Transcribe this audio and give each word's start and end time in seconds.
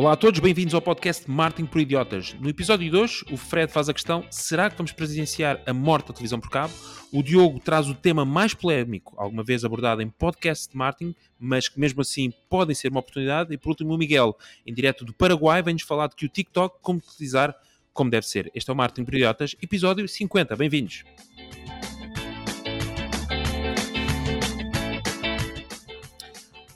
Olá 0.00 0.12
a 0.12 0.16
todos, 0.16 0.40
bem-vindos 0.40 0.72
ao 0.72 0.80
podcast 0.80 1.30
Martin 1.30 1.66
por 1.66 1.78
Idiotas. 1.78 2.34
No 2.40 2.48
episódio 2.48 2.90
de 2.90 2.96
hoje, 2.96 3.22
o 3.30 3.36
Fred 3.36 3.70
faz 3.70 3.86
a 3.86 3.92
questão: 3.92 4.24
será 4.30 4.70
que 4.70 4.76
vamos 4.78 4.92
presenciar 4.92 5.62
a 5.66 5.74
morte 5.74 6.08
da 6.08 6.14
televisão 6.14 6.40
por 6.40 6.48
cabo? 6.48 6.72
O 7.12 7.22
Diogo 7.22 7.60
traz 7.60 7.86
o 7.86 7.94
tema 7.94 8.24
mais 8.24 8.54
polémico, 8.54 9.14
alguma 9.18 9.44
vez 9.44 9.62
abordado 9.62 10.00
em 10.00 10.08
podcast 10.08 10.70
de 10.70 10.74
Martin, 10.78 11.14
mas 11.38 11.68
que 11.68 11.78
mesmo 11.78 12.00
assim 12.00 12.32
podem 12.48 12.74
ser 12.74 12.88
uma 12.88 13.00
oportunidade. 13.00 13.52
E 13.52 13.58
por 13.58 13.68
último, 13.68 13.92
o 13.92 13.98
Miguel, 13.98 14.34
em 14.66 14.72
direto 14.72 15.04
do 15.04 15.12
Paraguai, 15.12 15.62
vem-nos 15.62 15.82
falar 15.82 16.06
de 16.06 16.16
que 16.16 16.24
o 16.24 16.30
TikTok 16.30 16.78
como 16.80 16.98
utilizar 16.98 17.54
como 17.92 18.10
deve 18.10 18.26
ser. 18.26 18.50
Este 18.54 18.70
é 18.70 18.72
o 18.72 18.76
Martin 18.76 19.04
por 19.04 19.12
Idiotas, 19.12 19.54
episódio 19.60 20.08
50. 20.08 20.56
Bem-vindos. 20.56 21.04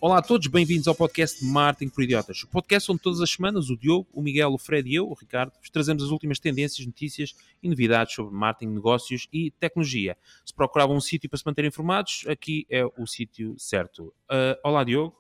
Olá 0.04 0.18
a 0.18 0.22
todos, 0.22 0.48
bem-vindos 0.48 0.86
ao 0.86 0.94
podcast 0.94 1.42
Martin 1.42 1.88
por 1.88 2.04
Idiotas. 2.04 2.42
O 2.42 2.48
podcast 2.48 2.92
onde 2.92 3.00
todas 3.00 3.22
as 3.22 3.30
semanas 3.30 3.70
o 3.70 3.76
Diogo, 3.78 4.06
o 4.12 4.20
Miguel, 4.20 4.52
o 4.52 4.58
Fred 4.58 4.86
e 4.86 4.96
eu, 4.96 5.08
o 5.08 5.14
Ricardo, 5.14 5.54
vos 5.58 5.70
trazemos 5.70 6.02
as 6.02 6.10
últimas 6.10 6.38
tendências, 6.38 6.86
notícias 6.86 7.34
e 7.62 7.70
novidades 7.70 8.14
sobre 8.14 8.36
marketing, 8.36 8.74
negócios 8.74 9.26
e 9.32 9.50
tecnologia. 9.52 10.14
Se 10.44 10.52
procuravam 10.52 10.94
um 10.94 11.00
sítio 11.00 11.30
para 11.30 11.38
se 11.38 11.46
manter 11.46 11.64
informados, 11.64 12.26
aqui 12.28 12.66
é 12.68 12.84
o 12.84 13.06
sítio 13.06 13.58
certo. 13.58 14.12
Uh, 14.30 14.60
olá, 14.62 14.84
Diogo. 14.84 15.16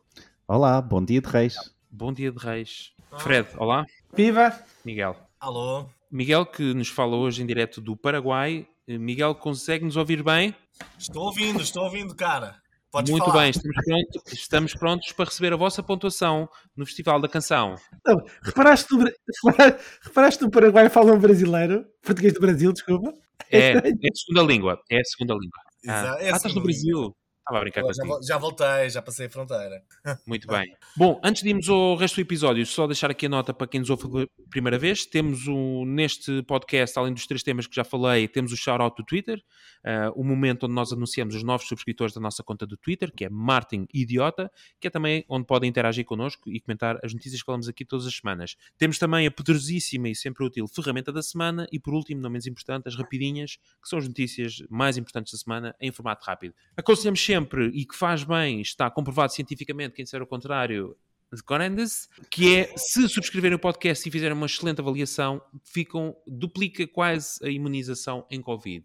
Olá, 0.46 0.82
bom 0.82 1.02
dia 1.02 1.22
de 1.22 1.30
Reis. 1.30 1.56
Bom 1.90 2.12
dia 2.12 2.30
de 2.30 2.38
Reis. 2.38 2.92
Fred, 3.20 3.48
olá. 3.56 3.86
Viva! 4.14 4.54
Miguel. 4.84 5.16
Alô? 5.40 5.86
Miguel, 6.10 6.44
que 6.44 6.74
nos 6.74 6.88
fala 6.88 7.16
hoje 7.16 7.42
em 7.42 7.46
direto 7.46 7.80
do 7.80 7.96
Paraguai. 7.96 8.68
Miguel, 8.86 9.34
consegue 9.34 9.82
nos 9.82 9.96
ouvir 9.96 10.22
bem? 10.22 10.54
Estou 10.98 11.24
ouvindo, 11.24 11.62
estou 11.62 11.84
ouvindo, 11.84 12.14
cara. 12.14 12.62
Podes 12.94 13.10
Muito 13.10 13.26
falar. 13.26 13.40
bem, 13.40 13.50
estamos 13.50 13.76
prontos, 13.84 14.32
estamos 14.32 14.74
prontos 14.74 15.10
para 15.10 15.24
receber 15.24 15.52
a 15.52 15.56
vossa 15.56 15.82
pontuação 15.82 16.48
no 16.76 16.86
Festival 16.86 17.20
da 17.20 17.28
Canção. 17.28 17.74
Não, 18.06 18.24
reparaste, 18.40 18.94
no, 18.94 19.04
repara- 19.44 19.80
reparaste 20.00 20.42
no 20.44 20.48
Paraguai 20.48 20.88
falam 20.88 21.18
brasileiro? 21.18 21.84
Português 22.00 22.32
do 22.34 22.38
Brasil, 22.40 22.72
desculpa. 22.72 23.12
É, 23.50 23.72
é 23.74 23.78
a 23.78 24.14
segunda 24.14 24.42
língua. 24.46 24.80
É 24.88 25.00
a 25.00 25.04
segunda 25.04 25.34
língua. 25.34 25.58
Exa- 25.82 26.14
Ah, 26.14 26.22
é 26.22 26.30
a 26.30 26.34
ah, 26.34 26.36
estás 26.36 26.54
no 26.54 26.62
Brasil. 26.62 27.16
Estava 27.44 27.58
a 27.58 27.60
brincar 27.60 27.80
Já, 27.82 27.86
contigo. 27.88 28.06
vol- 28.06 28.22
já 28.22 28.38
voltei, 28.38 28.88
já 28.90 29.02
passei 29.02 29.26
a 29.26 29.30
fronteira. 29.30 29.82
Muito 30.26 30.48
bem. 30.48 30.74
Bom, 30.96 31.20
antes 31.22 31.42
de 31.42 31.50
irmos 31.50 31.68
ao 31.68 31.94
resto 31.94 32.14
do 32.14 32.22
episódio, 32.22 32.64
só 32.64 32.86
deixar 32.86 33.10
aqui 33.10 33.26
a 33.26 33.28
nota 33.28 33.52
para 33.52 33.66
quem 33.66 33.80
nos 33.80 33.90
ouve 33.90 34.08
pela 34.10 34.26
primeira 34.48 34.78
vez. 34.78 35.04
Temos 35.04 35.46
o, 35.46 35.84
neste 35.84 36.42
podcast, 36.44 36.98
além 36.98 37.12
dos 37.12 37.26
três 37.26 37.42
temas 37.42 37.66
que 37.66 37.76
já 37.76 37.84
falei, 37.84 38.26
temos 38.28 38.50
o 38.50 38.56
shout-out 38.56 38.96
do 38.96 39.04
Twitter, 39.04 39.42
ah, 39.84 40.10
o 40.16 40.24
momento 40.24 40.64
onde 40.64 40.74
nós 40.74 40.90
anunciamos 40.90 41.34
os 41.34 41.42
novos 41.42 41.68
subscritores 41.68 42.14
da 42.14 42.20
nossa 42.20 42.42
conta 42.42 42.66
do 42.66 42.78
Twitter, 42.78 43.12
que 43.14 43.26
é 43.26 43.28
Martin 43.28 43.86
Idiota, 43.92 44.50
que 44.80 44.86
é 44.86 44.90
também 44.90 45.22
onde 45.28 45.46
podem 45.46 45.68
interagir 45.68 46.06
connosco 46.06 46.50
e 46.50 46.58
comentar 46.60 46.98
as 47.04 47.12
notícias 47.12 47.42
que 47.42 47.46
falamos 47.46 47.68
aqui 47.68 47.84
todas 47.84 48.06
as 48.06 48.14
semanas. 48.16 48.56
Temos 48.78 48.98
também 48.98 49.26
a 49.26 49.30
poderosíssima 49.30 50.08
e 50.08 50.14
sempre 50.14 50.42
útil 50.46 50.66
ferramenta 50.66 51.12
da 51.12 51.22
semana 51.22 51.66
e, 51.70 51.78
por 51.78 51.92
último, 51.92 52.22
não 52.22 52.30
menos 52.30 52.46
importante, 52.46 52.88
as 52.88 52.96
rapidinhas, 52.96 53.56
que 53.82 53.88
são 53.88 53.98
as 53.98 54.08
notícias 54.08 54.62
mais 54.70 54.96
importantes 54.96 55.30
da 55.32 55.38
semana 55.38 55.74
em 55.78 55.92
formato 55.92 56.24
rápido. 56.24 56.54
Aconselhamos 56.74 57.22
sempre, 57.22 57.33
e 57.72 57.84
que 57.84 57.96
faz 57.96 58.24
bem, 58.24 58.60
está 58.60 58.90
comprovado 58.90 59.32
cientificamente, 59.32 59.94
quem 59.94 60.04
disser 60.04 60.22
o 60.22 60.26
contrário, 60.26 60.96
de 61.32 61.42
Corandes, 61.42 62.08
que 62.30 62.56
é 62.56 62.72
se 62.76 63.08
subscreverem 63.08 63.56
o 63.56 63.58
podcast 63.58 64.08
e 64.08 64.12
fizerem 64.12 64.36
uma 64.36 64.46
excelente 64.46 64.80
avaliação, 64.80 65.42
ficam, 65.64 66.14
duplica 66.26 66.86
quase 66.86 67.44
a 67.44 67.48
imunização 67.48 68.24
em 68.30 68.40
Covid. 68.40 68.84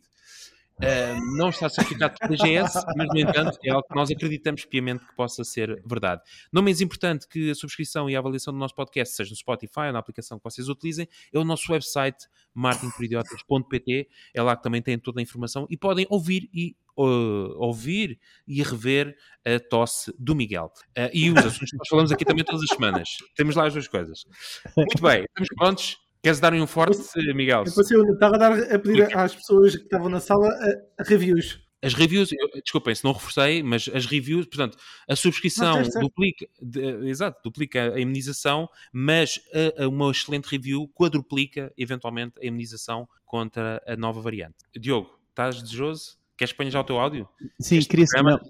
Uh, 0.79 1.37
não 1.37 1.49
está 1.49 1.67
certificado 1.67 2.15
por 2.17 2.29
DGS, 2.29 2.85
mas 2.95 3.07
no 3.09 3.19
entanto 3.19 3.59
é 3.65 3.69
algo 3.69 3.85
que 3.85 3.93
nós 3.93 4.09
acreditamos 4.09 4.63
piamente 4.63 5.05
que 5.05 5.13
possa 5.13 5.43
ser 5.43 5.81
verdade. 5.85 6.21
Não 6.53 6.61
menos 6.61 6.79
importante 6.79 7.27
que 7.27 7.51
a 7.51 7.55
subscrição 7.55 8.09
e 8.09 8.15
a 8.15 8.19
avaliação 8.19 8.53
do 8.53 8.59
nosso 8.59 8.73
podcast, 8.73 9.13
seja 9.13 9.29
no 9.29 9.35
Spotify 9.35 9.87
ou 9.87 9.93
na 9.93 9.99
aplicação 9.99 10.37
que 10.37 10.43
vocês 10.43 10.69
utilizem, 10.69 11.07
é 11.33 11.37
o 11.37 11.43
nosso 11.43 11.69
website 11.71 12.27
martinporidiotas.pt. 12.53 14.07
É 14.33 14.41
lá 14.41 14.55
que 14.55 14.63
também 14.63 14.81
têm 14.81 14.97
toda 14.97 15.19
a 15.19 15.23
informação 15.23 15.67
e 15.69 15.75
podem 15.75 16.07
ouvir 16.09 16.49
e 16.53 16.77
uh, 16.97 17.57
ouvir 17.57 18.17
e 18.47 18.63
rever 18.63 19.17
a 19.45 19.59
tosse 19.59 20.13
do 20.17 20.33
Miguel. 20.33 20.71
Uh, 20.97 21.09
e 21.13 21.29
os 21.29 21.37
assuntos 21.37 21.71
que 21.71 21.77
nós 21.77 21.87
falamos 21.89 22.11
aqui 22.11 22.23
também 22.23 22.45
todas 22.45 22.61
as 22.61 22.69
semanas. 22.69 23.17
Temos 23.35 23.55
lá 23.55 23.67
as 23.67 23.73
duas 23.73 23.87
coisas. 23.87 24.23
Muito 24.77 25.01
bem, 25.01 25.25
estamos 25.25 25.49
prontos? 25.57 26.08
Queres 26.21 26.39
dar 26.39 26.53
um 26.53 26.67
forte, 26.67 26.97
Miguel? 27.33 27.63
Eu, 27.65 27.73
passei, 27.73 27.95
eu 27.97 28.03
estava 28.13 28.35
a, 28.35 28.37
dar, 28.37 28.51
a 28.75 28.79
pedir 28.79 29.15
às 29.17 29.33
pessoas 29.35 29.75
que 29.75 29.83
estavam 29.83 30.09
na 30.09 30.19
sala 30.19 30.47
a, 30.49 31.01
a 31.01 31.05
reviews. 31.05 31.61
As 31.81 31.93
reviews, 31.93 32.29
eu, 32.33 32.61
desculpem 32.61 32.93
se 32.93 33.05
não 33.05 33.13
reforcei, 33.13 33.63
mas 33.63 33.89
as 33.93 34.05
reviews, 34.05 34.45
portanto, 34.47 34.77
a 35.07 35.15
subscrição 35.15 35.81
Não, 35.81 36.01
duplica, 36.01 36.45
de- 36.61 37.07
exato, 37.07 37.39
duplica 37.41 37.93
a 37.93 37.99
imunização, 38.01 38.67
mas 38.91 39.39
a- 39.77 39.85
a 39.85 39.87
uma 39.87 40.11
excelente 40.11 40.47
review 40.47 40.89
quadruplica 40.93 41.71
eventualmente 41.77 42.33
a 42.41 42.45
imunização 42.45 43.07
contra 43.25 43.81
a 43.87 43.95
nova 43.95 44.19
variante. 44.19 44.57
Diogo, 44.77 45.17
estás 45.29 45.61
desejoso? 45.63 46.17
Queres 46.37 46.51
que 46.51 46.57
ponha 46.57 46.69
já 46.71 46.81
o 46.81 46.83
teu 46.83 46.99
áudio? 46.99 47.29
Sim, 47.61 47.77
Este 47.77 47.89
queria 47.89 48.05
programa- 48.07 48.41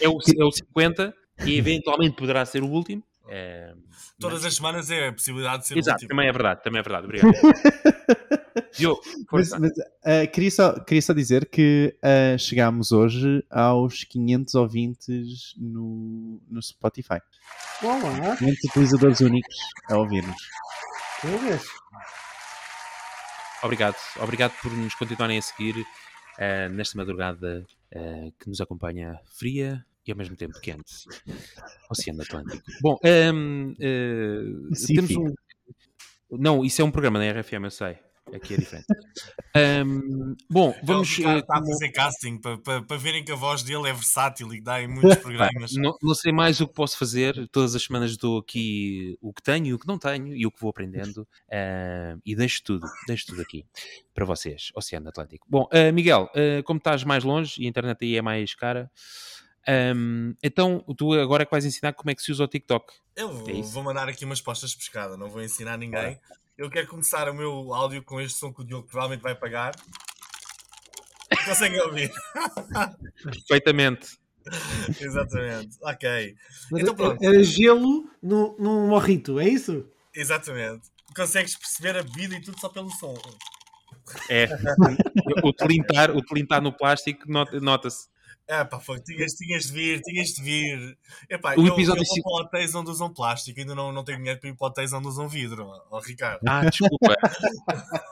É 0.00 0.08
o, 0.08 0.18
é 0.18 0.44
o 0.44 0.50
50 0.50 1.14
e 1.46 1.56
eventualmente 1.56 2.16
poderá 2.16 2.44
ser 2.44 2.64
o 2.64 2.68
último. 2.68 3.02
É, 3.32 3.72
Todas 4.18 4.44
as 4.44 4.56
semanas 4.56 4.90
é 4.90 5.06
a 5.06 5.12
possibilidade 5.12 5.62
de 5.62 5.68
ser 5.68 5.78
Exato, 5.78 6.04
também 6.08 6.28
é 6.28 6.32
verdade, 6.32 6.64
também 6.64 6.80
é 6.80 6.82
verdade. 6.82 7.04
Obrigado. 7.06 7.30
Diogo, 8.76 9.00
Mas, 9.30 9.50
mas, 9.50 9.70
ah, 10.04 10.26
queria, 10.26 10.50
só, 10.50 10.80
queria 10.80 11.00
só 11.00 11.12
dizer 11.12 11.48
que 11.48 11.96
ah, 12.02 12.36
chegámos 12.36 12.90
hoje 12.90 13.44
aos 13.48 14.02
500 14.02 14.54
ouvintes 14.56 15.54
no, 15.56 16.42
no 16.50 16.60
Spotify. 16.60 17.20
Olá, 17.82 18.36
500 18.36 18.64
utilizadores 18.64 19.20
únicos 19.20 19.56
a 19.88 19.96
ouvir-nos. 19.96 20.36
Obrigado, 23.62 23.96
obrigado 24.18 24.52
por 24.60 24.72
nos 24.72 24.94
continuarem 24.96 25.38
a 25.38 25.42
seguir 25.42 25.86
eh, 26.36 26.68
nesta 26.68 26.98
madrugada 26.98 27.64
que 28.38 28.48
nos 28.48 28.60
acompanha 28.60 29.20
fria 29.38 29.84
e 30.06 30.10
ao 30.10 30.16
mesmo 30.16 30.36
tempo 30.36 30.58
quente. 30.60 31.04
Oceano 31.90 32.22
Atlântico. 32.22 32.64
Bom, 32.80 32.98
ehm, 33.04 33.74
eh, 33.80 34.42
temos 34.86 35.16
um. 35.16 35.34
Não, 36.30 36.64
isso 36.64 36.80
é 36.80 36.84
um 36.84 36.90
programa 36.90 37.18
na 37.18 37.30
RFM, 37.30 37.64
eu 37.64 37.70
sei. 37.70 37.98
Aqui 38.32 38.54
é 38.54 38.56
diferente. 38.58 38.86
Ehm, 39.56 40.36
bom, 40.48 40.72
vamos. 40.84 41.18
Ele 41.18 41.28
eh, 41.28 41.38
está 41.38 41.58
a 41.58 41.64
fazer 41.64 41.90
casting 41.90 42.38
para, 42.38 42.58
para, 42.58 42.82
para 42.82 42.96
verem 42.96 43.24
que 43.24 43.32
a 43.32 43.34
voz 43.34 43.64
dele 43.64 43.88
é 43.88 43.92
versátil 43.92 44.52
e 44.54 44.58
que 44.58 44.62
dá 44.62 44.80
em 44.80 44.86
muitos 44.86 45.16
programas. 45.18 45.72
Não, 45.74 45.96
não 46.00 46.14
sei 46.14 46.32
mais 46.32 46.60
o 46.60 46.68
que 46.68 46.74
posso 46.74 46.96
fazer. 46.96 47.48
Todas 47.48 47.74
as 47.74 47.82
semanas 47.82 48.16
dou 48.16 48.38
aqui 48.38 49.18
o 49.20 49.32
que 49.32 49.42
tenho 49.42 49.66
e 49.66 49.74
o 49.74 49.78
que 49.78 49.88
não 49.88 49.98
tenho 49.98 50.36
e 50.36 50.46
o 50.46 50.52
que 50.52 50.60
vou 50.60 50.70
aprendendo. 50.70 51.26
ah, 51.50 52.16
e 52.24 52.36
deixo 52.36 52.62
tudo, 52.62 52.86
deixo 53.06 53.26
tudo 53.26 53.42
aqui 53.42 53.64
para 54.14 54.24
vocês, 54.24 54.70
Oceano 54.76 55.08
Atlântico. 55.08 55.46
Bom, 55.50 55.68
ah, 55.72 55.90
Miguel, 55.90 56.30
ah, 56.34 56.62
como 56.62 56.78
estás 56.78 57.02
mais 57.02 57.24
longe 57.24 57.60
e 57.60 57.66
a 57.66 57.68
internet 57.68 57.98
aí 58.04 58.16
é 58.16 58.22
mais 58.22 58.54
cara, 58.54 58.88
ahm, 59.66 60.32
então 60.42 60.84
tu 60.96 61.12
agora 61.14 61.42
é 61.42 61.46
que 61.46 61.50
vais 61.52 61.64
ensinar 61.64 61.92
como 61.92 62.10
é 62.10 62.14
que 62.14 62.22
se 62.22 62.32
usa 62.32 62.44
o 62.44 62.48
TikTok. 62.48 62.92
Eu 63.16 63.32
vou, 63.32 63.48
É 63.50 63.62
vou 63.62 63.82
mandar 63.82 64.08
aqui 64.08 64.24
umas 64.24 64.40
postas 64.40 64.70
de 64.70 64.76
pescada, 64.78 65.16
não 65.16 65.28
vou 65.28 65.42
ensinar 65.42 65.76
ninguém. 65.76 66.18
Eu 66.56 66.68
quero 66.70 66.86
começar 66.88 67.28
o 67.28 67.34
meu 67.34 67.72
áudio 67.72 68.02
com 68.02 68.20
este 68.20 68.38
som 68.38 68.52
que 68.52 68.60
o 68.60 68.64
Diogo 68.64 68.86
provavelmente 68.86 69.22
vai 69.22 69.34
pagar. 69.34 69.74
Conseguem 71.46 71.80
ouvir? 71.80 72.10
Perfeitamente. 73.22 74.18
Exatamente. 75.00 75.76
Ok. 75.82 76.34
Então 76.74 76.94
pronto. 76.94 77.22
Era 77.22 77.42
gelo 77.42 78.10
no, 78.22 78.56
num 78.58 78.88
morrito, 78.88 79.38
é 79.38 79.48
isso? 79.48 79.86
Exatamente. 80.14 80.88
Consegues 81.14 81.56
perceber 81.56 81.98
a 81.98 82.02
bebida 82.02 82.34
e 82.36 82.40
tudo 82.42 82.58
só 82.60 82.68
pelo 82.68 82.90
som. 82.90 83.14
É. 84.28 84.48
o 85.44 85.52
telintar, 85.52 86.10
o 86.10 86.22
telintar 86.22 86.60
no 86.60 86.72
plástico 86.72 87.30
not- 87.30 87.58
nota-se. 87.60 88.08
É 88.52 88.64
pá, 88.64 88.80
fogo, 88.80 89.00
tinhas, 89.04 89.32
tinhas 89.34 89.64
de 89.66 89.72
vir, 89.72 90.00
tinhas 90.02 90.28
de 90.30 90.42
vir. 90.42 90.98
Epá, 91.28 91.54
O 91.56 91.66
eu, 91.66 91.72
episódio 91.72 92.02
eu 92.02 92.22
vou 92.24 92.34
para 92.38 92.46
hotéis 92.48 92.74
onde 92.74 92.90
usam 92.90 93.12
plástico, 93.14 93.60
ainda 93.60 93.76
não, 93.76 93.92
não 93.92 94.02
tenho 94.02 94.18
dinheiro 94.18 94.40
para 94.40 94.50
ir 94.50 94.56
para 94.56 94.66
hotéis 94.66 94.92
onde 94.92 95.06
usam 95.06 95.28
vidro, 95.28 95.70
ó, 95.88 96.00
Ricardo. 96.00 96.40
Ah, 96.48 96.64
desculpa. 96.64 97.14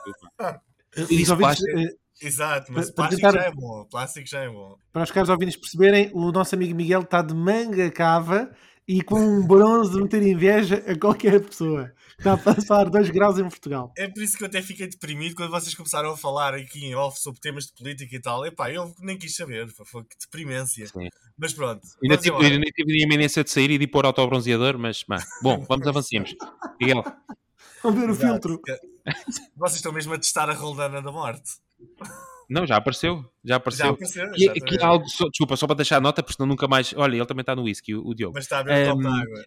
Desculpa. 0.05 0.61
Eu 0.95 1.03
Os 1.03 1.09
disse 1.09 1.31
ouvintes, 1.31 1.59
plástico. 1.59 1.77
eh, 1.79 1.95
Exato, 2.21 2.71
mas 2.73 2.91
Para- 2.91 2.95
para 2.95 3.17
plástico 3.17 3.21
tentar- 3.31 3.39
já 3.43 3.47
é 3.47 3.51
bom, 3.51 3.85
plástico 3.89 4.27
já 4.27 4.39
é 4.43 4.49
bom. 4.49 4.77
para 4.91 5.03
os 5.03 5.11
caros 5.11 5.29
ouvintes 5.29 5.55
perceberem, 5.55 6.11
o 6.13 6.31
nosso 6.33 6.53
amigo 6.55 6.75
Miguel 6.75 7.01
está 7.01 7.21
de 7.21 7.33
manga 7.33 7.89
cava 7.91 8.51
e 8.89 9.03
com 9.03 9.19
um 9.19 9.45
bronze 9.45 9.91
de 9.91 10.01
meter 10.01 10.23
inveja 10.23 10.83
a 10.87 10.97
qualquer 10.97 11.39
pessoa. 11.45 11.93
Está 12.17 12.33
a 12.33 12.37
passar 12.37 12.89
2 12.89 13.11
graus 13.11 13.37
em 13.37 13.43
Portugal. 13.43 13.93
É 13.95 14.07
por 14.07 14.23
isso 14.23 14.35
que 14.35 14.43
eu 14.43 14.47
até 14.47 14.63
fiquei 14.63 14.87
deprimido 14.87 15.35
quando 15.35 15.51
vocês 15.51 15.75
começaram 15.75 16.09
a 16.09 16.17
falar 16.17 16.55
aqui 16.55 16.87
em 16.87 16.95
off 16.95 17.21
sobre 17.21 17.39
temas 17.39 17.67
de 17.67 17.73
política 17.73 18.15
e 18.15 18.19
tal. 18.19 18.43
Epá, 18.47 18.71
eu 18.71 18.91
nem 18.99 19.15
quis 19.15 19.35
saber, 19.35 19.69
foi 19.85 20.03
que 20.03 20.17
deprimência. 20.19 20.87
Sim. 20.87 21.07
Mas 21.37 21.53
pronto. 21.53 21.87
Ainda 22.03 22.17
tive, 22.17 22.35
ainda 22.35 22.65
tive 22.71 22.93
a 22.93 23.05
iminência 23.05 23.43
de 23.43 23.51
sair 23.51 23.69
e 23.69 23.77
de 23.77 23.85
pôr 23.85 24.07
autobronzeador, 24.07 24.79
mas 24.79 25.05
bom, 25.43 25.63
vamos 25.69 25.85
avancemos. 25.85 26.35
Miguel, 26.81 27.03
Vamos 27.83 27.99
ver 27.99 28.09
o 28.09 28.11
Exato. 28.11 28.49
filtro. 28.49 28.61
Vocês 29.55 29.75
estão 29.75 29.93
mesmo 29.93 30.15
a 30.15 30.17
testar 30.17 30.49
a 30.49 30.53
roldana 30.53 30.99
da 30.99 31.11
morte. 31.11 31.51
Não, 32.49 32.65
já 32.65 32.77
apareceu. 32.77 33.17
Já 33.43 33.53
Já 33.53 33.55
apareceu. 33.57 33.89
apareceu, 33.91 34.23
Aqui, 34.23 34.43
exatamente. 34.43 34.75
aqui 34.75 34.83
há 34.83 34.87
algo, 34.87 35.07
só- 35.07 35.27
desculpa, 35.29 35.55
só 35.55 35.67
para 35.67 35.75
deixar 35.75 35.97
a 35.97 36.01
nota, 36.01 36.23
porque 36.23 36.35
senão 36.35 36.47
nunca 36.47 36.67
mais. 36.67 36.93
Olha, 36.97 37.15
ele 37.15 37.25
também 37.25 37.41
está 37.41 37.55
no 37.55 37.63
whisky, 37.63 37.93
o, 37.95 38.07
o 38.07 38.15
Diogo. 38.15 38.33
Mas 38.35 38.45
está 38.45 38.59
a 38.59 38.63
ver 38.63 38.87
o 38.87 38.91
copo 38.91 39.01
de 39.01 39.07
Ehm, 39.07 39.21
água. 39.21 39.45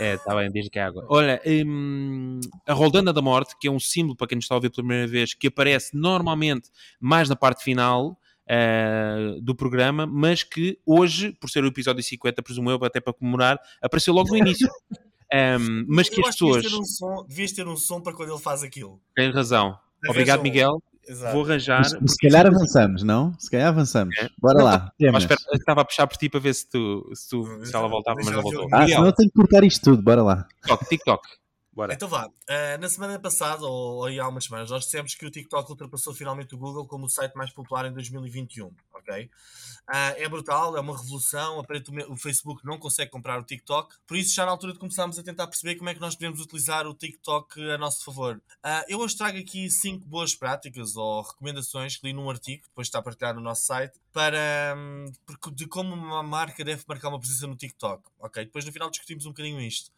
É, 0.00 0.14
está 0.14 0.34
bem, 0.34 0.50
diz 0.50 0.68
que 0.68 0.78
é 0.78 0.82
água. 0.82 1.06
Olha, 1.08 1.40
hum, 1.46 2.40
a 2.66 2.72
Roldana 2.72 3.12
da 3.12 3.22
Morte, 3.22 3.54
que 3.60 3.68
é 3.68 3.70
um 3.70 3.78
símbolo 3.78 4.16
para 4.16 4.26
quem 4.26 4.36
nos 4.36 4.44
está 4.44 4.54
a 4.54 4.58
ouvir 4.58 4.70
pela 4.70 4.84
primeira 4.86 5.06
vez, 5.06 5.34
que 5.34 5.46
aparece 5.46 5.96
normalmente 5.96 6.68
mais 7.00 7.28
na 7.28 7.36
parte 7.36 7.62
final 7.62 8.18
eh, 8.48 9.36
do 9.40 9.54
programa, 9.54 10.04
mas 10.04 10.42
que 10.42 10.78
hoje, 10.84 11.32
por 11.40 11.48
ser 11.48 11.62
o 11.62 11.68
episódio 11.68 12.02
50, 12.02 12.42
presumo 12.42 12.70
eu, 12.72 12.84
até 12.84 13.00
para 13.00 13.12
comemorar, 13.12 13.58
apareceu 13.80 14.12
logo 14.12 14.28
no 14.30 14.36
início. 14.36 14.68
Ehm, 15.34 15.86
mas 15.88 16.10
que 16.10 16.20
Eu 16.20 16.24
as 16.26 16.34
acho 16.34 16.44
devias 16.44 16.62
pessoas 16.62 16.72
ter 16.74 16.78
um 16.78 16.84
som- 16.84 17.24
devias 17.26 17.52
ter 17.52 17.66
um 17.66 17.74
som 17.76 18.00
para 18.02 18.12
quando 18.12 18.30
ele 18.32 18.38
faz 18.38 18.62
aquilo. 18.62 19.00
têm 19.16 19.30
razão. 19.30 19.78
Obrigado, 20.06 20.40
um. 20.40 20.42
Miguel. 20.42 20.82
Exato. 21.08 21.32
Vou 21.34 21.44
arranjar. 21.44 21.82
Porque 21.90 22.08
se 22.08 22.16
calhar 22.18 22.46
avançamos, 22.46 23.02
não? 23.02 23.34
Se 23.38 23.50
calhar 23.50 23.68
avançamos. 23.68 24.16
É. 24.18 24.28
Bora 24.38 24.58
Não, 24.58 24.64
lá. 24.64 24.92
Mas 25.12 25.24
espera, 25.24 25.40
eu 25.52 25.56
estava 25.58 25.80
a 25.80 25.84
puxar 25.84 26.06
por 26.06 26.16
ti 26.16 26.28
para 26.28 26.40
ver 26.40 26.54
se, 26.54 26.68
tu, 26.68 27.10
se, 27.14 27.28
tu- 27.28 27.66
se 27.66 27.74
ela 27.74 27.88
voltava, 27.88 28.18
mas 28.24 28.34
não 28.34 28.42
voltou. 28.42 28.68
Ah, 28.72 28.80
Miguel, 28.80 28.88
senão 28.96 29.06
eu 29.06 29.12
tenho 29.12 29.28
que 29.30 29.34
cortar 29.36 29.64
isto 29.64 29.82
tudo. 29.82 30.02
Bora 30.02 30.22
lá. 30.22 30.46
TikTok, 30.60 30.88
TikTok. 30.88 31.28
Bora. 31.72 31.94
Então 31.94 32.06
vá, 32.08 32.28
Ah, 32.48 32.76
na 32.78 32.88
semana 32.88 33.18
passada, 33.18 33.64
ou, 33.64 33.96
ou 34.04 34.20
há 34.22 34.28
umas 34.28 34.44
semanas, 34.44 34.70
nós 34.70 34.84
dissemos 34.84 35.14
que 35.14 35.24
o 35.24 35.30
TikTok 35.30 35.70
ultrapassou 35.70 36.12
finalmente 36.14 36.54
o 36.54 36.58
Google 36.58 36.86
como 36.86 37.06
o 37.06 37.08
site 37.08 37.34
mais 37.34 37.50
popular 37.50 37.86
em 37.86 37.92
2021, 37.92 38.70
ok? 38.92 39.30
Ah, 39.86 40.14
é 40.18 40.28
brutal, 40.28 40.76
é 40.76 40.80
uma 40.80 40.94
revolução, 40.96 41.58
aparentemente 41.58 42.10
o 42.10 42.16
Facebook 42.16 42.64
não 42.64 42.78
consegue 42.78 43.10
comprar 43.10 43.40
o 43.40 43.42
TikTok, 43.42 43.94
por 44.06 44.16
isso 44.18 44.34
já 44.34 44.44
na 44.44 44.52
altura 44.52 44.74
de 44.74 44.78
começarmos 44.78 45.18
a 45.18 45.22
tentar 45.22 45.46
perceber 45.46 45.76
como 45.76 45.88
é 45.88 45.94
que 45.94 46.00
nós 46.00 46.14
podemos 46.14 46.40
utilizar 46.40 46.86
o 46.86 46.94
TikTok 46.94 47.70
a 47.70 47.78
nosso 47.78 48.04
favor. 48.04 48.40
Ah, 48.62 48.84
eu 48.86 48.98
hoje 48.98 49.16
trago 49.16 49.38
aqui 49.38 49.70
cinco 49.70 50.06
boas 50.06 50.34
práticas 50.34 50.94
ou 50.94 51.22
recomendações 51.22 51.96
que 51.96 52.06
li 52.06 52.12
num 52.12 52.28
artigo, 52.28 52.64
depois 52.64 52.86
está 52.88 53.00
partilhado 53.00 53.38
no 53.38 53.44
nosso 53.44 53.62
site, 53.64 53.98
para 54.12 54.76
porque- 55.24 55.50
de 55.50 55.66
como 55.66 55.94
uma 55.94 56.22
marca 56.22 56.62
deve 56.62 56.84
marcar 56.86 57.08
uma 57.08 57.18
presença 57.18 57.46
no 57.46 57.56
TikTok, 57.56 58.02
ok? 58.20 58.44
Depois 58.44 58.64
no 58.66 58.72
final 58.72 58.90
discutimos 58.90 59.24
um 59.24 59.30
bocadinho 59.30 59.58
isto. 59.60 59.90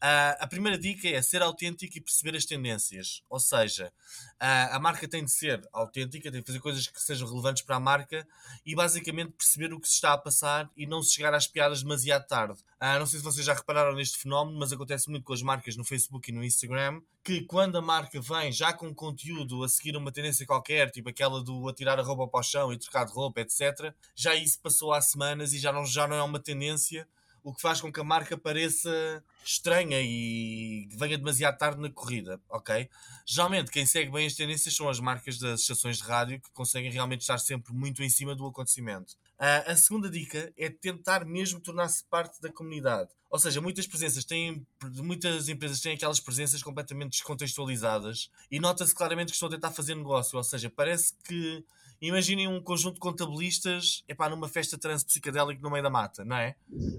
Ah, 0.00 0.36
a 0.40 0.46
primeira 0.46 0.78
dica 0.78 1.08
é 1.08 1.22
ser 1.22 1.42
autêntico 1.42 1.96
e 1.96 2.00
perceber 2.00 2.36
as 2.36 2.44
tendências. 2.44 3.22
Ou 3.30 3.40
seja, 3.40 3.92
ah, 4.38 4.76
a 4.76 4.78
marca 4.78 5.08
tem 5.08 5.24
de 5.24 5.30
ser 5.30 5.66
autêntica, 5.72 6.30
tem 6.30 6.40
de 6.40 6.46
fazer 6.46 6.60
coisas 6.60 6.86
que 6.86 7.00
sejam 7.00 7.26
relevantes 7.26 7.62
para 7.62 7.76
a 7.76 7.80
marca 7.80 8.26
e 8.64 8.74
basicamente 8.74 9.32
perceber 9.32 9.72
o 9.72 9.80
que 9.80 9.88
se 9.88 9.94
está 9.94 10.12
a 10.12 10.18
passar 10.18 10.70
e 10.76 10.86
não 10.86 11.02
se 11.02 11.14
chegar 11.14 11.32
às 11.32 11.46
piadas 11.46 11.82
demasiado 11.82 12.26
tarde. 12.26 12.60
Ah, 12.78 12.98
não 12.98 13.06
sei 13.06 13.18
se 13.18 13.24
vocês 13.24 13.46
já 13.46 13.54
repararam 13.54 13.94
neste 13.94 14.18
fenómeno, 14.18 14.58
mas 14.58 14.72
acontece 14.72 15.08
muito 15.08 15.24
com 15.24 15.32
as 15.32 15.42
marcas 15.42 15.76
no 15.76 15.84
Facebook 15.84 16.30
e 16.30 16.34
no 16.34 16.44
Instagram, 16.44 17.00
que 17.24 17.40
quando 17.40 17.78
a 17.78 17.82
marca 17.82 18.20
vem 18.20 18.52
já 18.52 18.72
com 18.72 18.94
conteúdo 18.94 19.64
a 19.64 19.68
seguir 19.68 19.96
uma 19.96 20.12
tendência 20.12 20.46
qualquer, 20.46 20.90
tipo 20.90 21.08
aquela 21.08 21.42
do 21.42 21.68
atirar 21.68 21.98
a 21.98 22.02
roupa 22.02 22.28
para 22.28 22.40
o 22.40 22.42
chão 22.42 22.72
e 22.72 22.78
trocar 22.78 23.04
de 23.04 23.12
roupa, 23.12 23.40
etc., 23.40 23.94
já 24.14 24.34
isso 24.34 24.60
passou 24.60 24.92
há 24.92 25.00
semanas 25.00 25.54
e 25.54 25.58
já 25.58 25.72
não, 25.72 25.86
já 25.86 26.06
não 26.06 26.16
é 26.16 26.22
uma 26.22 26.38
tendência 26.38 27.08
o 27.46 27.54
que 27.54 27.62
faz 27.62 27.80
com 27.80 27.92
que 27.92 28.00
a 28.00 28.04
marca 28.04 28.36
pareça 28.36 29.22
estranha 29.44 30.00
e 30.02 30.88
venha 30.98 31.16
demasiado 31.16 31.56
tarde 31.56 31.80
na 31.80 31.88
corrida, 31.88 32.40
ok? 32.48 32.90
Geralmente 33.24 33.70
quem 33.70 33.86
segue 33.86 34.10
bem 34.10 34.26
as 34.26 34.34
tendências 34.34 34.74
são 34.74 34.88
as 34.88 34.98
marcas 34.98 35.38
das 35.38 35.60
estações 35.60 35.98
de 35.98 36.02
rádio 36.02 36.40
que 36.40 36.50
conseguem 36.50 36.90
realmente 36.90 37.20
estar 37.20 37.38
sempre 37.38 37.72
muito 37.72 38.02
em 38.02 38.10
cima 38.10 38.34
do 38.34 38.44
acontecimento. 38.48 39.14
Ah, 39.38 39.58
a 39.64 39.76
segunda 39.76 40.10
dica 40.10 40.52
é 40.58 40.68
tentar 40.68 41.24
mesmo 41.24 41.60
tornar-se 41.60 42.02
parte 42.06 42.42
da 42.42 42.50
comunidade. 42.50 43.10
Ou 43.30 43.38
seja, 43.38 43.60
muitas 43.60 43.86
presenças 43.86 44.24
têm, 44.24 44.66
muitas 44.96 45.48
empresas 45.48 45.80
têm 45.80 45.94
aquelas 45.94 46.18
presenças 46.18 46.64
completamente 46.64 47.12
descontextualizadas 47.12 48.28
e 48.50 48.58
nota-se 48.58 48.92
claramente 48.92 49.28
que 49.28 49.34
estão 49.34 49.48
a 49.48 49.52
tentar 49.52 49.70
fazer 49.70 49.94
negócio. 49.94 50.36
Ou 50.36 50.42
seja, 50.42 50.68
parece 50.68 51.14
que 51.22 51.64
imaginem 52.06 52.48
um 52.48 52.60
conjunto 52.60 52.94
de 52.94 53.00
contabilistas 53.00 54.02
epá, 54.08 54.28
numa 54.28 54.48
festa 54.48 54.76
trans 54.78 55.02
psicadélica 55.04 55.60
no 55.62 55.70
meio 55.70 55.82
da 55.82 55.90
mata, 55.90 56.24
não 56.24 56.36
é? 56.36 56.54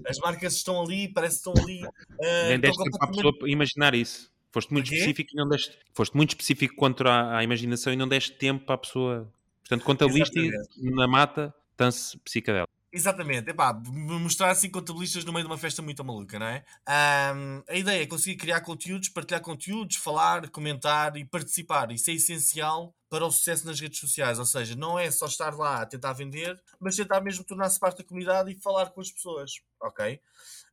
As 0.06 0.18
marcas 0.18 0.54
estão 0.54 0.80
ali, 0.82 1.08
parece 1.08 1.42
que 1.42 1.48
estão 1.50 1.64
ali. 1.64 1.82
ah, 1.84 2.48
Nem 2.48 2.60
deste 2.60 2.76
tempo 2.82 2.98
para 2.98 3.04
a 3.04 3.06
completamente- 3.08 3.32
pessoa 3.38 3.50
imaginar 3.50 3.94
isso. 3.94 4.30
Foste 4.50 4.72
muito 4.72 4.92
específico 4.92 5.30
e 5.32 5.36
não 5.36 5.48
deste. 5.48 5.78
Foste 5.92 6.16
muito 6.16 6.30
específico 6.30 6.74
quanto 6.76 7.06
à, 7.06 7.36
à 7.38 7.44
imaginação 7.44 7.92
e 7.92 7.96
não 7.96 8.08
deste 8.08 8.32
tempo 8.32 8.64
para 8.64 8.74
a 8.76 8.78
pessoa. 8.78 9.32
Portanto, 9.60 9.84
contabilista 9.84 10.40
na 10.78 11.06
mata, 11.06 11.54
dança 11.76 12.18
psicadélica. 12.24 12.72
Exatamente, 12.90 13.50
epá, 13.50 13.74
mostrar 13.84 14.50
assim 14.50 14.70
contabilistas 14.70 15.22
no 15.22 15.30
meio 15.32 15.44
de 15.44 15.50
uma 15.52 15.58
festa 15.58 15.82
muito 15.82 16.02
maluca, 16.02 16.38
não 16.38 16.46
é? 16.46 16.64
Ahm, 16.86 17.62
a 17.68 17.74
ideia 17.76 18.02
é 18.02 18.06
conseguir 18.06 18.36
criar 18.38 18.62
conteúdos, 18.62 19.10
partilhar 19.10 19.42
conteúdos, 19.42 19.96
falar, 19.96 20.48
comentar 20.48 21.14
e 21.18 21.24
participar. 21.24 21.92
Isso 21.92 22.10
é 22.10 22.14
essencial 22.14 22.94
para 23.10 23.26
o 23.26 23.30
sucesso 23.30 23.66
nas 23.66 23.78
redes 23.78 23.98
sociais. 24.00 24.38
Ou 24.38 24.46
seja, 24.46 24.74
não 24.74 24.98
é 24.98 25.10
só 25.10 25.26
estar 25.26 25.54
lá 25.54 25.82
a 25.82 25.86
tentar 25.86 26.14
vender, 26.14 26.58
mas 26.80 26.96
tentar 26.96 27.20
mesmo 27.20 27.44
tornar-se 27.44 27.78
parte 27.78 27.98
da 27.98 28.04
comunidade 28.04 28.50
e 28.52 28.58
falar 28.58 28.88
com 28.90 29.02
as 29.02 29.10
pessoas, 29.12 29.50
ok? 29.82 30.18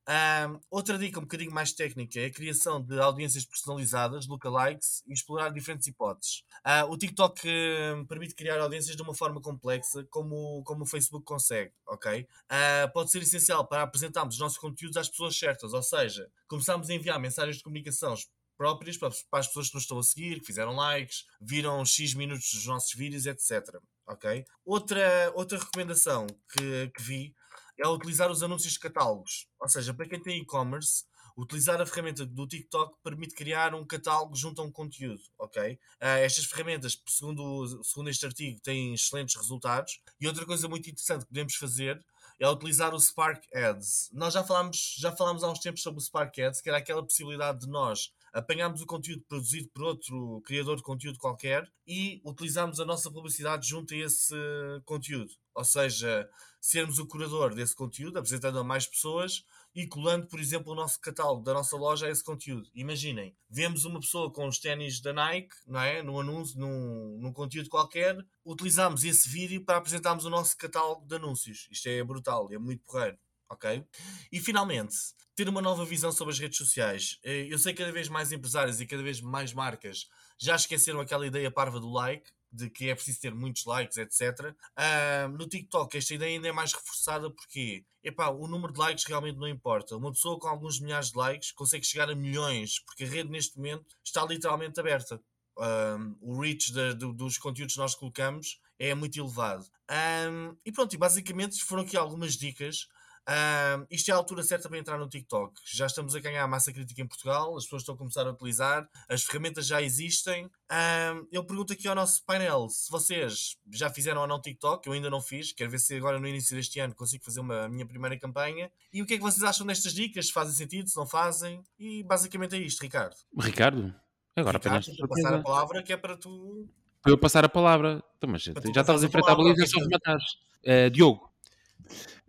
Ahm, 0.07 0.60
outra 0.69 1.00
dica 1.00 1.19
um 1.19 1.24
bocadinho 1.24 1.52
mais 1.52 1.74
técnica 1.74 2.19
é 2.19 2.25
a 2.25 2.31
criação 2.31 2.80
de 2.81 3.00
audiências 3.00 3.44
personalizadas, 3.44 4.28
lookalikes, 4.28 5.04
e 5.07 5.13
explorar 5.13 5.50
diferentes 5.50 5.88
hipóteses. 5.88 6.44
Ah, 6.63 6.86
o 6.86 6.96
TikTok 6.98 7.42
eh, 7.44 8.04
permite 8.07 8.36
criar 8.36 8.60
audiências 8.60 8.96
de 8.96 9.02
uma 9.02 9.16
forma 9.16 9.42
complexa, 9.42 10.06
como, 10.12 10.62
como 10.63 10.84
o 10.84 10.86
Facebook 10.86 11.25
consegue, 11.25 11.72
ok? 11.88 12.28
Ah, 12.48 12.90
pode 12.94 13.12
ser 13.12 13.22
essencial 13.24 13.68
para 13.68 13.81
apresentarmos 13.81 14.36
os 14.36 14.42
nossos 14.42 14.57
conteúdos 14.60 14.98
às 14.98 15.10
pessoas 15.10 15.38
certas, 15.38 15.74
ou 15.74 15.81
seja, 15.81 16.30
começarmos 16.48 16.90
a 16.90 16.94
enviar 16.94 17.19
mensagens 17.19 17.57
de 17.57 17.63
comunicação 17.63 18.16
próprias 18.57 18.98
para, 18.98 19.10
para 19.30 19.40
as 19.40 19.48
pessoas 19.48 19.69
que 19.69 19.75
nos 19.75 19.84
estão 19.84 20.00
a 20.00 20.04
seguir, 20.04 20.40
que 20.40 20.46
fizeram 20.46 20.75
likes, 20.75 21.25
viram 21.42 21.84
X 21.84 22.13
minutos 22.13 22.54
dos 22.54 22.66
nossos 22.68 22.94
vídeos, 22.94 23.25
etc. 23.25 23.80
Ok? 24.07 24.46
Outra, 24.63 25.31
outra 25.34 25.57
recomendação 25.57 26.28
que, 26.52 26.92
que 26.96 27.02
vi 27.02 27.36
é 27.77 27.88
utilizar 27.88 28.31
os 28.31 28.44
anúncios 28.44 28.74
de 28.74 28.80
catálogos. 28.80 29.48
Ou 29.60 29.69
seja, 29.69 29.94
para 29.94 30.07
quem 30.07 30.22
tem 30.22 30.42
e-commerce, 30.42 31.04
utilizar 31.38 31.81
a 31.81 31.86
ferramenta 31.86 32.25
do 32.25 32.48
TikTok 32.48 32.95
permite 33.04 33.36
criar 33.36 33.75
um 33.75 33.86
catálogo 33.86 34.36
junto 34.36 34.62
a 34.62 34.66
um 34.66 34.72
conteúdo, 34.72 35.22
ok? 35.38 35.77
Ah, 36.00 36.19
estas 36.19 36.45
ferramentas, 36.45 37.01
segundo, 37.07 37.83
segundo 37.83 38.10
este 38.10 38.25
artigo, 38.25 38.60
têm 38.62 38.94
excelentes 38.94 39.36
resultados. 39.36 40.01
E 40.19 40.27
outra 40.27 40.45
coisa 40.45 40.68
muito 40.68 40.89
interessante 40.89 41.22
que 41.22 41.30
podemos 41.30 41.56
fazer 41.56 42.04
é 42.39 42.50
utilizar 42.50 42.94
o 42.94 43.00
Spark 43.00 43.44
Ads. 43.54 44.10
Nós 44.13 44.33
já 44.33 44.44
falámos, 44.44 44.95
já 44.98 45.12
falámos 45.12 45.44
há 45.44 45.50
uns 45.50 45.60
tempos 45.60 45.81
sobre 45.81 46.00
o 46.00 46.04
Spark 46.04 46.38
Ads, 46.39 46.62
que 46.62 46.69
era 46.69 46.78
aquela 46.78 47.04
possibilidade 47.04 47.60
de 47.62 47.68
nós 47.68 48.12
apanharmos 48.35 48.81
o 48.81 48.85
conteúdo 48.85 49.23
produzido 49.29 49.69
por 49.73 49.83
outro 49.83 50.41
criador 50.45 50.75
de 50.75 50.83
conteúdo 50.83 51.17
qualquer 51.17 51.65
e 51.87 52.21
utilizarmos 52.25 52.81
a 52.81 52.85
nossa 52.85 53.09
publicidade 53.09 53.65
junto 53.65 53.93
a 53.93 53.97
esse 53.97 54.35
conteúdo. 54.83 55.31
Ou 55.55 55.63
seja, 55.63 56.29
sermos 56.59 56.99
o 56.99 57.07
curador 57.07 57.55
desse 57.55 57.73
conteúdo, 57.73 58.19
apresentando 58.19 58.59
a 58.59 58.63
mais 58.63 58.85
pessoas 58.85 59.45
e 59.73 59.87
colando, 59.87 60.27
por 60.27 60.37
exemplo, 60.37 60.73
o 60.73 60.75
nosso 60.75 60.99
catálogo 60.99 61.43
da 61.43 61.54
nossa 61.54 61.77
loja 61.77 62.07
a 62.07 62.09
esse 62.09 62.23
conteúdo. 62.23 62.69
Imaginem, 62.73 63.33
vemos 63.49 63.85
uma 63.85 64.01
pessoa 64.01 64.30
com 64.30 64.47
os 64.47 64.59
ténis 64.59 64.99
da 64.99 65.13
Nike, 65.13 65.56
não 65.65 65.80
é? 65.80 66.04
Num 66.04 66.19
anúncio, 66.19 66.59
num, 66.59 67.18
num 67.21 67.31
conteúdo 67.31 67.69
qualquer, 67.69 68.18
utilizamos 68.44 69.06
esse 69.06 69.30
vídeo 69.30 69.63
para 69.63 69.77
apresentarmos 69.77 70.25
o 70.25 70.30
nosso 70.30 70.57
catálogo 70.57 71.07
de 71.07 71.15
anúncios. 71.15 71.69
Isto 71.71 71.87
é 71.87 72.04
brutal, 72.04 72.51
é 72.51 72.57
muito 72.57 72.83
porreiro, 72.83 73.18
ok? 73.49 73.83
E 74.31 74.40
finalmente, 74.40 74.95
ter 75.35 75.49
uma 75.49 75.61
nova 75.61 75.85
visão 75.85 76.11
sobre 76.11 76.33
as 76.33 76.40
redes 76.40 76.57
sociais. 76.57 77.19
Eh, 77.23 77.47
Eu 77.49 77.57
sei 77.59 77.73
que 77.73 77.80
cada 77.80 77.92
vez 77.92 78.07
mais 78.09 78.31
empresários 78.31 78.80
e 78.81 78.85
cada 78.85 79.04
vez 79.04 79.21
mais 79.21 79.54
marcas 79.54 80.07
já 80.40 80.56
esqueceram 80.56 80.99
aquela 80.99 81.25
ideia 81.28 81.52
parva 81.52 81.80
do 81.80 81.92
like, 81.92 82.30
de 82.52 82.69
que 82.69 82.90
é 82.90 82.95
preciso 82.95 83.19
ter 83.19 83.33
muitos 83.35 83.66
likes, 83.66 83.97
etc. 83.97 84.56
Ah, 84.78 85.28
no 85.30 85.47
TikTok 85.47 85.97
esta 85.97 86.14
ideia 86.14 86.35
ainda 86.35 86.47
é 86.47 86.52
mais 86.54 86.71
reforçada 86.73 87.30
porque 87.30 87.83
epá, 88.04 88.30
o 88.30 88.47
número 88.47 88.71
de 88.71 88.80
likes 88.80 89.04
realmente 89.06 89.37
não 89.37 89.47
importa. 89.47 89.97
Uma 89.97 90.11
pessoa 90.11 90.40
com 90.40 90.47
alguns 90.47 90.80
milhares 90.80 91.11
de 91.11 91.18
likes 91.18 91.52
consegue 91.52 91.85
chegar 91.85 92.09
a 92.09 92.16
milhões, 92.16 92.80
porque 92.80 93.04
a 93.04 93.07
rede 93.07 93.30
neste 93.30 93.57
momento 93.57 93.85
está 94.04 94.25
literalmente 94.25 94.80
aberta. 94.80 95.21
Ah, 95.57 95.97
o 96.21 96.40
reach 96.42 96.71
da- 96.73 96.94
do- 96.94 97.14
dos 97.14 97.37
conteúdos 97.37 97.73
que 97.75 97.80
nós 97.80 97.95
colocamos 97.95 98.59
é 98.80 98.94
muito 98.94 99.18
elevado. 99.19 99.66
Ah, 99.90 100.28
e 100.66 100.71
pronto, 100.71 100.94
e 100.94 100.97
basicamente 100.97 101.61
foram 101.64 101.83
aqui 101.83 101.95
algumas 101.97 102.35
dicas. 102.37 102.87
Ah, 103.27 103.83
isto 103.89 104.09
é 104.09 104.13
a 104.13 104.17
altura 104.17 104.44
certa 104.44 104.69
para 104.69 104.77
entrar 104.77 104.97
no 104.97 105.09
TikTok. 105.09 105.53
Já 105.65 105.87
estamos 105.87 106.15
a 106.15 106.19
ganhar 106.19 106.47
massa 106.47 106.71
crítica 106.71 107.01
em 107.01 107.07
Portugal, 107.07 107.57
as 107.57 107.63
pessoas 107.63 107.81
estão 107.81 107.95
a 107.95 107.97
começar 107.97 108.27
a 108.27 108.31
utilizar, 108.31 108.87
as 109.09 109.23
ferramentas 109.23 109.65
já 109.65 109.81
existem. 109.81 110.49
Ah, 110.69 111.19
eu 111.31 111.44
pergunto 111.44 111.73
aqui 111.73 111.87
ao 111.87 111.95
nosso 111.95 112.23
painel 112.25 112.69
se 112.69 112.89
vocês 112.91 113.57
já 113.71 113.89
fizeram 113.89 114.21
ou 114.21 114.27
não 114.27 114.41
TikTok. 114.41 114.85
Eu 114.87 114.94
ainda 114.94 115.09
não 115.09 115.21
fiz, 115.21 115.51
quero 115.51 115.71
ver 115.71 115.79
se 115.79 115.95
agora 115.95 116.19
no 116.19 116.27
início 116.27 116.55
deste 116.55 116.79
ano 116.79 116.94
consigo 116.94 117.23
fazer 117.23 117.39
uma 117.39 117.65
a 117.65 117.69
minha 117.69 117.85
primeira 117.85 118.17
campanha. 118.19 118.71
E 118.94 119.01
o 119.01 119.05
que 119.05 119.15
é 119.15 119.17
que 119.17 119.23
vocês 119.23 119.44
acham 119.44 119.65
destas 119.65 119.94
dicas? 119.94 120.27
Se 120.27 120.33
fazem 120.33 120.53
sentido, 120.53 120.89
se 120.89 120.97
não 120.97 121.05
fazem? 121.07 121.63
E 121.79 122.03
basicamente 122.03 122.55
é 122.55 122.59
isto, 122.59 122.81
Ricardo. 122.81 123.15
Ricardo, 123.37 123.94
agora 124.35 124.57
Ricardo, 124.57 124.77
apenas 124.81 124.97
vou 124.97 125.07
passar 125.07 125.33
a 125.33 125.41
palavra 125.41 125.83
que 125.83 125.94
é 125.94 125.97
para 125.97 126.15
tu. 126.17 126.67
para 127.01 127.11
eu 127.11 127.17
passar 127.17 127.44
a 127.45 127.49
palavra. 127.49 128.03
Então, 128.17 128.29
mas 128.29 128.44
já 128.44 128.51
estavas 128.53 129.03
a 129.03 129.07
enfrentar 129.07 129.31
a 129.31 129.35
baliza, 129.35 129.63
é 129.63 129.67
só 129.67 129.79
rematares. 129.79 130.37
Eh, 130.63 130.89
Diogo, 130.89 131.31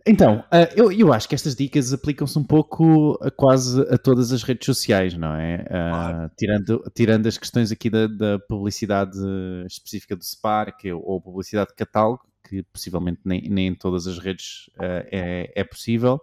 Então, 0.09 0.39
uh, 0.39 0.73
eu, 0.73 0.89
eu 0.89 1.11
acho 1.11 1.27
que 1.27 1.35
estas 1.35 1.53
dicas 1.53 1.91
aplicam-se 1.91 2.39
um 2.39 2.43
pouco 2.43 3.19
a 3.21 3.29
quase 3.29 3.81
a 3.93 3.97
todas 3.97 4.31
as 4.31 4.41
redes 4.41 4.65
sociais, 4.65 5.13
não 5.13 5.33
é? 5.33 5.65
Uh, 5.65 5.67
Claro. 5.67 6.31
tirando, 6.37 6.91
tirando 6.95 7.27
as 7.27 7.37
questões 7.37 7.71
aqui 7.73 7.89
da, 7.89 8.07
da 8.07 8.39
publicidade 8.39 9.17
específica 9.65 10.15
do 10.15 10.23
Spark 10.23 10.85
ou 11.03 11.19
publicidade 11.21 11.71
de 11.71 11.75
catálogo, 11.75 12.23
que 12.47 12.63
possivelmente 12.63 13.19
nem, 13.25 13.49
nem 13.49 13.67
em 13.67 13.75
todas 13.75 14.07
as 14.07 14.17
redes 14.17 14.69
uh, 14.77 15.03
é, 15.11 15.51
é 15.53 15.63
possível. 15.65 16.21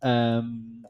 Um, 0.00 0.82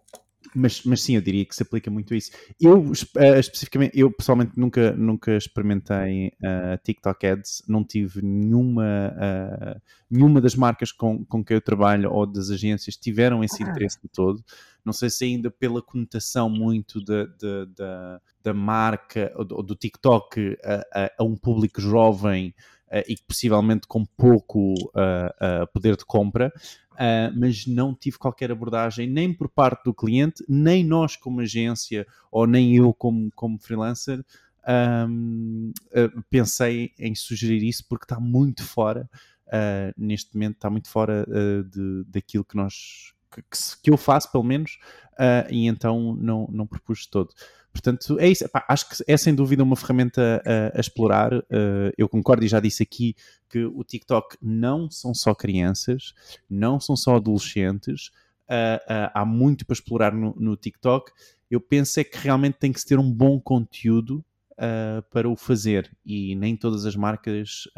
mas, 0.54 0.82
mas 0.84 1.00
sim, 1.02 1.16
eu 1.16 1.20
diria 1.20 1.44
que 1.44 1.54
se 1.54 1.62
aplica 1.62 1.90
muito 1.90 2.14
a 2.14 2.16
isso. 2.16 2.30
Eu, 2.60 2.92
eh, 3.16 3.38
especificamente, 3.40 3.98
eu 3.98 4.10
pessoalmente 4.10 4.52
nunca, 4.58 4.92
nunca 4.92 5.36
experimentei 5.36 6.28
uh, 6.28 6.78
TikTok 6.82 7.26
Ads, 7.26 7.62
não 7.68 7.84
tive 7.84 8.22
nenhuma, 8.22 8.84
uh, 9.14 9.80
nenhuma 10.10 10.40
das 10.40 10.54
marcas 10.54 10.92
com, 10.92 11.24
com 11.24 11.44
que 11.44 11.54
eu 11.54 11.60
trabalho 11.60 12.10
ou 12.12 12.26
das 12.26 12.50
agências 12.50 12.96
tiveram 12.96 13.42
esse 13.42 13.62
interesse 13.62 13.98
de 14.02 14.08
todo. 14.08 14.42
Não 14.84 14.92
sei 14.92 15.08
se 15.10 15.24
ainda 15.24 15.50
pela 15.50 15.80
conotação 15.82 16.48
muito 16.50 17.02
da, 17.02 17.24
da, 17.74 18.20
da, 18.42 18.54
marca 18.54 19.32
ou 19.36 19.44
do, 19.44 19.62
do 19.62 19.74
TikTok 19.74 20.58
a, 20.62 21.04
a- 21.04 21.10
a 21.18 21.24
um 21.24 21.36
público 21.36 21.80
jovem 21.80 22.54
e 23.06 23.16
que 23.16 23.22
possivelmente 23.26 23.86
com 23.86 24.04
pouco 24.04 24.74
uh, 24.74 25.62
uh, 25.62 25.66
poder 25.72 25.96
de 25.96 26.04
compra. 26.04 26.52
Uh, 26.92 27.34
mas 27.36 27.66
não 27.66 27.92
tive 27.92 28.18
qualquer 28.18 28.52
abordagem 28.52 29.08
nem 29.10 29.34
por 29.34 29.48
parte 29.48 29.82
do 29.82 29.92
cliente, 29.92 30.44
nem 30.48 30.84
nós 30.84 31.16
como 31.16 31.40
agência 31.40 32.06
ou 32.30 32.46
nem 32.46 32.76
eu 32.76 32.94
como, 32.94 33.32
como 33.34 33.58
freelancer 33.58 34.24
um, 35.08 35.72
uh, 35.90 36.22
pensei 36.30 36.92
em 36.98 37.14
sugerir 37.14 37.62
isso 37.62 37.84
porque 37.88 38.04
está 38.04 38.18
muito 38.18 38.62
fora, 38.64 39.08
uh, 39.48 39.92
neste 39.96 40.34
momento 40.34 40.54
está 40.54 40.70
muito 40.70 40.88
fora 40.88 41.26
de, 41.70 42.04
daquilo 42.06 42.44
que 42.44 42.56
nós 42.56 43.12
que, 43.30 43.42
que 43.82 43.90
eu 43.90 43.96
faço 43.96 44.30
pelo 44.30 44.44
menos 44.44 44.78
e 45.50 45.66
então 45.66 46.14
não, 46.14 46.48
não 46.50 46.66
propus 46.66 47.06
todo. 47.06 47.34
Portanto, 47.74 48.18
é 48.20 48.28
isso. 48.28 48.44
Epá, 48.44 48.64
acho 48.68 48.88
que 48.88 49.04
é 49.06 49.16
sem 49.16 49.34
dúvida 49.34 49.64
uma 49.64 49.74
ferramenta 49.74 50.40
uh, 50.46 50.78
a 50.78 50.80
explorar. 50.80 51.34
Uh, 51.34 51.90
eu 51.98 52.08
concordo 52.08 52.44
e 52.44 52.48
já 52.48 52.60
disse 52.60 52.84
aqui 52.84 53.16
que 53.50 53.64
o 53.64 53.82
TikTok 53.82 54.36
não 54.40 54.88
são 54.88 55.12
só 55.12 55.34
crianças, 55.34 56.14
não 56.48 56.78
são 56.78 56.96
só 56.96 57.16
adolescentes, 57.16 58.12
ah, 58.46 58.80
ah, 58.86 59.22
há 59.22 59.24
muito 59.24 59.64
para 59.64 59.74
explorar 59.74 60.12
no, 60.12 60.34
no 60.38 60.56
TikTok. 60.56 61.10
Eu 61.50 61.60
penso 61.60 61.98
é 61.98 62.04
que 62.04 62.18
realmente 62.18 62.58
tem 62.58 62.72
que 62.72 62.80
se 62.80 62.86
ter 62.86 62.98
um 62.98 63.10
bom 63.10 63.40
conteúdo 63.40 64.24
para 65.10 65.28
o 65.28 65.34
fazer 65.34 65.90
e 66.04 66.36
nem 66.36 66.56
todas 66.56 66.84
as 66.86 66.94
marcas 66.94 67.68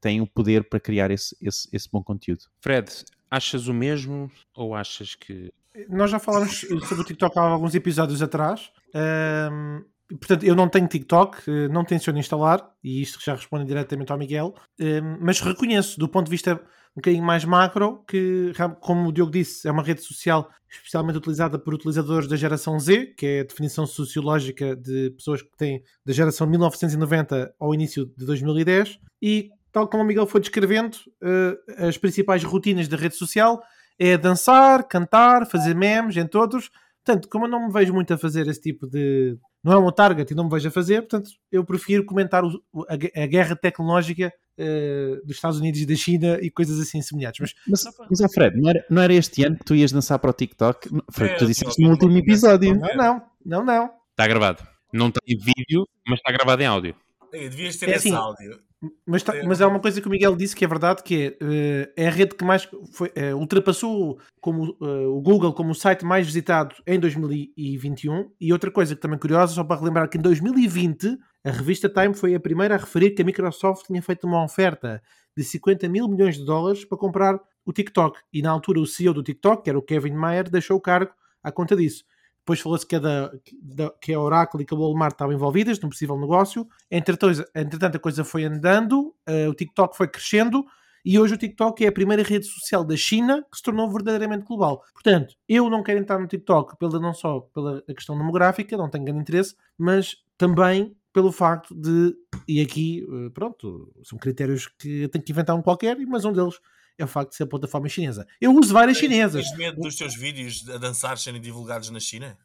têm 0.00 0.20
o 0.20 0.26
poder 0.26 0.68
para 0.68 0.80
criar 0.80 1.10
esse, 1.10 1.36
esse, 1.40 1.68
esse 1.72 1.88
bom 1.90 2.02
conteúdo. 2.02 2.44
Fred, 2.60 2.90
achas 3.30 3.68
o 3.68 3.74
mesmo 3.74 4.30
ou 4.54 4.74
achas 4.74 5.14
que. 5.14 5.52
Nós 5.88 6.10
já 6.10 6.18
falámos 6.18 6.60
sobre 6.60 7.02
o 7.02 7.04
TikTok 7.04 7.38
há 7.38 7.42
alguns 7.42 7.74
episódios 7.74 8.20
atrás. 8.22 8.70
Ahm, 8.94 9.82
portanto, 10.08 10.44
eu 10.44 10.54
não 10.54 10.68
tenho 10.68 10.86
TikTok, 10.86 11.38
eh, 11.48 11.68
não 11.68 11.84
tenciono 11.84 12.18
instalar, 12.18 12.68
e 12.84 13.00
isto 13.00 13.18
já 13.24 13.34
responde 13.34 13.64
diretamente 13.64 14.12
ao 14.12 14.18
Miguel, 14.18 14.54
Ahm, 14.78 15.18
mas 15.20 15.40
reconheço, 15.40 15.98
do 15.98 16.08
ponto 16.08 16.26
de 16.26 16.30
vista 16.30 16.60
um 16.94 17.00
bocadinho 17.00 17.24
mais 17.24 17.42
macro, 17.46 18.04
que, 18.06 18.52
como 18.80 19.08
o 19.08 19.12
Diogo 19.12 19.32
disse, 19.32 19.66
é 19.66 19.72
uma 19.72 19.82
rede 19.82 20.02
social 20.02 20.50
especialmente 20.70 21.16
utilizada 21.16 21.58
por 21.58 21.72
utilizadores 21.74 22.28
da 22.28 22.36
geração 22.36 22.78
Z, 22.78 23.14
que 23.16 23.26
é 23.26 23.40
a 23.40 23.44
definição 23.44 23.86
sociológica 23.86 24.76
de 24.76 25.10
pessoas 25.10 25.40
que 25.42 25.56
têm 25.56 25.82
da 26.04 26.12
geração 26.12 26.46
de 26.46 26.50
1990 26.50 27.54
ao 27.58 27.74
início 27.74 28.06
de 28.16 28.26
2010, 28.26 28.98
e 29.22 29.50
tal 29.70 29.88
como 29.88 30.02
o 30.02 30.06
Miguel 30.06 30.26
foi 30.26 30.40
descrevendo, 30.40 30.98
eh, 31.22 31.86
as 31.88 31.96
principais 31.96 32.44
rotinas 32.44 32.88
da 32.88 32.96
rede 32.96 33.16
social 33.16 33.62
é 33.98 34.16
dançar, 34.16 34.86
cantar, 34.88 35.46
fazer 35.46 35.74
memes, 35.74 36.16
entre 36.16 36.38
outros. 36.38 36.70
Portanto, 37.04 37.28
como 37.28 37.46
eu 37.46 37.50
não 37.50 37.66
me 37.66 37.72
vejo 37.72 37.92
muito 37.92 38.12
a 38.14 38.18
fazer 38.18 38.46
esse 38.46 38.60
tipo 38.60 38.86
de. 38.86 39.36
Não 39.64 39.72
é 39.72 39.76
o 39.76 39.82
meu 39.82 39.92
target 39.92 40.32
e 40.32 40.36
não 40.36 40.44
me 40.44 40.50
vejo 40.50 40.68
a 40.68 40.70
fazer, 40.72 41.02
portanto, 41.02 41.30
eu 41.50 41.64
prefiro 41.64 42.04
comentar 42.04 42.44
o- 42.44 42.62
a, 42.88 42.94
a 43.22 43.26
guerra 43.26 43.54
tecnológica 43.56 44.32
eh, 44.58 45.20
dos 45.24 45.36
Estados 45.36 45.58
Unidos 45.60 45.80
e 45.80 45.86
da 45.86 45.94
China 45.94 46.38
e 46.40 46.50
coisas 46.50 46.78
assim 46.80 47.00
semelhantes. 47.00 47.40
Mas 47.66 47.84
Mas, 47.84 47.94
mas 48.20 48.32
Fred, 48.34 48.60
não 48.60 48.68
era, 48.70 48.84
não 48.90 49.02
era 49.02 49.14
este 49.14 49.44
ano 49.44 49.56
que 49.56 49.64
tu 49.64 49.74
ias 49.74 49.92
dançar 49.92 50.18
para 50.18 50.30
o 50.30 50.32
TikTok? 50.32 50.88
Foi 51.10 51.26
o 51.26 51.30
que 51.30 51.36
tu 51.38 51.44
É, 51.44 51.46
disseste 51.46 51.82
no 51.82 51.90
último 51.90 52.16
episódio. 52.18 52.74
não, 52.74 52.94
não, 52.96 53.22
não, 53.44 53.64
não. 53.64 53.90
Está 54.10 54.26
gravado. 54.26 54.66
Não 54.92 55.10
tem 55.10 55.36
vídeo, 55.36 55.88
mas 56.06 56.18
está 56.18 56.32
gravado 56.32 56.60
em 56.62 56.66
áudio. 56.66 56.94
Ei, 57.32 57.48
devias 57.48 57.76
ter 57.76 57.88
É 57.88 57.94
esse 57.96 58.08
assim, 58.08 58.16
áudio. 58.16 58.60
Mas, 59.06 59.22
tá- 59.22 59.36
É. 59.36 59.44
mas 59.44 59.60
é 59.60 59.66
uma 59.66 59.78
coisa 59.78 60.00
que 60.00 60.08
o 60.08 60.10
Miguel 60.10 60.34
disse 60.34 60.56
que 60.56 60.64
é 60.64 60.68
verdade, 60.68 61.02
que 61.04 61.14
é, 61.14 61.36
eh, 61.40 61.92
é 61.96 62.08
a 62.08 62.10
rede 62.10 62.34
que 62.34 62.44
mais 62.44 62.68
foi, 62.92 63.12
eh, 63.14 63.32
ultrapassou 63.34 64.18
como, 64.40 64.76
eh, 64.82 65.06
o 65.06 65.20
Google 65.20 65.52
como 65.52 65.70
o 65.70 65.74
site 65.74 66.04
mais 66.04 66.26
visitado 66.26 66.74
em 66.86 66.98
2021. 66.98 68.30
E 68.40 68.52
outra 68.52 68.70
coisa 68.70 68.94
que 68.94 69.00
também 69.00 69.16
é 69.16 69.20
curiosa, 69.20 69.54
só 69.54 69.62
para 69.64 69.78
relembrar 69.78 70.08
que 70.08 70.18
em 70.18 70.20
2020 70.20 71.16
a 71.44 71.50
revista 71.50 71.88
Time 71.88 72.14
foi 72.14 72.34
a 72.34 72.40
primeira 72.40 72.74
a 72.74 72.78
referir 72.78 73.10
que 73.12 73.22
a 73.22 73.24
Microsoft 73.24 73.86
tinha 73.86 74.02
feito 74.02 74.26
uma 74.26 74.42
oferta 74.44 75.00
de 75.36 75.44
50 75.44 75.88
mil 75.88 76.08
milhões 76.08 76.36
de 76.36 76.44
dólares 76.44 76.84
para 76.84 76.98
comprar 76.98 77.38
o 77.64 77.72
TikTok. 77.72 78.18
E 78.32 78.42
na 78.42 78.50
altura 78.50 78.80
o 78.80 78.86
CEO 78.86 79.14
do 79.14 79.22
TikTok, 79.22 79.62
que 79.62 79.70
era 79.70 79.78
o 79.78 79.82
Kevin 79.82 80.12
Mayer, 80.14 80.50
deixou 80.50 80.76
o 80.76 80.80
cargo 80.80 81.12
à 81.42 81.50
conta 81.52 81.76
disso. 81.76 82.04
Depois 82.42 82.60
falou-se 82.60 82.84
que, 82.86 82.96
a 82.96 82.98
da- 82.98 83.32
da- 83.62 83.90
que 84.00 84.12
a 84.12 84.20
Oracle 84.20 84.62
e 84.62 84.66
que 84.66 84.74
a 84.74 84.76
Walmart 84.76 85.12
estavam 85.14 85.32
envolvidas 85.34 85.78
num 85.80 85.88
possível 85.88 86.18
negócio. 86.18 86.66
Entretanto, 86.90 87.44
entretanto, 87.54 87.96
a 87.96 88.00
coisa 88.00 88.24
foi 88.24 88.44
andando, 88.44 89.14
eh, 89.26 89.48
o 89.48 89.54
TikTok 89.54 89.96
foi 89.96 90.08
crescendo 90.08 90.64
e 91.04 91.18
hoje 91.18 91.34
o 91.34 91.38
TikTok 91.38 91.84
é 91.84 91.88
a 91.88 91.92
primeira 91.92 92.22
rede 92.22 92.46
social 92.46 92.84
da 92.84 92.96
China 92.96 93.44
que 93.50 93.56
se 93.56 93.62
tornou 93.62 93.90
verdadeiramente 93.90 94.44
global. 94.44 94.82
Portanto, 94.92 95.34
eu 95.48 95.70
não 95.70 95.82
quero 95.82 96.00
entrar 96.00 96.18
no 96.18 96.26
TikTok 96.26 96.76
pela, 96.78 96.98
não 97.00 97.14
só 97.14 97.40
pela 97.54 97.80
questão 97.94 98.16
demográfica, 98.18 98.76
não 98.76 98.88
tenho 98.90 99.04
grande 99.04 99.20
interesse, 99.20 99.54
mas 99.78 100.16
também 100.36 100.96
pelo 101.12 101.30
facto 101.30 101.74
de, 101.74 102.14
e 102.48 102.60
aqui, 102.60 103.06
eh, 103.08 103.30
pronto, 103.34 103.92
são 104.02 104.18
critérios 104.18 104.66
que 104.66 105.02
eu 105.02 105.08
tenho 105.08 105.24
que 105.24 105.30
inventar 105.30 105.54
um 105.54 105.62
qualquer, 105.62 105.96
mas 106.06 106.24
um 106.24 106.32
deles 106.32 106.58
é 107.02 107.06
o 107.06 107.08
facto 107.08 107.30
de 107.30 107.36
ser 107.36 107.44
a 107.44 107.46
plataforma 107.46 107.88
chinesa. 107.88 108.26
Eu 108.40 108.54
uso 108.54 108.72
várias 108.72 108.96
chinesas. 108.96 109.44
Tens 109.46 109.58
medo 109.58 109.80
dos 109.80 109.96
teus 109.96 110.14
vídeos 110.14 110.68
a 110.68 110.78
dançar 110.78 111.16
serem 111.18 111.40
divulgados 111.40 111.90
na 111.90 112.00
China? 112.00 112.36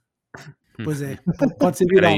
Pois 0.84 1.02
é, 1.02 1.18
pode- 1.60 1.78
ser 1.78 1.86
viral. 1.86 2.14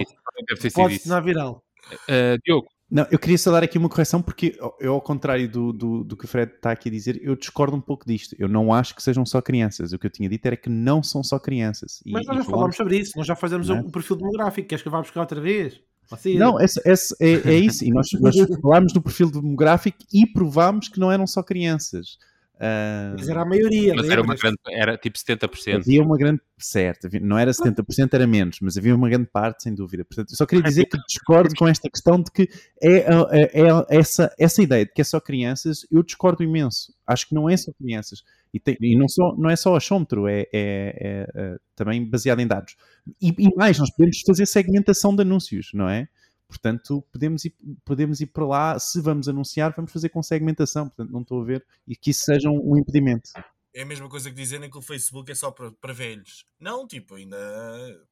sido 0.59 0.73
Pode 0.73 0.93
se 0.95 0.99
isso. 1.01 1.07
tornar 1.09 1.21
viral. 1.21 1.63
Uh, 1.93 2.37
Diogo, 2.43 2.67
Não, 2.91 3.07
eu 3.09 3.17
queria 3.17 3.37
só 3.37 3.51
dar 3.51 3.63
aqui 3.63 3.77
uma 3.77 3.87
correção 3.89 4.21
porque 4.21 4.57
eu, 4.79 4.93
ao 4.93 5.01
contrário 5.01 5.49
do, 5.49 5.71
do, 5.71 6.03
do 6.03 6.17
que 6.17 6.25
o 6.25 6.27
Fred 6.27 6.51
está 6.53 6.71
aqui 6.71 6.89
a 6.89 6.91
dizer, 6.91 7.19
eu 7.23 7.35
discordo 7.35 7.75
um 7.77 7.81
pouco 7.81 8.05
disto. 8.05 8.35
Eu 8.37 8.47
não 8.49 8.73
acho 8.73 8.93
que 8.95 9.01
sejam 9.01 9.25
só 9.25 9.41
crianças. 9.41 9.93
O 9.93 9.97
que 9.99 10.05
eu 10.07 10.11
tinha 10.11 10.27
dito 10.27 10.45
era 10.45 10.57
que 10.57 10.69
não 10.69 11.01
são 11.01 11.23
só 11.23 11.39
crianças. 11.39 12.01
E- 12.05 12.11
Mas 12.11 12.25
nós 12.27 12.37
já 12.37 12.43
falámos 12.43 12.75
sobre 12.75 12.97
isso, 12.97 13.13
nós 13.15 13.25
já 13.27 13.35
fazemos 13.35 13.69
é? 13.69 13.73
o 13.79 13.89
perfil 13.91 14.17
demográfico. 14.17 14.67
Queres 14.67 14.81
que 14.81 14.87
eu 14.87 14.91
vá 14.91 14.99
buscar 15.01 15.21
outra 15.21 15.39
vez? 15.39 15.79
Você- 16.09 16.33
Não, 16.35 16.59
esse, 16.59 16.81
esse- 16.85 17.15
é, 17.21 17.49
é 17.49 17.53
isso. 17.57 17.85
E 17.85 17.91
nós, 17.91 18.07
nós 18.19 18.35
falámos 18.61 18.91
do 18.91 19.01
perfil 19.01 19.31
demográfico 19.31 19.99
e 20.11 20.25
provámos 20.27 20.89
que 20.89 20.99
não 20.99 21.11
eram 21.11 21.25
só 21.27 21.41
crianças. 21.43 22.17
Ah, 22.61 23.13
Mas 23.17 23.29
era 23.29 23.41
a 23.41 23.45
maioria. 23.45 23.93
mas 23.95 24.09
era 24.09 24.21
uma 24.21 24.35
grande. 24.35 24.57
Era 24.69 24.97
tipo 24.97 25.17
70%. 25.17 25.75
havia 25.77 26.03
uma 26.03 26.17
grande. 26.17 26.41
Certo, 26.57 27.07
havia- 27.07 27.21
não 27.21 27.37
era 27.37 27.53
70%, 27.53 28.13
era 28.13 28.27
menos, 28.27 28.57
mas 28.61 28.77
havia 28.77 28.93
uma 28.93 29.07
grande 29.07 29.27
parte, 29.31 29.63
sem 29.63 29.73
dúvida. 29.73 30.03
Portanto, 30.03 30.31
eu 30.31 30.35
só 30.35 30.45
queria 30.45 30.63
dizer 30.63 30.85
que 30.85 30.97
discordo 31.07 31.55
com 31.55 31.65
esta 31.69 31.89
questão 31.89 32.21
de 32.21 32.29
que 32.31 32.49
é, 32.83 32.97
é- 32.97 33.61
é 33.61 33.97
essa, 33.97 34.29
essa 34.37 34.61
ideia 34.61 34.85
de 34.85 34.91
que 34.91 34.99
é 34.99 35.03
só 35.05 35.21
crianças, 35.21 35.87
eu 35.89 36.03
discordo 36.03 36.43
imenso. 36.43 36.93
Acho 37.07 37.29
que 37.29 37.33
não 37.33 37.49
é 37.49 37.55
só 37.55 37.71
crianças. 37.71 38.23
E, 38.53 38.59
tem- 38.59 38.77
e 38.81 38.97
não, 38.97 39.07
só, 39.07 39.33
não 39.37 39.49
é 39.49 39.55
só 39.55 39.75
achômetro, 39.77 40.27
é, 40.27 40.41
é- 40.41 40.47
é, 40.53 41.27
é, 41.35 41.55
também 41.77 42.03
baseado 42.09 42.39
em 42.41 42.47
dados. 42.47 42.75
E, 43.21 43.33
e 43.39 43.55
mais, 43.55 43.79
nós 43.79 43.89
podemos 43.91 44.19
fazer 44.27 44.45
segmentação 44.45 45.15
de 45.15 45.21
anúncios, 45.21 45.69
não 45.73 45.87
é? 45.87 46.09
Portanto, 46.49 47.05
podemos 47.11 47.45
ir, 47.45 47.55
podemos 47.85 48.19
ir 48.19 48.25
para 48.25 48.45
lá, 48.45 48.79
se 48.79 48.99
vamos 48.99 49.29
anunciar, 49.29 49.71
vamos 49.75 49.91
fazer 49.91 50.09
com 50.09 50.23
segmentação. 50.23 50.87
Portanto, 50.89 51.11
não 51.11 51.21
estou 51.21 51.41
a 51.41 51.45
ver 51.45 51.63
e 51.87 51.95
que 51.95 52.09
isso 52.09 52.25
seja 52.25 52.49
um, 52.49 52.75
impedimento. 52.75 53.29
É 53.71 53.83
a 53.83 53.85
mesma 53.85 54.09
coisa 54.09 54.31
que 54.31 54.35
dizerem 54.35 54.67
que 54.67 54.77
o 54.77 54.81
Facebook 54.81 55.31
é 55.31 55.35
só 55.35 55.51
para, 55.51 55.71
para 55.73 55.93
velhos. 55.93 56.47
Não, 56.59 56.87
tipo, 56.87 57.15
ainda 57.15 57.37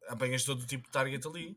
apanhas 0.07 0.43
todo 0.43 0.61
o 0.61 0.67
tipo 0.67 0.85
de 0.85 0.91
target 0.91 1.27
ali. 1.27 1.55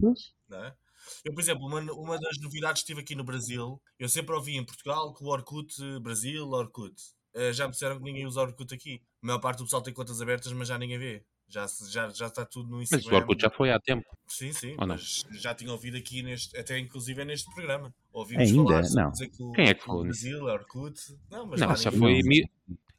Não 0.48 0.64
é? 0.64 0.74
Eu, 1.22 1.34
por 1.34 1.40
exemplo, 1.40 1.66
uma, 1.66 1.80
uma 1.92 2.18
das 2.18 2.38
novidades 2.40 2.80
que 2.80 2.86
tive 2.86 3.02
aqui 3.02 3.14
no 3.14 3.24
Brasil, 3.24 3.80
eu 3.98 4.08
sempre 4.08 4.34
ouvi 4.34 4.56
em 4.56 4.64
Portugal 4.64 5.12
que 5.12 5.22
o 5.22 5.26
Orkut, 5.26 5.74
Brasil, 6.00 6.48
Orkut. 6.48 6.94
Eh, 7.34 7.52
já 7.52 7.66
me 7.66 7.72
disseram 7.72 7.98
que 7.98 8.04
ninguém 8.04 8.26
usa 8.26 8.40
Orkut 8.40 8.74
aqui. 8.74 9.02
A 9.22 9.26
maior 9.26 9.38
parte 9.38 9.58
do 9.58 9.64
pessoal 9.64 9.82
tem 9.82 9.92
contas 9.92 10.20
abertas, 10.20 10.52
mas 10.52 10.68
já 10.68 10.78
ninguém 10.78 10.98
vê. 10.98 11.24
Já, 11.50 11.66
já, 11.90 12.08
já 12.10 12.26
está 12.28 12.44
tudo 12.46 12.68
no 12.70 12.76
Mas 12.78 12.92
Instagram. 12.92 13.12
o 13.18 13.20
Orkut 13.20 13.42
já 13.42 13.50
foi 13.50 13.70
há 13.72 13.80
tempo. 13.80 14.06
Sim, 14.28 14.52
sim, 14.52 14.70
Ou 14.78 14.86
não? 14.86 14.94
mas 14.94 15.24
já 15.32 15.52
tinha 15.52 15.72
ouvido 15.72 15.96
aqui 15.96 16.22
neste, 16.22 16.56
até 16.56 16.78
inclusive 16.78 17.20
é 17.22 17.24
neste 17.24 17.52
programa. 17.52 17.92
Ouvimos 18.12 18.48
Ainda? 18.48 18.62
falar 18.62 19.04
Não. 19.04 19.10
dizer 19.10 19.28
que 19.28 19.42
o, 19.42 19.50
Quem 19.52 19.68
é 19.68 19.74
que 19.74 19.82
falou? 19.82 20.04
Brasil, 20.04 20.44
Orkut. 20.44 21.00
Não, 21.28 21.46
mas 21.46 21.60
Não, 21.60 21.74
já 21.76 21.90
foi. 21.90 22.22
mi- 22.22 22.48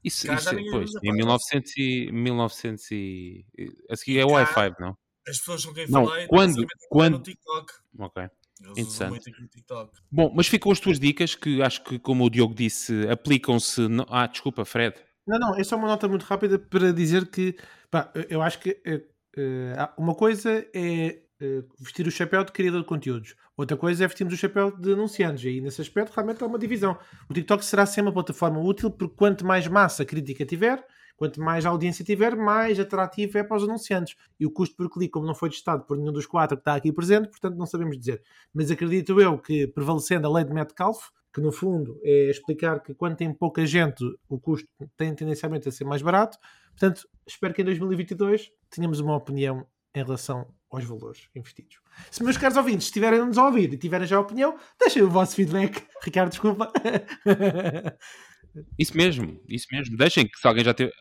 Isso, 0.03 0.27
Cá 0.27 0.33
já 0.35 0.39
isso, 0.41 0.55
ninguém 0.55 0.71
pois, 0.71 0.89
em 0.95 1.07
pá, 1.09 1.13
1900 1.15 1.77
e, 1.77 2.11
1900 2.11 2.91
e... 2.91 3.45
A 3.89 3.95
seguir 3.95 4.19
é 4.19 4.25
o 4.25 4.29
Cá- 4.29 4.33
Wi-Fi, 4.33 4.75
não? 4.81 4.97
As 5.27 5.37
pessoas 5.37 5.65
com 5.65 5.73
quem 5.73 5.87
Não, 5.87 6.05
falei 6.07 6.27
quando- 6.27 6.65
quando- 6.89 7.17
no 7.17 7.23
TikTok. 7.23 7.73
Ok. 7.99 8.23
Eles 8.23 8.31
usam 8.59 8.71
Interessante. 8.83 9.09
muito 9.11 9.29
aqui 9.29 9.43
o 9.43 9.47
TikTok. 9.47 9.97
Bom, 10.11 10.33
mas 10.35 10.47
ficam 10.47 10.71
as 10.71 10.79
tuas 10.79 10.99
dicas 10.99 11.35
que 11.35 11.61
acho 11.61 11.83
que, 11.83 11.97
como 11.99 12.25
o 12.25 12.29
Diogo 12.29 12.53
disse, 12.53 13.07
aplicam-se. 13.09 13.87
no- 13.87 14.05
Ah, 14.09 14.27
desculpa, 14.27 14.65
Fred. 14.65 14.95
Não, 15.31 15.39
não, 15.39 15.55
é 15.55 15.63
só 15.63 15.77
uma 15.77 15.87
nota 15.87 16.09
muito 16.09 16.23
rápida 16.23 16.59
para 16.59 16.91
dizer 16.91 17.25
que 17.27 17.55
pá, 17.89 18.11
eu 18.29 18.41
acho 18.41 18.59
que 18.59 18.71
uh, 18.71 19.87
uma 19.97 20.13
coisa 20.13 20.67
é 20.75 21.21
uh, 21.41 21.65
vestir 21.79 22.05
o 22.05 22.11
chapéu 22.11 22.43
de 22.43 22.51
criador 22.51 22.81
de 22.81 22.87
conteúdos, 22.87 23.33
outra 23.55 23.77
coisa 23.77 24.03
é 24.03 24.07
vestirmos 24.07 24.33
o 24.33 24.37
chapéu 24.37 24.77
de 24.77 24.91
anunciantes, 24.91 25.45
e 25.45 25.47
aí 25.47 25.61
nesse 25.61 25.79
aspecto 25.79 26.13
realmente 26.13 26.43
há 26.43 26.47
uma 26.47 26.59
divisão. 26.59 26.97
O 27.29 27.33
TikTok 27.33 27.63
será 27.63 27.85
sempre 27.85 28.09
uma 28.09 28.13
plataforma 28.13 28.59
útil 28.59 28.91
porque 28.91 29.15
quanto 29.15 29.45
mais 29.45 29.65
massa 29.67 30.03
crítica 30.03 30.45
tiver, 30.45 30.85
quanto 31.15 31.39
mais 31.39 31.65
audiência 31.65 32.03
tiver, 32.03 32.35
mais 32.35 32.77
atrativo 32.77 33.37
é 33.37 33.43
para 33.43 33.55
os 33.55 33.63
anunciantes. 33.63 34.17
E 34.37 34.45
o 34.45 34.51
custo 34.51 34.75
por 34.75 34.89
clique, 34.89 35.11
como 35.11 35.25
não 35.25 35.33
foi 35.33 35.49
testado 35.49 35.85
por 35.85 35.95
nenhum 35.97 36.11
dos 36.11 36.25
quatro 36.25 36.57
que 36.57 36.61
está 36.61 36.75
aqui 36.75 36.91
presente, 36.91 37.29
portanto 37.29 37.55
não 37.55 37.65
sabemos 37.65 37.97
dizer. 37.97 38.21
Mas 38.53 38.69
acredito 38.69 39.21
eu 39.21 39.37
que, 39.37 39.65
prevalecendo 39.65 40.27
a 40.27 40.33
lei 40.33 40.43
de 40.43 40.51
Metcalfe, 40.51 41.09
que 41.33 41.41
no 41.41 41.51
fundo 41.51 41.99
é 42.03 42.29
explicar 42.29 42.81
que 42.81 42.93
quando 42.93 43.15
tem 43.15 43.33
pouca 43.33 43.65
gente 43.65 44.03
o 44.27 44.39
custo 44.39 44.67
tem 44.97 45.13
tendencialmente 45.15 45.67
a 45.69 45.71
ser 45.71 45.85
mais 45.85 46.01
barato. 46.01 46.37
Portanto, 46.71 47.07
espero 47.25 47.53
que 47.53 47.61
em 47.61 47.65
2022 47.65 48.51
tenhamos 48.69 48.99
uma 48.99 49.15
opinião 49.15 49.65
em 49.93 50.03
relação 50.03 50.47
aos 50.69 50.85
valores 50.85 51.27
investidos. 51.35 51.79
Se 52.09 52.23
meus 52.23 52.37
caros 52.37 52.57
ouvintes 52.57 52.87
estiverem 52.87 53.19
a 53.19 53.25
nos 53.25 53.37
ouvir 53.37 53.73
e 53.73 53.77
tiverem 53.77 54.07
já 54.07 54.19
opinião, 54.19 54.57
deixem 54.79 55.01
o 55.01 55.09
vosso 55.09 55.35
feedback. 55.35 55.85
Ricardo, 56.01 56.29
desculpa. 56.29 56.71
Isso 58.77 58.95
mesmo, 58.97 59.39
isso 59.47 59.67
mesmo. 59.71 59.95
Deixem 59.97 60.27
que 60.27 60.37
se 60.37 60.47
alguém 60.47 60.63
já 60.63 60.73
teve. 60.73 60.91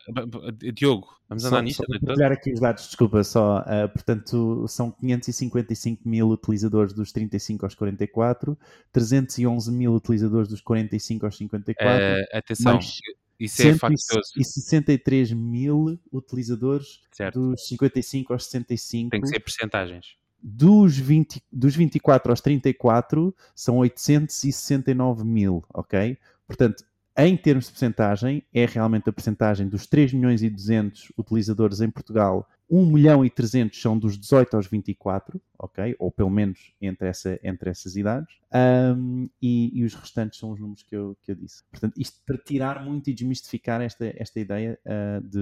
Diogo, 0.73 1.07
vamos 1.27 1.43
andar 1.43 1.57
só, 1.57 1.61
nisto. 1.61 1.83
Só 2.05 2.11
olhar 2.13 2.31
aqui 2.31 2.53
os 2.53 2.59
dados, 2.59 2.85
desculpa, 2.85 3.23
só. 3.23 3.59
Uh, 3.59 3.89
portanto, 3.89 4.65
são 4.67 4.91
555 4.91 6.07
mil 6.07 6.29
utilizadores 6.29 6.93
dos 6.93 7.11
35 7.11 7.65
aos 7.65 7.75
44, 7.75 8.57
311 8.91 9.71
mil 9.71 9.93
utilizadores 9.93 10.47
dos 10.47 10.61
45 10.61 11.25
aos 11.25 11.37
54. 11.37 12.03
Uh, 12.03 12.37
atenção, 12.37 12.79
isso 13.39 13.67
é 13.67 13.73
factoso. 13.73 14.31
E 14.37 14.45
63 14.45 15.33
mil 15.33 15.99
utilizadores 16.13 17.01
certo. 17.11 17.39
dos 17.39 17.67
55 17.67 18.33
aos 18.33 18.45
65. 18.45 19.09
Tem 19.09 19.19
que 19.19 19.27
ser 19.27 19.39
percentagens. 19.39 20.15
Dos, 20.43 20.97
20, 20.97 21.43
dos 21.51 21.75
24 21.75 22.31
aos 22.31 22.41
34 22.41 23.35
são 23.55 23.77
869 23.77 25.23
mil, 25.23 25.63
ok? 25.73 26.17
Portanto, 26.47 26.83
em 27.27 27.35
termos 27.35 27.65
de 27.65 27.71
percentagem, 27.71 28.43
é 28.53 28.65
realmente 28.65 29.09
a 29.09 29.13
percentagem 29.13 29.67
dos 29.67 29.85
3 29.85 30.13
milhões 30.13 30.41
e 30.41 30.49
200 30.49 31.11
utilizadores 31.17 31.81
em 31.81 31.89
Portugal, 31.89 32.47
1 32.71 32.85
milhão 32.85 33.25
e 33.25 33.29
300 33.29 33.79
são 33.79 33.99
dos 33.99 34.17
18 34.17 34.55
aos 34.55 34.67
24, 34.67 35.41
ok? 35.59 35.93
Ou 35.99 36.09
pelo 36.09 36.29
menos 36.29 36.73
entre, 36.81 37.09
essa, 37.09 37.37
entre 37.43 37.69
essas 37.69 37.97
idades. 37.97 38.33
Um, 38.95 39.29
e, 39.41 39.77
e, 39.77 39.83
os 39.83 39.93
restantes 39.93 40.39
são 40.39 40.51
os 40.51 40.59
números 40.59 40.81
que 40.81 40.95
eu, 40.95 41.17
que 41.21 41.31
eu 41.31 41.35
disse. 41.35 41.63
Portanto, 41.69 41.93
isto 41.97 42.21
para 42.25 42.37
tirar 42.37 42.81
muito 42.85 43.09
e 43.09 43.13
desmistificar 43.13 43.81
esta, 43.81 44.13
esta 44.15 44.39
ideia 44.39 44.79
uh, 44.85 45.21
de, 45.21 45.39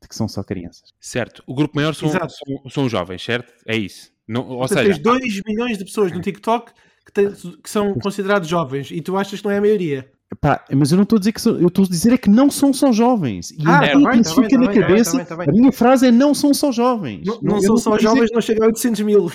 de, 0.00 0.08
que 0.08 0.14
são 0.14 0.26
só 0.26 0.42
crianças. 0.42 0.94
Certo. 0.98 1.42
O 1.46 1.54
grupo 1.54 1.76
maior 1.76 1.94
são, 1.94 2.08
são, 2.08 2.70
são, 2.70 2.88
jovens, 2.88 3.22
certo? 3.22 3.52
É 3.66 3.76
isso. 3.76 4.10
Não, 4.26 4.48
ou 4.48 4.66
seja, 4.66 4.82
tens 4.82 4.98
2 4.98 5.42
milhões 5.46 5.76
de 5.76 5.84
pessoas 5.84 6.10
no 6.10 6.22
TikTok 6.22 6.72
que, 7.04 7.12
tem, 7.12 7.30
que 7.30 7.68
são 7.68 7.92
considerados 7.98 8.48
jovens 8.48 8.90
e 8.90 9.02
tu 9.02 9.14
achas 9.18 9.40
que 9.40 9.44
não 9.44 9.52
é 9.52 9.58
a 9.58 9.60
maioria. 9.60 10.10
Pá, 10.40 10.64
mas 10.72 10.90
eu 10.90 10.96
não 10.96 11.02
estou 11.02 11.16
a 11.16 11.18
dizer 11.18 11.32
que 11.32 11.40
são, 11.40 11.58
eu 11.58 11.68
estou 11.68 11.84
a 11.84 11.88
dizer 11.88 12.12
é 12.12 12.18
que 12.18 12.30
não 12.30 12.50
são 12.50 12.72
só 12.72 12.92
jovens. 12.92 13.50
E 13.50 13.62
ah, 13.66 13.84
é, 13.84 13.94
bem, 13.94 14.20
isso 14.20 14.34
tá 14.34 14.42
fica 14.42 14.58
bem, 14.58 14.66
na 14.66 14.72
tá 14.72 14.80
cabeça. 14.80 15.16
Bem, 15.16 15.26
tá 15.26 15.34
a 15.42 15.52
minha 15.52 15.72
frase 15.72 16.06
é 16.06 16.10
não 16.10 16.34
são 16.34 16.54
só 16.54 16.72
jovens. 16.72 17.26
Não, 17.26 17.38
não, 17.42 17.54
não 17.54 17.60
são 17.60 17.76
só 17.76 17.98
jovens, 17.98 18.22
dizer... 18.22 18.34
não 18.34 18.40
chegam 18.40 18.64
a 18.64 18.68
800 18.68 19.00
mil. 19.02 19.30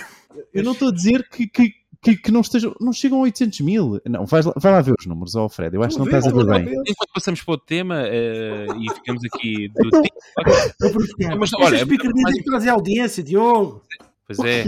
Eu 0.54 0.64
não 0.64 0.72
estou 0.72 0.90
a 0.90 0.92
dizer 0.92 1.28
que, 1.30 1.48
que, 1.48 1.74
que, 2.02 2.16
que, 2.16 2.32
não, 2.32 2.42
estejam, 2.42 2.76
não 2.80 2.94
chegam 2.94 3.20
a 3.20 3.22
800 3.22 3.60
mil. 3.62 4.02
Não, 4.06 4.26
vai, 4.26 4.42
vai 4.42 4.72
lá 4.72 4.82
ver 4.82 4.96
os 4.98 5.06
números, 5.06 5.36
ó 5.36 5.46
oh, 5.46 5.50
Fred. 5.50 5.76
Eu 5.76 5.84
acho 5.84 5.96
que 5.96 6.00
não 6.00 6.06
estás 6.06 6.28
a 6.28 6.32
ver 6.32 6.46
bem. 6.46 6.74
Enquanto 6.88 7.12
passamos 7.14 7.42
para 7.42 7.54
outro 7.54 7.68
tema 7.68 8.04
uh, 8.04 8.82
e 8.82 8.94
ficamos 8.94 9.22
aqui 9.26 9.70
do 9.70 10.02
TikTok. 10.02 10.10
mas 11.38 11.54
olha, 11.54 11.86
mas... 11.86 12.34
que 12.36 12.44
trazer 12.44 12.70
audiência, 12.70 13.24
Diogo. 13.24 13.84
Pois 14.26 14.40
é. 14.40 14.64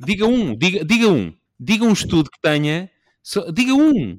Diga 0.00 0.26
um, 0.26 0.56
diga, 0.56 0.84
diga 0.84 1.08
um. 1.08 1.32
Diga 1.58 1.84
um 1.84 1.92
estudo 1.92 2.30
que 2.30 2.40
tenha. 2.40 2.90
Só, 3.22 3.50
diga 3.50 3.74
um. 3.74 4.18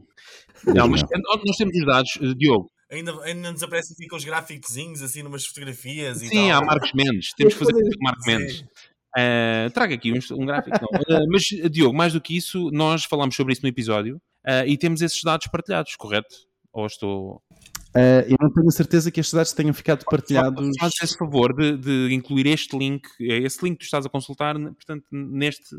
Não, 0.67 0.87
mas 0.87 1.01
nós 1.01 1.57
temos 1.57 1.75
os 1.75 1.85
dados, 1.85 2.11
eh, 2.21 2.33
Diogo. 2.35 2.69
Ainda, 2.91 3.11
ainda 3.23 3.51
nos 3.51 3.63
aparecem 3.63 3.93
assim 3.93 4.07
com 4.07 4.15
os 4.15 4.23
gráficos 4.23 4.77
assim, 5.01 5.23
numas 5.23 5.45
fotografias 5.45 6.21
e 6.21 6.27
Sim, 6.27 6.49
tal. 6.49 6.61
há 6.61 6.65
Marcos 6.65 6.91
Mendes. 6.93 7.29
Temos 7.35 7.53
que 7.53 7.59
fazer 7.59 7.73
com 7.73 8.03
Marcos 8.03 8.25
Mendes. 8.25 8.59
Uh, 9.15 9.69
traga 9.73 9.95
aqui 9.95 10.11
um, 10.11 10.41
um 10.41 10.45
gráfico. 10.45 10.77
Uh, 10.77 11.25
mas, 11.29 11.43
Diogo, 11.71 11.95
mais 11.95 12.13
do 12.13 12.21
que 12.21 12.37
isso, 12.37 12.69
nós 12.71 13.03
falámos 13.03 13.35
sobre 13.35 13.53
isso 13.53 13.63
no 13.63 13.69
episódio 13.69 14.17
uh, 14.47 14.65
e 14.67 14.77
temos 14.77 15.01
esses 15.01 15.21
dados 15.23 15.47
partilhados, 15.47 15.95
correto? 15.95 16.35
Ou 16.71 16.85
estou. 16.85 17.41
eu 17.95 18.37
não 18.39 18.51
tenho 18.51 18.71
certeza 18.71 19.11
que 19.11 19.19
estes 19.19 19.33
dados 19.33 19.53
tenham 19.53 19.73
ficado 19.73 20.03
partilhados. 20.05 20.71
Faz 20.79 20.93
esse 21.03 21.17
favor 21.17 21.53
de, 21.55 21.77
de, 21.77 22.13
incluir 22.13 22.47
este 22.47 22.75
link, 22.77 23.07
esse 23.19 23.63
link 23.63 23.73
que 23.73 23.83
tu 23.83 23.85
estás 23.85 24.05
a 24.05 24.09
consultar, 24.09 24.55
portanto, 24.55 25.05
neste, 25.11 25.75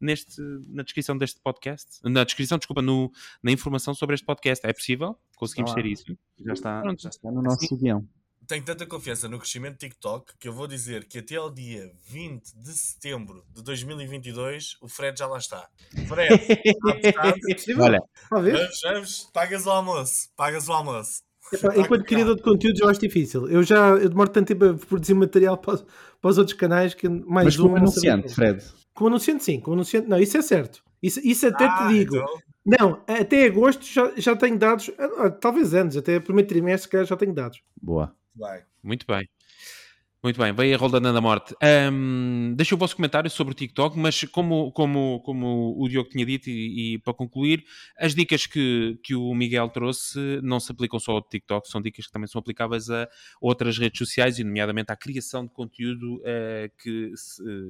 neste, 0.00 0.40
na 0.68 0.82
descrição 0.82 1.16
deste 1.16 1.40
podcast. 1.40 2.00
Na 2.04 2.24
descrição, 2.24 2.58
desculpa, 2.58 2.82
no, 2.82 3.10
na 3.42 3.50
informação 3.50 3.94
sobre 3.94 4.14
este 4.14 4.24
podcast. 4.24 4.66
É 4.66 4.72
possível? 4.72 5.18
Conseguimos 5.36 5.74
ter 5.74 5.86
isso? 5.86 6.16
Já 6.44 6.52
está, 6.52 6.82
já 6.98 7.08
está 7.08 7.30
no 7.30 7.42
nosso 7.42 7.64
assim, 7.64 7.76
guião. 7.76 8.06
Tenho 8.46 8.64
tanta 8.64 8.86
confiança 8.86 9.28
no 9.28 9.40
crescimento 9.40 9.74
do 9.74 9.78
TikTok 9.78 10.34
que 10.38 10.46
eu 10.46 10.52
vou 10.52 10.68
dizer 10.68 11.08
que 11.08 11.18
até 11.18 11.34
ao 11.34 11.50
dia 11.50 11.92
20 12.06 12.52
de 12.54 12.72
setembro 12.72 13.44
de 13.50 13.60
2022 13.60 14.76
o 14.80 14.88
Fred 14.88 15.18
já 15.18 15.26
lá 15.26 15.38
está. 15.38 15.68
Fred, 16.06 16.30
Olha, 17.80 17.98
vamos, 18.30 18.80
vamos, 18.84 19.30
pagas 19.32 19.66
o 19.66 19.70
almoço, 19.70 20.28
pagas 20.36 20.68
o 20.68 20.72
almoço. 20.72 21.25
Enquanto 21.52 22.04
criador 22.04 22.36
de 22.36 22.42
conteúdos 22.42 22.80
eu 22.80 22.88
acho 22.88 23.00
difícil. 23.00 23.48
Eu 23.48 23.62
já 23.62 23.90
eu 23.90 24.08
demoro 24.08 24.30
tanto 24.30 24.48
tempo 24.48 24.64
a 24.64 24.74
produzir 24.74 25.14
material 25.14 25.56
para, 25.56 25.78
para 26.20 26.30
os 26.30 26.38
outros 26.38 26.56
canais 26.56 26.94
que 26.94 27.08
mais 27.08 27.56
Mas 27.56 27.58
um. 27.58 27.68
Mas 27.68 27.82
anunciante, 27.82 28.34
Fred. 28.34 28.64
Com 28.94 29.06
anunciante, 29.06 29.44
sim. 29.44 29.60
Com 29.60 29.72
anunciante, 29.72 30.08
não, 30.08 30.18
isso 30.18 30.36
é 30.36 30.42
certo. 30.42 30.82
Isso, 31.02 31.20
isso 31.22 31.46
até 31.46 31.66
ah, 31.66 31.78
te 31.78 31.94
digo. 31.94 32.16
Então... 32.16 32.38
Não, 32.66 33.02
até 33.06 33.44
agosto 33.46 33.84
já, 33.84 34.12
já 34.16 34.34
tenho 34.34 34.58
dados, 34.58 34.90
ah, 34.98 35.30
talvez 35.30 35.72
anos, 35.72 35.96
até 35.96 36.16
o 36.16 36.22
primeiro 36.22 36.48
trimestre 36.48 37.04
já 37.04 37.16
tenho 37.16 37.32
dados. 37.32 37.62
Boa. 37.80 38.12
Vai. 38.34 38.64
Muito 38.82 39.06
bem. 39.06 39.28
Muito 40.22 40.40
bem, 40.40 40.52
veio 40.52 40.74
a 40.74 40.78
roda 40.78 40.98
da 40.98 41.20
morte. 41.20 41.54
Um, 41.92 42.54
deixa 42.56 42.74
o 42.74 42.78
vosso 42.78 42.96
comentário 42.96 43.30
sobre 43.30 43.52
o 43.52 43.54
TikTok, 43.54 43.98
mas 43.98 44.24
como, 44.24 44.72
como, 44.72 45.20
como 45.20 45.74
o 45.78 45.88
Diogo 45.88 46.08
tinha 46.08 46.24
dito, 46.24 46.48
e, 46.48 46.94
e, 46.94 46.98
para 46.98 47.14
concluir, 47.14 47.64
as 47.98 48.14
dicas 48.14 48.46
que, 48.46 48.98
que 49.04 49.14
o 49.14 49.32
Miguel 49.34 49.68
trouxe 49.68 50.18
não 50.42 50.58
se 50.58 50.72
aplicam 50.72 50.98
só 50.98 51.12
ao 51.12 51.22
TikTok, 51.22 51.68
são 51.68 51.80
dicas 51.80 52.06
que 52.06 52.12
também 52.12 52.26
são 52.26 52.40
aplicáveis 52.40 52.90
a 52.90 53.06
outras 53.40 53.78
redes 53.78 53.98
sociais, 53.98 54.38
e 54.38 54.44
nomeadamente 54.44 54.90
à 54.90 54.96
criação 54.96 55.44
de 55.44 55.52
conteúdo 55.52 56.16
uh, 56.16 56.72
que, 56.82 57.12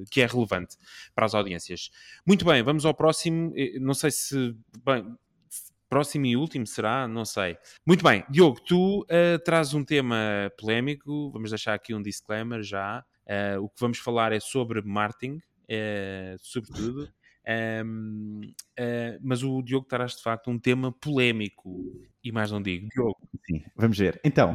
que 0.09 0.21
é 0.21 0.25
relevante 0.25 0.77
para 1.13 1.25
as 1.25 1.35
audiências. 1.35 1.91
Muito 2.25 2.45
bem, 2.45 2.63
vamos 2.63 2.85
ao 2.85 2.93
próximo. 2.93 3.53
Eh, 3.55 3.77
não 3.79 3.93
sei 3.93 4.09
se. 4.09 4.55
Bem, 4.83 5.05
próximo 5.89 6.25
e 6.25 6.35
último 6.35 6.65
será? 6.65 7.07
Não 7.07 7.25
sei. 7.25 7.57
Muito 7.85 8.03
bem, 8.03 8.23
Diogo, 8.29 8.59
tu 8.61 9.01
uh, 9.01 9.39
traz 9.43 9.73
um 9.73 9.83
tema 9.83 10.51
polémico, 10.57 11.31
vamos 11.31 11.49
deixar 11.49 11.73
aqui 11.73 11.93
um 11.93 12.01
disclaimer 12.01 12.61
já. 12.61 13.03
Uh, 13.25 13.61
o 13.61 13.69
que 13.69 13.79
vamos 13.79 13.97
falar 13.97 14.31
é 14.31 14.39
sobre 14.39 14.81
marketing, 14.81 15.37
uh, 15.37 16.37
sobretudo. 16.39 17.09
Um, 17.85 18.41
ehm, 18.77 19.19
mas 19.21 19.41
o 19.41 19.61
Diogo 19.61 19.85
traz 19.87 20.17
de 20.17 20.23
facto 20.23 20.49
um 20.51 20.59
tema 20.59 20.91
polémico 20.91 22.01
e 22.23 22.31
mais 22.31 22.51
não 22.51 22.61
digo. 22.61 22.89
Diogo. 22.93 23.17
Sim, 23.45 23.63
vamos 23.75 23.97
ver. 23.97 24.19
Então, 24.23 24.53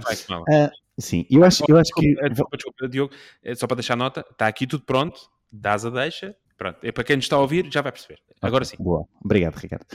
sim, 0.99 1.27
eu 1.31 1.43
acho, 1.43 1.65
eu 1.69 1.79
acho 1.79 1.91
que. 1.95 2.15
Desculpa, 2.15 2.57
desculpa, 2.57 2.89
Diogo, 2.89 3.15
só 3.57 3.67
para 3.67 3.77
deixar 3.77 3.97
nota, 3.97 4.25
está 4.31 4.47
aqui 4.47 4.67
tudo 4.67 4.85
pronto, 4.85 5.21
dás 5.51 5.87
a 5.87 5.91
deixa. 5.91 6.37
Pronto, 6.57 6.79
é 6.83 6.93
para 6.93 7.03
quem 7.03 7.17
nos 7.17 7.25
está 7.25 7.37
a 7.37 7.41
ouvir, 7.41 7.67
já 7.73 7.81
vai 7.81 7.91
perceber. 7.91 8.21
Agora 8.41 8.65
sim. 8.65 8.77
Boa, 8.79 9.07
obrigado, 9.25 9.57
Ricardo. 9.57 9.87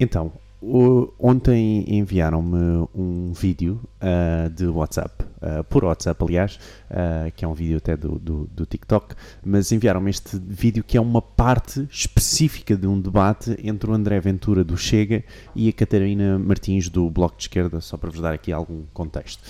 Então, 0.00 0.32
o, 0.60 1.12
ontem 1.20 1.84
enviaram-me 1.86 2.88
um 2.92 3.32
vídeo 3.32 3.80
uh, 4.02 4.50
de 4.50 4.66
WhatsApp, 4.66 5.22
uh, 5.22 5.62
por 5.64 5.84
WhatsApp, 5.84 6.22
aliás, 6.24 6.58
uh, 6.90 7.30
que 7.36 7.44
é 7.44 7.48
um 7.48 7.54
vídeo 7.54 7.76
até 7.76 7.96
do, 7.96 8.18
do, 8.18 8.48
do 8.52 8.66
TikTok, 8.66 9.14
mas 9.44 9.70
enviaram-me 9.70 10.10
este 10.10 10.36
vídeo 10.36 10.82
que 10.82 10.96
é 10.96 11.00
uma 11.00 11.22
parte 11.22 11.86
específica 11.88 12.76
de 12.76 12.88
um 12.88 13.00
debate 13.00 13.56
entre 13.62 13.88
o 13.88 13.94
André 13.94 14.18
Ventura 14.18 14.64
do 14.64 14.76
Chega 14.76 15.22
e 15.54 15.68
a 15.68 15.72
Catarina 15.72 16.38
Martins 16.40 16.88
do 16.88 17.08
Bloco 17.08 17.36
de 17.36 17.44
Esquerda, 17.44 17.80
só 17.80 17.96
para 17.96 18.10
vos 18.10 18.20
dar 18.20 18.34
aqui 18.34 18.52
algum 18.52 18.82
contexto. 18.92 19.40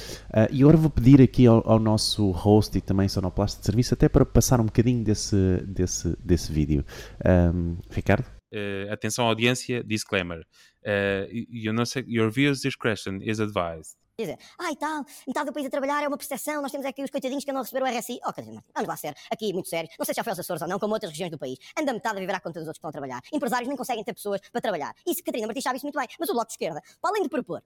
e 0.50 0.60
agora 0.60 0.76
vou 0.76 0.90
pedir 0.90 1.22
aqui 1.22 1.46
ao, 1.46 1.66
ao, 1.66 1.78
nosso 1.78 2.30
host 2.32 2.76
e 2.76 2.82
também 2.82 3.08
sonoplasta 3.08 3.60
de 3.60 3.64
serviço, 3.64 3.94
até 3.94 4.10
para 4.10 4.26
passar 4.26 4.60
um 4.60 4.66
bocadinho 4.66 5.02
desse, 5.02 5.62
desse, 5.66 6.14
desse 6.22 6.52
vídeo. 6.52 6.84
Um, 7.24 7.76
Ricardo? 7.90 8.37
Uh, 8.52 8.90
atenção 8.92 9.26
audiência, 9.26 9.84
disclaimer. 9.84 10.40
Uh, 10.84 11.28
you 11.30 11.72
know, 11.72 11.84
your 12.06 12.30
views 12.30 12.60
discretion 12.60 13.20
is 13.22 13.40
advised. 13.40 13.96
Dizer, 14.20 14.36
ah, 14.58 14.72
e 14.72 14.76
tal, 14.76 15.04
metade 15.28 15.46
do 15.46 15.52
país 15.52 15.64
a 15.66 15.70
trabalhar 15.70 16.02
é 16.02 16.08
uma 16.08 16.16
prestação, 16.16 16.60
nós 16.60 16.72
temos 16.72 16.84
aqui 16.84 17.04
os 17.04 17.10
coitadinhos 17.10 17.44
que 17.44 17.52
não 17.52 17.62
receberam 17.62 17.86
o 17.86 17.96
RSI. 17.96 18.18
Oh, 18.26 18.32
Catarina 18.32 18.64
vamos 18.74 18.88
lá 18.88 18.96
ser, 18.96 19.14
aqui 19.30 19.52
muito 19.52 19.68
sério. 19.68 19.88
Não 19.96 20.04
sei 20.04 20.12
se 20.12 20.16
já 20.16 20.24
foi 20.24 20.32
aos 20.32 20.40
Açores 20.40 20.60
ou 20.60 20.66
não, 20.66 20.76
como 20.76 20.92
outras 20.92 21.12
regiões 21.12 21.30
do 21.30 21.38
país. 21.38 21.56
Anda 21.78 21.92
metade 21.92 22.16
a 22.16 22.20
viver 22.20 22.34
à 22.34 22.40
conta 22.40 22.58
dos 22.58 22.66
outros 22.66 22.78
que 22.78 22.88
estão 22.88 22.88
a 22.88 22.92
trabalhar. 22.92 23.20
Empresários 23.32 23.68
nem 23.68 23.76
conseguem 23.76 24.02
ter 24.02 24.12
pessoas 24.12 24.40
para 24.50 24.60
trabalhar. 24.60 24.92
Isso, 25.06 25.22
Catarina 25.22 25.46
Martins 25.46 25.62
sabe 25.62 25.76
isso 25.76 25.86
muito 25.86 25.96
bem. 25.96 26.08
Mas 26.18 26.28
o 26.30 26.32
Bloco 26.32 26.48
de 26.48 26.54
Esquerda, 26.54 26.82
para 27.00 27.10
além 27.12 27.22
de 27.22 27.28
propor 27.28 27.62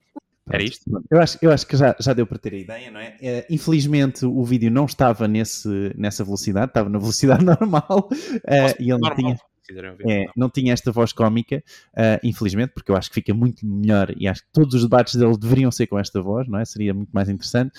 Era 0.47 0.61
isto? 0.61 0.83
Eu 1.09 1.19
acho, 1.19 1.39
eu 1.41 1.51
acho 1.51 1.65
que 1.65 1.75
já, 1.75 1.95
já 1.99 2.13
deu 2.13 2.27
para 2.27 2.37
ter 2.37 2.53
a 2.53 2.57
ideia, 2.57 2.91
não 2.91 2.99
é? 2.99 3.17
Eh, 3.19 3.47
infelizmente 3.49 4.23
o 4.23 4.43
vídeo 4.43 4.69
não 4.69 4.85
estava 4.85 5.27
nesse, 5.27 5.91
nessa 5.97 6.23
velocidade, 6.23 6.67
estava 6.67 6.87
na 6.87 6.99
velocidade 6.99 7.41
normal 7.43 8.09
eh, 8.45 8.75
e 8.79 8.91
ele 8.91 8.99
não 8.99 9.15
tinha, 9.15 9.39
quiserem 9.63 9.95
é, 10.07 10.25
não 10.35 10.49
tinha 10.49 10.73
esta 10.73 10.91
voz 10.91 11.13
cómica, 11.13 11.63
eh, 11.95 12.19
infelizmente, 12.23 12.73
porque 12.73 12.91
eu 12.91 12.95
acho 12.95 13.09
que 13.09 13.15
fica 13.15 13.33
muito 13.33 13.65
melhor 13.65 14.13
e 14.17 14.27
acho 14.27 14.41
que 14.41 14.51
todos 14.51 14.75
os 14.75 14.81
debates 14.83 15.15
dele 15.15 15.37
deveriam 15.37 15.71
ser 15.71 15.87
com 15.87 15.97
esta 15.97 16.21
voz, 16.21 16.47
não 16.47 16.59
é? 16.59 16.65
Seria 16.65 16.93
muito 16.93 17.11
mais 17.11 17.29
interessante. 17.29 17.71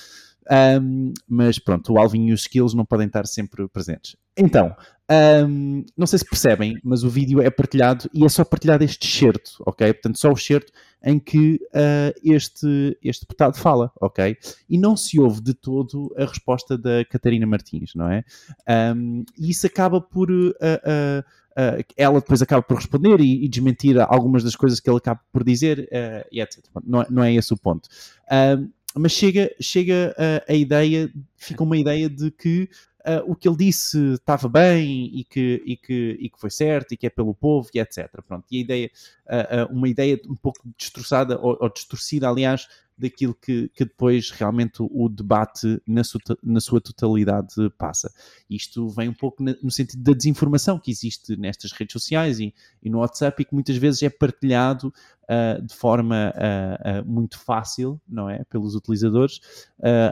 Ahm, 0.50 1.14
mas 1.28 1.58
pronto, 1.58 1.92
o 1.92 1.98
Alvin 1.98 2.26
e 2.26 2.32
os 2.32 2.42
skills 2.42 2.74
não 2.74 2.84
podem 2.84 3.06
estar 3.06 3.26
sempre 3.26 3.66
presentes. 3.68 4.16
Então, 4.36 4.74
ahm, 5.08 5.82
não 5.96 6.06
sei 6.06 6.18
se 6.18 6.24
percebem, 6.24 6.78
mas 6.84 7.02
o 7.02 7.08
vídeo 7.08 7.40
é 7.40 7.50
partilhado 7.50 8.10
e 8.12 8.24
é 8.24 8.28
só 8.28 8.44
partilhado 8.44 8.84
este 8.84 9.06
excerto, 9.06 9.52
ok? 9.66 9.92
Portanto, 9.94 10.18
só 10.18 10.30
o 10.30 10.34
excerto 10.34 10.72
em 11.02 11.18
que 11.18 11.60
ah, 11.74 12.12
este, 12.22 12.98
este 13.02 13.22
deputado 13.22 13.56
fala, 13.56 13.92
ok? 14.00 14.36
E 14.68 14.78
não 14.78 14.96
se 14.96 15.20
ouve 15.20 15.40
de 15.42 15.54
todo 15.54 16.14
a 16.16 16.24
resposta 16.24 16.76
da 16.76 17.04
Catarina 17.04 17.46
Martins, 17.46 17.94
não 17.94 18.10
é? 18.10 18.24
Ahm, 18.66 19.22
e 19.38 19.50
isso 19.50 19.66
acaba 19.66 20.00
por. 20.00 20.30
ah, 20.60 20.80
ah, 20.84 21.24
ah, 21.56 21.76
ela 21.96 22.20
depois 22.20 22.42
acaba 22.42 22.62
por 22.62 22.76
responder 22.76 23.20
e, 23.20 23.44
e 23.44 23.48
desmentir 23.48 23.98
algumas 24.00 24.42
das 24.44 24.56
coisas 24.56 24.80
que 24.80 24.88
ele 24.88 24.98
acaba 24.98 25.20
por 25.32 25.44
dizer, 25.44 25.88
ah, 25.92 26.26
e 26.30 26.40
etc. 26.40 26.64
Não, 26.84 27.02
é- 27.02 27.06
não 27.10 27.22
é 27.24 27.32
esse 27.34 27.52
o 27.52 27.56
ponto. 27.56 27.88
Ahm, 28.30 28.68
mas 28.96 29.12
chega, 29.12 29.50
chega 29.60 30.14
a, 30.46 30.52
a 30.52 30.54
ideia, 30.54 31.12
fica 31.36 31.62
uma 31.64 31.76
ideia 31.76 32.08
de 32.08 32.30
que 32.30 32.68
ah, 33.04 33.22
o 33.26 33.34
que 33.34 33.48
ele 33.48 33.56
disse 33.56 33.98
estava 34.14 34.48
bem 34.48 35.10
e 35.14 35.24
que, 35.24 35.62
e, 35.66 35.76
que, 35.76 36.16
e 36.20 36.30
que 36.30 36.40
foi 36.40 36.50
certo 36.50 36.92
e 36.92 36.96
que 36.96 37.06
é 37.06 37.10
pelo 37.10 37.34
povo 37.34 37.68
e 37.74 37.78
etc. 37.80 38.08
Pronto, 38.26 38.46
e 38.50 38.58
a 38.58 38.60
ideia, 38.60 38.90
ah, 39.28 39.48
ah, 39.62 39.66
uma 39.72 39.88
ideia 39.88 40.20
um 40.28 40.36
pouco 40.36 40.60
destroçada 40.78 41.38
ou, 41.40 41.56
ou 41.60 41.68
distorcida, 41.68 42.28
aliás, 42.28 42.66
daquilo 42.96 43.34
que, 43.34 43.68
que 43.70 43.84
depois 43.84 44.30
realmente 44.30 44.76
o, 44.80 45.08
debate 45.08 45.80
na 45.86 46.04
sua, 46.04 46.20
na 46.42 46.60
sua 46.60 46.80
totalidade 46.80 47.54
passa. 47.76 48.12
Isto 48.48 48.88
vem 48.88 49.08
um 49.08 49.14
pouco 49.14 49.42
no 49.42 49.70
sentido 49.70 50.02
da 50.02 50.12
desinformação 50.12 50.78
que 50.78 50.90
existe 50.90 51.36
nestas 51.36 51.72
redes 51.72 51.92
sociais 51.92 52.38
e, 52.38 52.54
e 52.82 52.88
no 52.88 52.98
WhatsApp 52.98 53.42
e 53.42 53.44
que 53.44 53.54
muitas 53.54 53.76
vezes 53.76 54.02
é 54.02 54.10
partilhado 54.10 54.92
ah, 55.28 55.58
de 55.60 55.74
forma 55.74 56.32
ah, 56.36 56.78
ah, 56.84 57.04
muito 57.04 57.38
fácil, 57.38 58.00
não 58.06 58.28
é? 58.28 58.44
Pelos 58.44 58.74
utilizadores, 58.74 59.40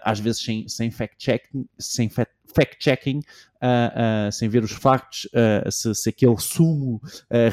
às 0.03 0.19
vezes 0.19 0.43
sem, 0.43 0.69
sem 0.69 0.91
fact-checking, 0.91 1.69
sem 1.79 2.09
fa- 2.09 2.27
fact-checking, 2.55 3.21
ah, 3.63 4.27
ah, 4.27 4.31
sem 4.33 4.49
ver 4.49 4.63
os 4.65 4.73
factos, 4.73 5.29
se, 5.71 5.95
se 5.95 6.09
aquele 6.11 6.39
sumo 6.39 7.01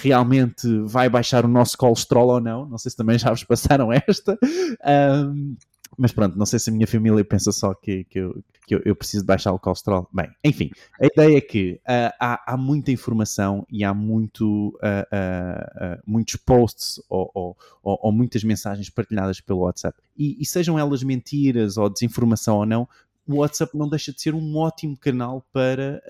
realmente 0.01 0.67
vai 0.85 1.09
baixar 1.09 1.45
o 1.45 1.47
nosso 1.47 1.77
colesterol 1.77 2.29
ou 2.29 2.41
não. 2.41 2.65
Não 2.67 2.77
sei 2.77 2.91
se 2.91 2.97
também 2.97 3.17
já 3.17 3.29
vos 3.29 3.43
passaram 3.43 3.89
esta. 4.07 4.37
Ahm, 4.83 5.55
mas 5.97 6.11
pronto, 6.13 6.37
não 6.37 6.45
sei 6.45 6.59
se 6.59 6.69
a 6.69 6.73
minha 6.73 6.87
família 6.87 7.25
pensa 7.25 7.51
só 7.51 7.73
que, 7.73 8.05
que, 8.05 8.19
eu, 8.19 8.41
que 8.65 8.75
eu, 8.75 8.81
eu 8.85 8.95
preciso 8.95 9.25
baixar 9.25 9.51
o 9.51 9.59
colesterol. 9.59 10.07
Bem, 10.13 10.29
enfim, 10.43 10.69
a 11.01 11.05
ideia 11.07 11.37
é 11.37 11.41
que 11.41 11.79
ah, 11.85 12.13
há, 12.19 12.53
há 12.53 12.57
muita 12.57 12.91
informação 12.91 13.65
e 13.69 13.83
há 13.83 13.93
muito, 13.93 14.77
ah, 14.81 15.07
ah, 15.11 15.99
muitos 16.05 16.35
posts 16.37 17.01
ou, 17.09 17.29
ou- 17.33 17.57
ou- 17.83 17.99
ou 18.03 18.11
muitas 18.13 18.43
mensagens 18.43 18.89
partilhadas 18.89 19.41
pelo 19.41 19.59
WhatsApp. 19.59 19.97
E, 20.17 20.37
e 20.41 20.45
sejam 20.45 20.77
elas 20.79 21.03
mentiras 21.03 21.75
ou 21.75 21.89
desinformação 21.89 22.57
ou 22.57 22.65
não, 22.65 22.87
o 23.29 23.37
WhatsApp 23.37 23.77
não 23.77 23.87
deixa 23.87 24.11
de 24.11 24.21
ser 24.21 24.33
um 24.33 24.57
ótimo 24.57 24.97
canal 24.97 25.45
para 25.53 26.01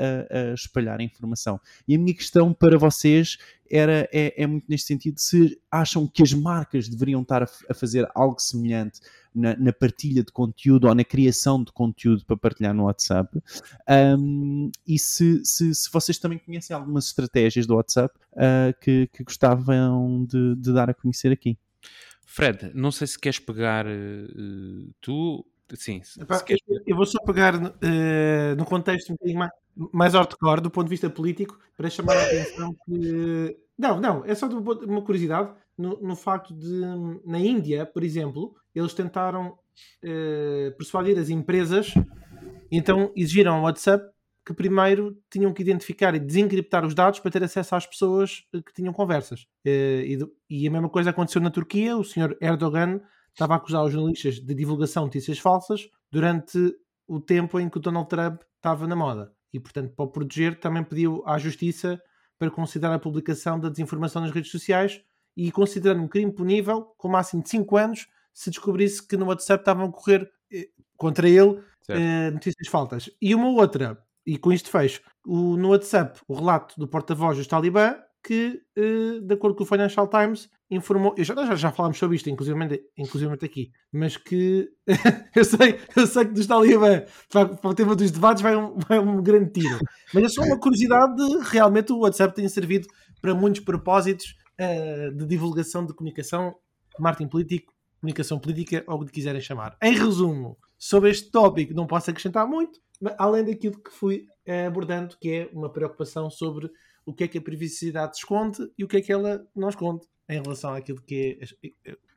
espalhar 0.54 1.00
a 1.00 1.04
informação. 1.04 1.60
E 1.88 1.96
a 1.96 2.00
minha 2.00 2.14
questão 2.14 2.54
para 2.54 2.78
vocês 2.78 3.38
era, 3.70 4.10
é, 4.12 4.42
é 4.42 4.48
muito 4.48 4.66
neste 4.68 4.88
sentido: 4.88 5.20
se 5.20 5.60
acham 5.70 6.08
que 6.08 6.24
as 6.24 6.34
marcas 6.34 6.88
deveriam 6.88 7.22
estar 7.22 7.44
a, 7.44 7.48
a 7.70 7.74
fazer 7.74 8.10
algo 8.16 8.40
semelhante 8.40 9.02
na, 9.34 9.56
na 9.56 9.72
partilha 9.72 10.24
de 10.24 10.32
conteúdo 10.32 10.88
ou 10.88 10.96
na 10.96 11.04
criação 11.04 11.64
de 11.64 11.72
conteúdo 11.72 12.26
para 12.26 12.38
partilhar 12.38 12.74
no 12.74 12.86
WhatsApp. 12.86 13.40
Um, 14.18 14.72
e 14.88 14.98
se, 14.98 15.44
se, 15.46 15.74
se 15.74 15.90
vocês 15.92 16.18
também 16.18 16.40
conhecem 16.40 16.76
algumas 16.76 17.08
estratégias 17.08 17.68
do 17.68 17.76
WhatsApp 17.76 18.14
ah, 18.36 18.74
que, 18.82 19.08
que 19.14 19.24
gostavam 19.24 20.26
de, 20.26 20.56
de 20.56 20.74
dar 20.74 20.90
a 20.90 20.94
conhecer 20.94 21.32
aqui. 21.32 21.58
Fred, 22.26 22.72
não 22.76 22.92
sei 22.92 23.08
se 23.08 23.18
queres 23.18 23.40
pegar 23.40 23.88
eh, 23.88 24.28
tu. 25.02 25.44
Sim, 25.76 26.02
Epá, 26.20 26.44
eu, 26.86 26.96
vou 26.96 27.06
só 27.06 27.20
pegar 27.20 27.54
eh, 27.82 28.56
no 28.56 28.66
contexto 28.66 29.12
um 29.12 29.14
bocadinho 29.14 29.40
mais, 29.40 29.52
mais 29.94 30.14
hardcore, 30.14 30.62
do 30.62 30.72
ponto 30.72 30.86
de 30.86 30.90
vista 30.90 31.10
político, 31.10 31.60
para 31.78 31.90
chamar 31.90 32.18
a 32.18 32.24
atenção 32.24 32.76
que. 32.86 33.58
Não, 33.78 34.00
não, 34.00 34.26
é 34.26 34.36
só 34.36 34.48
uma 34.48 35.02
curiosidade 35.02 35.52
no, 35.78 35.98
no 36.02 36.16
facto 36.16 36.54
de, 36.54 36.82
na 37.26 37.40
Índia, 37.40 37.86
por 37.86 38.04
exemplo, 38.04 38.56
eles 38.76 38.94
tentaram 38.94 39.58
eh, 40.04 40.74
persuadir 40.78 41.18
as 41.18 41.30
empresas, 41.30 41.94
então 42.70 43.12
exigiram 43.16 43.56
ao 43.56 43.64
WhatsApp 43.64 44.06
que 44.46 44.54
primeiro 44.54 45.18
tinham 45.30 45.54
que 45.54 45.62
identificar 45.62 46.16
e 46.16 46.20
desencriptar 46.20 46.84
os 46.86 46.96
dados 46.96 47.20
para 47.20 47.32
ter 47.32 47.44
acesso 47.44 47.76
às 47.76 47.86
pessoas 47.86 48.44
eh, 48.54 48.62
que 48.66 48.74
tinham 48.74 48.92
conversas. 48.92 49.48
E 49.64 50.68
a 50.68 50.72
mesma 50.72 50.90
coisa 50.90 51.12
aconteceu 51.12 51.42
na 51.42 51.52
Turquia, 51.52 51.96
o 51.96 52.04
senhor 52.04 52.36
Erdogan 52.42 53.00
estava 53.32 53.54
a 53.54 53.58
acusar 53.58 53.84
os 53.84 53.92
jornalistas 53.92 54.36
de 54.40 54.54
divulgação 54.54 55.04
de 55.04 55.08
notícias 55.08 55.40
falsas 55.40 55.90
durante 56.12 56.58
o 57.08 57.20
tempo 57.20 57.60
em 57.60 57.70
que 57.70 57.78
o 57.78 57.82
Donald 57.82 58.08
Trump 58.10 58.42
estava 58.56 58.88
na 58.88 58.96
moda. 58.96 59.34
E, 59.52 59.60
portanto, 59.60 59.94
para 59.96 60.06
o 60.06 60.08
proteger, 60.08 60.60
também 60.60 60.84
pediu 60.84 61.24
à 61.26 61.38
Justiça 61.38 62.00
para 62.38 62.52
considerar 62.52 62.94
a 62.94 63.00
publicação 63.00 63.60
da 63.60 63.70
desinformação 63.70 64.22
nas 64.22 64.32
redes 64.32 64.52
sociais 64.52 65.02
e 65.36 65.52
considerando 65.52 66.04
um 66.04 66.08
crime 66.08 66.32
punível 66.32 66.94
com 66.98 67.08
máximo 67.08 67.42
de 67.44 67.50
5 67.50 67.78
anos 67.78 68.08
se 68.34 68.50
descobrisse 68.50 69.06
que 69.06 69.18
no 69.18 69.26
WhatsApp 69.26 69.62
estavam 69.62 69.88
a 69.88 69.92
correr 69.92 70.30
eh, 70.52 70.70
contra 70.96 71.28
ele 71.28 71.62
eh, 71.90 72.32
notícias 72.32 72.68
faltas. 72.68 73.10
E 73.22 73.34
uma 73.34 73.50
outra, 73.50 74.02
e 74.26 74.38
com 74.38 74.52
isto 74.52 74.70
fecho, 74.70 75.02
o, 75.26 75.58
no 75.58 75.70
WhatsApp, 75.70 76.20
o 76.28 76.34
relato 76.34 76.80
do 76.80 76.88
porta-voz 76.88 77.38
dos 77.38 77.48
Talibã, 77.48 77.96
que, 78.24 78.62
eh, 78.76 79.20
de 79.22 79.34
acordo 79.34 79.56
com 79.56 79.64
o 79.64 79.68
Financial 79.68 80.08
Times, 80.08 80.50
informou. 80.70 81.16
Eu 81.18 81.24
já, 81.24 81.34
já, 81.34 81.56
já 81.56 81.72
falámos 81.72 81.98
sobre 81.98 82.16
isto, 82.16 82.30
inclusive, 82.30 82.84
inclusive 82.98 83.34
aqui, 83.34 83.72
mas 83.92 84.18
que 84.18 84.70
eu, 85.36 85.44
sei, 85.44 85.80
eu 85.96 86.06
sei 86.06 86.26
que 86.26 86.34
dos 86.34 86.46
Talibã 86.46 87.04
para, 87.30 87.50
para 87.50 87.70
o 87.70 87.74
tema 87.74 87.96
dos 87.96 88.12
debates 88.12 88.42
vai 88.42 88.56
um, 88.56 88.78
vai 88.78 89.00
um 89.00 89.22
grande 89.22 89.52
tiro. 89.52 89.80
Mas 90.14 90.24
é 90.24 90.30
só 90.30 90.44
uma 90.44 90.60
curiosidade 90.60 91.16
de 91.16 91.40
realmente 91.50 91.92
o 91.92 92.00
WhatsApp 92.00 92.36
tem 92.36 92.48
servido 92.48 92.88
para 93.22 93.34
muitos 93.34 93.62
propósitos 93.62 94.36
eh, 94.58 95.10
de 95.12 95.26
divulgação 95.26 95.86
de 95.86 95.94
comunicação, 95.94 96.56
marketing 97.00 97.30
político, 97.30 97.74
comunicação 98.00 98.40
política, 98.40 98.84
ou 98.88 99.02
o 99.02 99.06
que 99.06 99.12
quiserem 99.12 99.42
chamar. 99.42 99.76
Em 99.82 99.94
resumo, 99.94 100.58
sobre 100.78 101.10
este 101.10 101.32
tópico 101.32 101.74
não 101.74 101.88
posso 101.88 102.10
acrescentar 102.10 102.48
muito, 102.48 102.80
além 103.18 103.44
daquilo 103.44 103.82
que 103.82 103.92
fui 103.92 104.26
eh, 104.46 104.68
abordando, 104.68 105.18
que 105.20 105.32
é 105.32 105.50
uma 105.52 105.72
preocupação 105.72 106.30
sobre 106.30 106.70
o 107.06 107.14
que 107.14 107.24
é 107.24 107.28
que 107.28 107.40
a 107.40 107.42
privacidade 107.42 108.18
esconde 108.18 108.60
e 108.78 108.84
o 108.84 108.88
que 108.88 108.98
é 108.98 109.02
que 109.02 109.12
ela 109.12 109.44
não 109.56 109.70
esconde 109.70 110.02
em 110.30 110.42
relação 110.42 110.74
àquilo 110.74 111.02
que 111.02 111.38
é 111.40 111.44
as- 111.44 111.56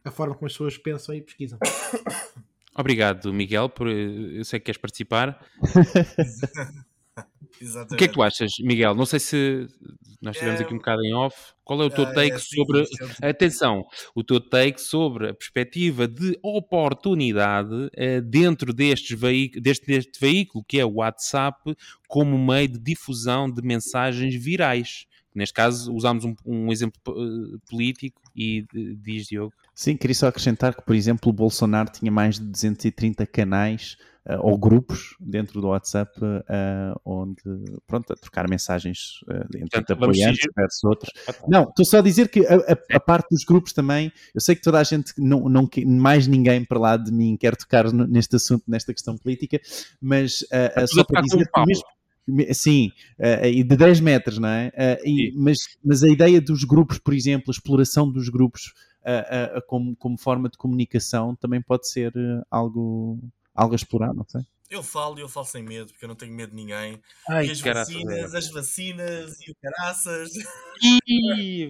a 0.05 0.11
forma 0.11 0.35
como 0.35 0.46
as 0.46 0.53
pessoas 0.53 0.77
pensam 0.79 1.14
e 1.14 1.22
pesquisam. 1.22 1.59
Obrigado, 2.75 3.33
Miguel, 3.33 3.68
por 3.68 3.87
eh, 3.88 4.38
eu 4.38 4.44
sei 4.44 4.59
que 4.59 4.66
queres 4.66 4.81
participar. 4.81 5.44
Exatamente. 7.61 7.94
O 7.94 7.96
que 7.98 8.05
é 8.05 8.09
que 8.09 8.14
tu 8.14 8.22
achas, 8.22 8.51
Miguel? 8.61 8.94
Não 8.94 9.05
sei 9.07 9.20
se 9.20 9.66
nós 10.20 10.35
estivemos 10.35 10.61
É- 10.61 10.64
aqui 10.64 10.75
um 10.75 10.79
bocado 10.79 11.03
em 11.05 11.14
off. 11.14 11.37
Qual 11.64 11.81
é 11.83 11.85
o 11.85 11.90
teu 11.90 12.05
Ah, 12.05 12.12
take 12.12 12.33
é 12.33 12.35
assim, 12.35 12.57
sobre. 12.57 12.85
Atenção, 13.22 13.85
o 14.14 14.25
teu 14.25 14.40
take 14.40 14.81
sobre 14.81 15.29
a 15.29 15.35
perspectiva 15.35 16.09
de 16.09 16.37
oportunidade 16.42 17.88
eh, 17.94 18.20
dentro 18.20 18.72
destes 18.72 19.18
veículo, 19.18 19.62
deste, 19.62 19.87
deste 19.87 20.18
veículo 20.18 20.64
que 20.66 20.79
é 20.81 20.85
o 20.85 20.94
WhatsApp 20.94 21.59
como 22.09 22.37
meio 22.38 22.68
de 22.68 22.79
difusão 22.79 23.51
de 23.53 23.62
mensagens 23.62 24.35
virais. 24.35 25.05
Neste 25.35 25.55
caso, 25.55 25.95
usámos 25.95 26.25
um, 26.25 26.35
um 26.45 26.71
exemplo 26.71 27.01
eh, 27.09 27.59
político 27.71 28.21
e 28.37 28.66
diz 29.03 29.27
Diogo. 29.27 29.53
Sim, 29.75 29.97
queria 29.97 30.14
só 30.14 30.27
acrescentar 30.29 30.75
que, 30.75 30.83
por 30.83 30.95
exemplo, 30.95 31.31
o 31.31 31.33
Bolsonaro 31.33 31.90
tinha 31.90 32.12
mais 32.12 32.38
de 32.38 32.45
230 32.45 33.27
canais 33.27 33.97
ah, 34.27 34.38
ou 34.40 34.57
grupos 34.59 35.16
dentro 35.18 35.61
do 35.61 35.68
WhatsApp 35.68 36.12
ah, 36.49 36.95
onde, 37.05 37.42
pronto, 37.87 38.12
a 38.12 38.16
trocar 38.16 38.49
mensagens 38.49 39.21
ah, 39.29 39.47
entre 39.55 39.61
Portanto, 39.61 39.92
apoiantes 39.95 40.47
versus 40.55 40.85
outros. 40.85 41.11
Não, 41.49 41.64
estou 41.64 41.85
só 41.85 41.99
a 41.99 42.03
dizer 42.03 42.29
que 42.29 42.47
a, 42.47 42.55
a- 42.57 42.97
a 42.97 43.01
parte 43.01 43.29
dos 43.31 43.45
grupos 43.45 43.73
também, 43.73 44.12
eu 44.35 44.40
sei 44.40 44.55
que 44.55 44.62
toda 44.62 44.79
a 44.79 44.85
gente, 44.85 45.14
não, 45.18 45.49
não, 45.49 45.68
mais 45.87 46.27
ninguém 46.27 46.64
para 46.64 46.79
lá 46.79 46.97
de 46.99 47.11
mim 47.11 47.37
quer 47.37 47.57
tocar 47.57 47.90
neste 47.92 48.37
assunto, 48.37 48.64
nesta 48.68 48.92
questão 48.92 49.16
política, 49.16 49.59
mas 50.01 50.45
ah, 50.53 50.66
ah, 50.77 50.81
tudo 50.81 50.88
só 50.88 51.05
para 51.05 51.23
dizer 51.23 51.51
que 51.51 51.61
mesmo, 51.61 51.85
me- 51.85 52.02
Sim, 52.55 52.91
ah, 53.21 53.47
e 53.49 53.65
de 53.65 53.77
10 53.77 54.01
metros, 54.01 54.39
não 54.39 54.49
é? 54.49 54.71
Ah, 54.77 54.99
e- 55.05 55.33
mas, 55.37 55.59
mas 55.85 56.03
a 56.05 56.09
ideia 56.09 56.41
dos 56.41 56.63
grupos, 56.65 56.99
por 56.99 57.13
exemplo, 57.15 57.47
a 57.49 57.53
exploração 57.53 58.11
dos 58.11 58.29
grupos 58.29 58.73
como, 59.67 59.97
como 59.97 60.17
forma 60.17 60.49
de 60.49 60.57
comunicação 60.57 61.35
também 61.35 61.61
pode 61.61 61.89
ser 61.89 62.13
algo, 62.51 63.19
algo 63.55 63.73
a 63.75 63.77
explorar, 63.77 64.15
não 64.15 64.25
sei? 64.29 64.43
Eu 64.73 64.83
falo 64.83 65.19
e 65.19 65.21
eu 65.21 65.29
falo 65.29 65.45
sem 65.45 65.63
medo, 65.63 65.93
porque 65.93 66.03
eu 66.03 66.09
não 66.09 66.17
tenho 66.17 66.33
medo 66.33 66.49
de 66.49 66.57
ninguém. 66.57 66.99
Ai, 67.29 67.47
e 67.47 67.51
as 67.51 67.61
caraças, 67.61 67.93
vacinas, 67.93 68.35
as 68.35 68.51
vacinas 68.51 69.41
e 69.43 69.51
o 69.51 69.55
caraças. 69.57 70.31
E 71.07 71.67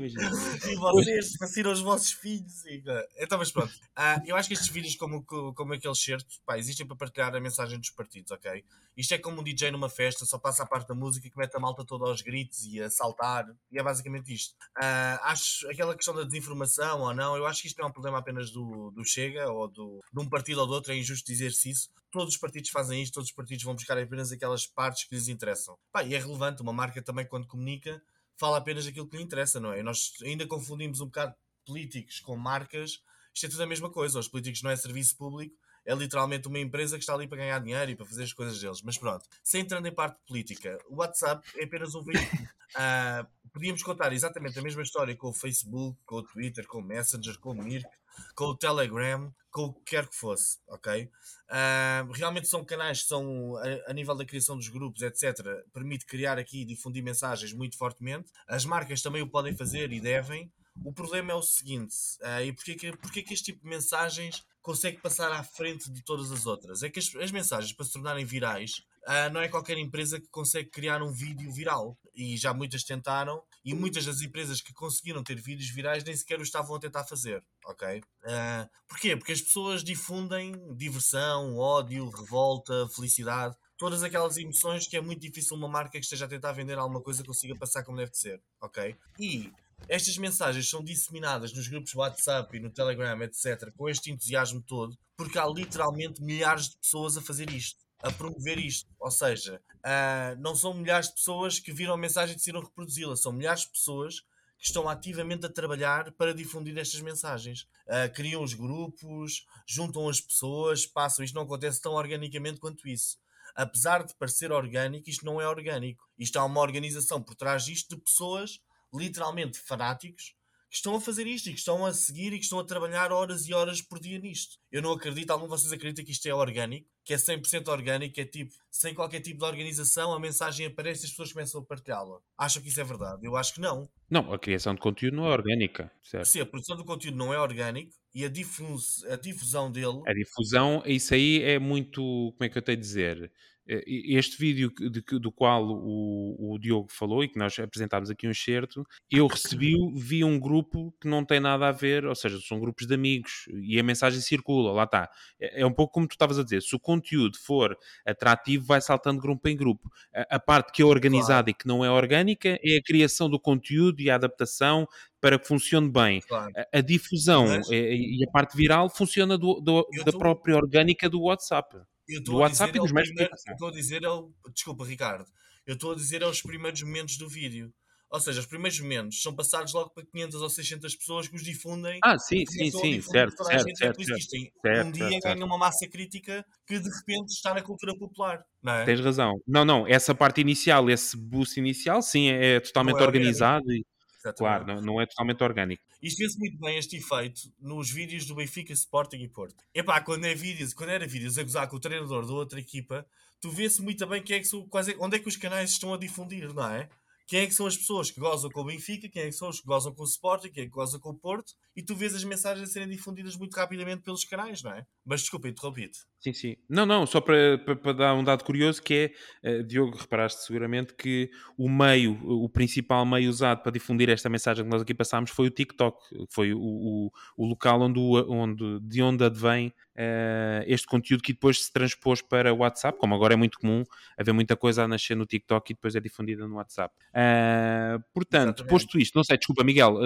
vocês 0.78 1.36
vacinam 1.38 1.72
os 1.72 1.80
vossos 1.80 2.12
filhos. 2.12 2.64
E, 2.64 2.78
uh, 2.78 3.06
então, 3.18 3.36
mas 3.36 3.50
pronto. 3.50 3.70
Ah, 3.94 4.22
eu 4.24 4.34
acho 4.36 4.48
que 4.48 4.54
estes 4.54 4.70
vídeos, 4.70 4.96
como, 4.96 5.22
como 5.24 5.74
aquele 5.74 5.94
certo, 5.94 6.40
pá, 6.46 6.56
existem 6.58 6.86
para 6.86 6.96
partilhar 6.96 7.34
a 7.34 7.40
mensagem 7.40 7.78
dos 7.78 7.90
partidos, 7.90 8.30
ok? 8.30 8.64
Isto 8.96 9.14
é 9.14 9.18
como 9.18 9.40
um 9.40 9.44
DJ 9.44 9.70
numa 9.70 9.88
festa, 9.88 10.24
só 10.24 10.38
passa 10.38 10.62
a 10.62 10.66
parte 10.66 10.88
da 10.88 10.94
música 10.94 11.28
que 11.28 11.36
mete 11.36 11.54
a 11.56 11.60
malta 11.60 11.84
toda 11.84 12.06
aos 12.06 12.22
gritos 12.22 12.64
e 12.64 12.80
a 12.80 12.90
saltar. 12.90 13.46
E 13.70 13.78
é 13.78 13.82
basicamente 13.82 14.32
isto. 14.32 14.54
Ah, 14.76 15.20
acho 15.24 15.68
aquela 15.68 15.94
questão 15.94 16.14
da 16.14 16.24
desinformação 16.24 17.00
ou 17.00 17.14
não, 17.14 17.36
eu 17.36 17.46
acho 17.46 17.62
que 17.62 17.68
isto 17.68 17.78
não 17.78 17.86
é 17.86 17.90
um 17.90 17.92
problema 17.92 18.18
apenas 18.18 18.50
do, 18.50 18.90
do 18.90 19.04
Chega 19.04 19.50
ou 19.50 19.68
do, 19.68 20.00
de 20.12 20.20
um 20.20 20.28
partido 20.28 20.60
ou 20.60 20.66
do 20.66 20.72
outro, 20.72 20.92
é 20.92 20.96
injusto 20.96 21.26
dizer-se 21.26 21.70
isso. 21.70 21.90
Todos 22.10 22.34
os 22.34 22.40
partidos 22.40 22.70
fazem 22.70 22.91
isto, 23.00 23.14
todos 23.14 23.30
os 23.30 23.34
partidos 23.34 23.64
vão 23.64 23.74
buscar 23.74 23.96
apenas 23.96 24.32
aquelas 24.32 24.66
partes 24.66 25.04
que 25.04 25.14
lhes 25.14 25.28
interessam. 25.28 25.78
Pá, 25.90 26.02
e 26.02 26.14
é 26.14 26.18
relevante, 26.18 26.62
uma 26.62 26.72
marca 26.72 27.00
também 27.00 27.26
quando 27.26 27.46
comunica 27.46 28.02
fala 28.36 28.56
apenas 28.56 28.86
aquilo 28.86 29.08
que 29.08 29.16
lhe 29.16 29.22
interessa, 29.22 29.60
não 29.60 29.72
é? 29.72 29.82
Nós 29.82 30.14
ainda 30.24 30.46
confundimos 30.46 31.00
um 31.00 31.06
bocado 31.06 31.34
políticos 31.64 32.18
com 32.20 32.36
marcas, 32.36 33.00
isto 33.34 33.46
é 33.46 33.48
tudo 33.48 33.62
a 33.62 33.66
mesma 33.66 33.90
coisa. 33.90 34.18
Os 34.18 34.28
políticos 34.28 34.62
não 34.62 34.70
é 34.70 34.76
serviço 34.76 35.16
público, 35.16 35.56
é 35.84 35.94
literalmente 35.94 36.48
uma 36.48 36.58
empresa 36.58 36.96
que 36.96 37.02
está 37.02 37.14
ali 37.14 37.26
para 37.26 37.38
ganhar 37.38 37.58
dinheiro 37.58 37.90
e 37.90 37.96
para 37.96 38.06
fazer 38.06 38.24
as 38.24 38.32
coisas 38.32 38.60
deles. 38.60 38.82
Mas 38.82 38.98
pronto, 38.98 39.24
sem 39.42 39.62
entrando 39.62 39.86
em 39.86 39.94
parte 39.94 40.18
política, 40.26 40.78
o 40.88 40.96
WhatsApp 40.96 41.46
é 41.56 41.64
apenas 41.64 41.94
um 41.94 42.02
veículo. 42.02 42.42
Uh, 42.42 43.26
podíamos 43.52 43.82
contar 43.82 44.12
exatamente 44.12 44.58
a 44.58 44.62
mesma 44.62 44.82
história 44.82 45.16
com 45.16 45.28
o 45.28 45.32
Facebook, 45.32 45.98
com 46.04 46.16
o 46.16 46.22
Twitter, 46.22 46.66
com 46.66 46.78
o 46.78 46.82
Messenger, 46.82 47.38
com 47.38 47.50
o 47.50 47.54
Mirk, 47.54 47.88
com 48.34 48.44
o 48.44 48.56
Telegram, 48.56 49.32
com 49.50 49.64
o 49.64 49.72
que 49.74 49.82
quer 49.84 50.06
que 50.06 50.16
fosse, 50.16 50.58
ok? 50.68 51.04
Uh, 51.04 52.10
realmente 52.12 52.48
são 52.48 52.64
canais 52.64 53.02
que 53.02 53.08
são, 53.08 53.56
a, 53.56 53.90
a, 53.90 53.92
nível 53.92 54.14
da 54.14 54.24
criação 54.24 54.56
dos 54.56 54.68
grupos, 54.68 55.02
etc., 55.02 55.44
permite 55.72 56.06
criar 56.06 56.38
aqui 56.38 56.62
e 56.62 56.64
difundir 56.64 57.02
mensagens 57.02 57.52
muito 57.52 57.76
fortemente. 57.76 58.30
As 58.48 58.64
marcas 58.64 59.02
também 59.02 59.22
o 59.22 59.28
podem 59.28 59.54
fazer 59.54 59.92
e 59.92 60.00
devem. 60.00 60.50
O 60.84 60.92
problema 60.92 61.32
é 61.32 61.34
o 61.34 61.42
seguinte, 61.42 61.94
uh, 62.22 62.42
e 62.44 62.52
porquê 62.52 62.74
que, 62.74 62.96
porquê 62.96 63.22
que 63.22 63.34
este 63.34 63.52
tipo 63.52 63.62
de 63.62 63.68
mensagens 63.68 64.42
consegue 64.60 65.00
passar 65.00 65.30
à 65.32 65.42
frente 65.42 65.90
de 65.90 66.02
todas 66.02 66.30
as 66.30 66.46
outras? 66.46 66.82
É 66.82 66.88
que 66.88 66.98
as, 66.98 67.14
as 67.16 67.30
mensagens, 67.30 67.72
para 67.72 67.84
se 67.84 67.92
tornarem 67.92 68.24
virais, 68.24 68.82
Uh, 69.02 69.28
não 69.32 69.40
é 69.40 69.48
qualquer 69.48 69.76
empresa 69.78 70.20
que 70.20 70.28
consegue 70.28 70.70
criar 70.70 71.02
um 71.02 71.12
vídeo 71.12 71.50
viral. 71.52 71.98
E 72.14 72.36
já 72.36 72.54
muitas 72.54 72.84
tentaram, 72.84 73.42
e 73.64 73.74
muitas 73.74 74.04
das 74.04 74.20
empresas 74.20 74.60
que 74.60 74.72
conseguiram 74.72 75.24
ter 75.24 75.40
vídeos 75.40 75.70
virais 75.70 76.04
nem 76.04 76.14
sequer 76.14 76.38
o 76.38 76.42
estavam 76.42 76.76
a 76.76 76.78
tentar 76.78 77.04
fazer, 77.04 77.42
ok? 77.64 77.98
Uh, 77.98 78.68
porquê? 78.86 79.16
Porque 79.16 79.32
as 79.32 79.40
pessoas 79.40 79.82
difundem 79.82 80.52
diversão, 80.76 81.56
ódio, 81.56 82.08
revolta, 82.10 82.86
felicidade, 82.94 83.56
todas 83.78 84.02
aquelas 84.02 84.36
emoções 84.36 84.86
que 84.86 84.96
é 84.96 85.00
muito 85.00 85.20
difícil 85.20 85.56
uma 85.56 85.68
marca 85.68 85.92
que 85.92 86.04
esteja 86.04 86.26
a 86.26 86.28
tentar 86.28 86.52
vender 86.52 86.78
alguma 86.78 87.00
coisa 87.00 87.24
consiga 87.24 87.56
passar 87.56 87.82
como 87.82 87.96
deve 87.96 88.14
ser, 88.14 88.40
ok? 88.60 88.94
E 89.18 89.50
estas 89.88 90.16
mensagens 90.18 90.68
são 90.68 90.82
disseminadas 90.82 91.52
nos 91.52 91.68
grupos 91.68 91.94
WhatsApp 91.94 92.56
e 92.56 92.60
no 92.60 92.70
Telegram, 92.70 93.22
etc., 93.22 93.72
com 93.76 93.88
este 93.88 94.10
entusiasmo 94.10 94.62
todo, 94.62 94.96
porque 95.16 95.38
há 95.38 95.46
literalmente 95.46 96.22
milhares 96.22 96.70
de 96.70 96.78
pessoas 96.78 97.16
a 97.16 97.22
fazer 97.22 97.50
isto 97.50 97.82
a 98.02 98.10
promover 98.10 98.58
isto. 98.58 98.90
Ou 98.98 99.10
seja, 99.10 99.62
uh, 99.78 100.40
não 100.40 100.54
são 100.54 100.74
milhares 100.74 101.08
de 101.08 101.14
pessoas 101.14 101.58
que 101.58 101.72
viram 101.72 101.94
a 101.94 101.96
mensagem 101.96 102.34
e 102.34 102.36
decidiram 102.36 102.62
reproduzi-la, 102.62 103.16
são 103.16 103.32
milhares 103.32 103.62
de 103.62 103.70
pessoas 103.70 104.20
que 104.58 104.66
estão 104.66 104.88
ativamente 104.88 105.46
a 105.46 105.52
trabalhar 105.52 106.12
para 106.12 106.34
difundir 106.34 106.76
estas 106.78 107.00
mensagens. 107.00 107.62
Uh, 107.86 108.12
criam 108.14 108.42
os 108.42 108.54
grupos, 108.54 109.44
juntam 109.66 110.08
as 110.08 110.20
pessoas, 110.20 110.86
passam. 110.86 111.24
Isto 111.24 111.34
não 111.34 111.42
acontece 111.42 111.80
tão 111.80 111.94
organicamente 111.94 112.60
quanto 112.60 112.86
isso. 112.86 113.16
Apesar 113.54 114.04
de 114.04 114.14
parecer 114.16 114.52
orgânico, 114.52 115.10
isto 115.10 115.26
não 115.26 115.40
é 115.40 115.48
orgânico. 115.48 116.04
Isto 116.18 116.38
há 116.38 116.44
uma 116.44 116.60
organização 116.60 117.22
por 117.22 117.34
trás 117.34 117.64
disto 117.64 117.96
de 117.96 118.02
pessoas, 118.02 118.60
literalmente 118.92 119.58
fanáticos, 119.58 120.34
que 120.72 120.76
estão 120.76 120.96
a 120.96 121.00
fazer 121.00 121.26
isto 121.26 121.50
e 121.50 121.52
que 121.52 121.58
estão 121.58 121.84
a 121.84 121.92
seguir 121.92 122.32
e 122.32 122.38
que 122.38 122.44
estão 122.44 122.58
a 122.58 122.64
trabalhar 122.64 123.12
horas 123.12 123.46
e 123.46 123.52
horas 123.52 123.82
por 123.82 124.00
dia 124.00 124.18
nisto. 124.18 124.56
Eu 124.70 124.80
não 124.80 124.92
acredito, 124.92 125.30
algum 125.30 125.44
de 125.44 125.50
vocês 125.50 125.70
acredita 125.70 126.02
que 126.02 126.12
isto 126.12 126.26
é 126.26 126.34
orgânico, 126.34 126.88
que 127.04 127.12
é 127.12 127.16
100% 127.18 127.68
orgânico, 127.68 128.14
que 128.14 128.22
é 128.22 128.24
tipo, 128.24 128.54
sem 128.70 128.94
qualquer 128.94 129.20
tipo 129.20 129.40
de 129.40 129.44
organização, 129.44 130.14
a 130.14 130.18
mensagem 130.18 130.64
aparece 130.64 131.02
e 131.02 131.04
as 131.04 131.10
pessoas 131.10 131.30
começam 131.30 131.60
a 131.60 131.64
partilhá-la. 131.64 132.18
Acham 132.38 132.62
que 132.62 132.70
isso 132.70 132.80
é 132.80 132.84
verdade? 132.84 133.20
Eu 133.22 133.36
acho 133.36 133.52
que 133.52 133.60
não. 133.60 133.86
Não, 134.08 134.32
a 134.32 134.38
criação 134.38 134.74
de 134.74 134.80
conteúdo 134.80 135.14
não 135.14 135.26
é 135.26 135.30
orgânica. 135.32 135.92
Certo? 136.02 136.24
Sim, 136.24 136.40
a 136.40 136.46
produção 136.46 136.74
do 136.74 136.86
conteúdo 136.86 137.18
não 137.18 137.34
é 137.34 137.38
orgânico 137.38 137.92
e 138.14 138.24
a, 138.24 138.28
difus 138.30 139.04
a 139.04 139.16
difusão 139.16 139.70
dele. 139.70 140.00
A 140.06 140.14
difusão, 140.14 140.82
isso 140.86 141.12
aí 141.12 141.42
é 141.42 141.58
muito. 141.58 142.00
Como 142.00 142.44
é 142.44 142.48
que 142.48 142.56
eu 142.56 142.62
tenho 142.62 142.78
a 142.78 142.80
dizer? 142.80 143.30
Eh, 143.68 143.82
este 143.86 144.36
vídeo 144.36 144.72
de, 144.76 145.00
do 145.20 145.30
qual 145.30 145.64
o, 145.64 146.54
o, 146.54 146.58
Diogo 146.58 146.88
falou 146.90 147.22
e 147.22 147.28
que 147.28 147.38
nós 147.38 147.56
apresentámos 147.58 148.10
aqui 148.10 148.26
um 148.26 148.30
excerto, 148.30 148.84
eu 149.10 149.26
recebi, 149.26 149.76
vi 149.94 150.24
um 150.24 150.38
grupo 150.38 150.92
que 151.00 151.06
não 151.06 151.24
tem 151.24 151.38
nada 151.38 151.68
a 151.68 151.72
ver, 151.72 152.04
ou 152.04 152.14
seja, 152.14 152.38
são 152.40 152.58
grupos 152.58 152.86
de 152.86 152.94
amigos 152.94 153.44
e 153.62 153.78
a 153.78 153.82
mensagem 153.82 154.20
circula, 154.20 154.72
lá 154.72 154.84
está. 154.84 155.08
É, 155.40 155.62
é 155.62 155.66
um 155.66 155.72
pouco 155.72 155.94
como 155.94 156.08
tu 156.08 156.12
estavas 156.12 156.38
a 156.38 156.42
dizer, 156.42 156.60
se 156.62 156.74
o 156.74 156.80
conteúdo 156.80 157.38
for 157.38 157.76
atrativo, 158.04 158.64
vai 158.66 158.80
saltando 158.80 159.20
grupo 159.20 159.48
em 159.48 159.56
grupo. 159.56 159.90
A, 160.12 160.36
a 160.36 160.40
parte 160.40 160.72
que 160.72 160.82
é 160.82 160.84
organizada 160.84 161.44
claro. 161.44 161.50
e 161.50 161.54
que 161.54 161.68
não 161.68 161.84
é 161.84 161.90
orgânica 161.90 162.58
é 162.62 162.76
a 162.76 162.82
criação 162.82 163.30
do 163.30 163.38
conteúdo 163.38 164.00
e 164.00 164.10
a 164.10 164.16
adaptação 164.16 164.88
para 165.20 165.38
que 165.38 165.46
funcione 165.46 165.88
bem. 165.88 166.20
Claro. 166.20 166.52
A, 166.56 166.78
a, 166.78 166.80
difusão 166.80 167.46
Mas... 167.46 167.68
e 167.70 168.24
a 168.28 168.30
parte 168.32 168.56
viral 168.56 168.90
funciona 168.90 169.38
do, 169.38 169.60
do, 169.60 169.86
da 170.04 170.10
tô... 170.10 170.18
própria 170.18 170.56
orgânica 170.56 171.08
do 171.08 171.22
WhatsApp 171.22 171.76
do 172.24 172.36
WhatsApp 172.36 172.76
e 172.76 172.80
dos 172.80 172.92
meios 172.92 173.08
de 173.10 173.22
Estou 173.22 173.68
a 173.68 173.72
dizer, 173.72 174.06
o, 174.06 174.32
desculpa, 174.52 174.84
Ricardo, 174.84 175.24
eu 175.66 175.74
estou 175.74 175.92
a 175.92 175.94
dizer 175.94 176.22
é 176.22 176.26
os 176.26 176.42
primeiros 176.42 176.82
momentos 176.82 177.16
do 177.16 177.28
vídeo. 177.28 177.72
Ou 178.12 178.20
seja, 178.20 178.40
os 178.40 178.46
primeiros 178.46 178.78
momentos 178.78 179.22
são 179.22 179.34
passados 179.34 179.72
logo 179.72 179.88
para 179.88 180.04
500 180.04 180.42
ou 180.42 180.50
600 180.50 180.96
pessoas 180.96 181.28
que 181.28 181.34
os 181.34 181.42
difundem. 181.42 181.98
Ah, 182.04 182.18
sim, 182.18 182.44
sim, 182.44 182.70
sim, 182.70 183.00
certo, 183.00 183.42
certo, 183.42 183.74
certo, 183.74 184.04
certo, 184.04 184.04
certo, 184.04 184.86
Um 184.86 184.92
dia 184.92 185.08
certo, 185.08 185.22
ganha 185.22 185.46
uma 185.46 185.56
massa 185.56 185.88
crítica 185.88 186.44
que 186.66 186.78
de 186.78 186.90
repente 186.90 187.30
está 187.30 187.54
na 187.54 187.62
cultura 187.62 187.96
popular, 187.96 188.44
não 188.62 188.74
é? 188.74 188.84
Tens 188.84 189.00
razão. 189.00 189.40
Não, 189.48 189.64
não, 189.64 189.86
essa 189.86 190.14
parte 190.14 190.42
inicial, 190.42 190.90
esse 190.90 191.16
boost 191.16 191.58
inicial, 191.58 192.02
sim, 192.02 192.28
é, 192.28 192.56
é 192.56 192.60
totalmente 192.60 193.00
é 193.00 193.02
organizado 193.02 193.72
e 193.72 193.82
Exatamente. 194.24 194.38
Claro, 194.38 194.66
não, 194.66 194.80
não, 194.80 195.00
é 195.00 195.06
totalmente 195.06 195.42
orgânico. 195.42 195.82
Isto 196.00 196.18
vê-se 196.18 196.38
muito 196.38 196.58
bem 196.58 196.78
este 196.78 196.96
efeito 196.96 197.40
nos 197.60 197.90
vídeos 197.90 198.24
do 198.24 198.34
Benfica, 198.34 198.72
Sporting 198.72 199.18
e 199.18 199.28
Porto. 199.28 199.56
Epá, 199.74 200.00
quando, 200.00 200.24
é 200.24 200.34
vídeos, 200.34 200.72
quando 200.72 200.90
era 200.90 201.06
vídeos 201.06 201.38
a 201.38 201.42
gozar 201.42 201.68
com 201.68 201.76
o 201.76 201.80
treinador 201.80 202.26
da 202.26 202.32
outra 202.32 202.60
equipa, 202.60 203.06
tu 203.40 203.50
vê-se 203.50 203.82
muito 203.82 204.06
bem 204.06 204.22
quem 204.22 204.36
é 204.36 204.40
que 204.40 204.46
são, 204.46 204.66
quase, 204.68 204.96
onde 205.00 205.16
é 205.16 205.18
que 205.18 205.28
os 205.28 205.36
canais 205.36 205.70
estão 205.70 205.92
a 205.92 205.98
difundir, 205.98 206.52
não 206.54 206.68
é? 206.68 206.88
Quem 207.26 207.40
é 207.40 207.46
que 207.46 207.54
são 207.54 207.66
as 207.66 207.76
pessoas 207.76 208.10
que 208.10 208.20
gozam 208.20 208.50
com 208.50 208.60
o 208.60 208.64
Benfica, 208.64 209.08
quem 209.08 209.22
é 209.22 209.26
que 209.26 209.32
são 209.32 209.48
os 209.48 209.60
que 209.60 209.66
gozam 209.66 209.94
com 209.94 210.02
o 210.02 210.06
Sporting, 210.06 210.50
quem 210.50 210.64
é 210.64 210.66
que 210.66 210.72
gozam 210.72 211.00
com 211.00 211.10
o 211.10 211.18
Porto, 211.18 211.54
e 211.74 211.82
tu 211.82 211.94
vês 211.94 212.14
as 212.14 212.24
mensagens 212.24 212.68
a 212.68 212.72
serem 212.72 212.88
difundidas 212.88 213.36
muito 213.36 213.54
rapidamente 213.54 214.02
pelos 214.02 214.24
canais, 214.24 214.62
não 214.62 214.72
é? 214.72 214.84
Mas 215.04 215.22
desculpa, 215.22 215.48
interrompi-te. 215.48 216.00
Sim, 216.22 216.32
sim. 216.32 216.56
Não, 216.68 216.86
não, 216.86 217.04
só 217.04 217.20
para, 217.20 217.58
para, 217.58 217.74
para, 217.74 217.92
dar 217.92 218.14
um 218.14 218.22
dado 218.22 218.44
curioso 218.44 218.80
que 218.80 219.12
é, 219.42 219.58
uh, 219.58 219.64
Diogo, 219.64 219.96
reparaste 219.96 220.44
seguramente 220.44 220.94
que 220.94 221.28
o 221.58 221.68
meio, 221.68 222.16
o 222.22 222.48
principal 222.48 223.04
meio 223.04 223.28
usado 223.28 223.60
para 223.60 223.72
difundir 223.72 224.08
esta 224.08 224.28
mensagem 224.28 224.64
que 224.64 224.70
nós 224.70 224.82
aqui 224.82 224.94
passámos 224.94 225.32
foi 225.32 225.48
o 225.48 225.50
TikTok, 225.50 225.98
foi 226.30 226.54
o, 226.54 226.60
o, 226.60 227.12
o 227.36 227.44
local 227.44 227.82
onde, 227.82 227.98
onde, 227.98 228.78
de 228.82 229.02
onde 229.02 229.24
advém 229.24 229.74
uh, 229.96 230.62
este 230.68 230.86
conteúdo 230.86 231.24
que 231.24 231.32
depois 231.32 231.64
se 231.64 231.72
transpôs 231.72 232.22
para 232.22 232.54
o 232.54 232.58
WhatsApp, 232.58 232.96
como 233.00 233.16
agora 233.16 233.34
é 233.34 233.36
muito 233.36 233.58
comum 233.58 233.82
haver 234.16 234.32
muita 234.32 234.56
coisa 234.56 234.84
a 234.84 234.88
nascer 234.88 235.16
no 235.16 235.26
TikTok 235.26 235.72
e 235.72 235.74
depois 235.74 235.96
é 235.96 236.00
difundida 236.00 236.46
no 236.46 236.54
WhatsApp. 236.54 236.94
Uh, 237.08 238.00
portanto, 238.14 238.60
Exatamente. 238.60 238.70
posto 238.70 238.96
isto, 239.00 239.16
não 239.16 239.24
sei, 239.24 239.36
desculpa 239.36 239.64
Miguel, 239.64 239.98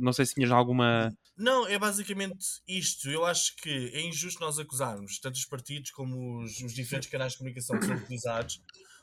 não 0.00 0.12
sei 0.12 0.26
se 0.26 0.34
tinhas 0.34 0.50
alguma... 0.50 1.16
Não, 1.36 1.66
é 1.66 1.76
basicamente 1.78 2.62
isto. 2.66 3.10
Eu 3.10 3.24
acho 3.24 3.56
que 3.56 3.90
é 3.92 4.00
injusto 4.02 4.40
nós 4.40 4.58
acusarmos 4.58 5.18
tanto 5.18 5.34
os 5.44 5.48
partidos 5.48 5.90
como 5.90 6.42
os, 6.42 6.60
os 6.60 6.74
diferentes 6.74 7.08
canais 7.08 7.32
de 7.32 7.38
comunicação 7.38 7.78
que 7.78 7.86
são 7.86 7.96
utilizados, 7.96 8.60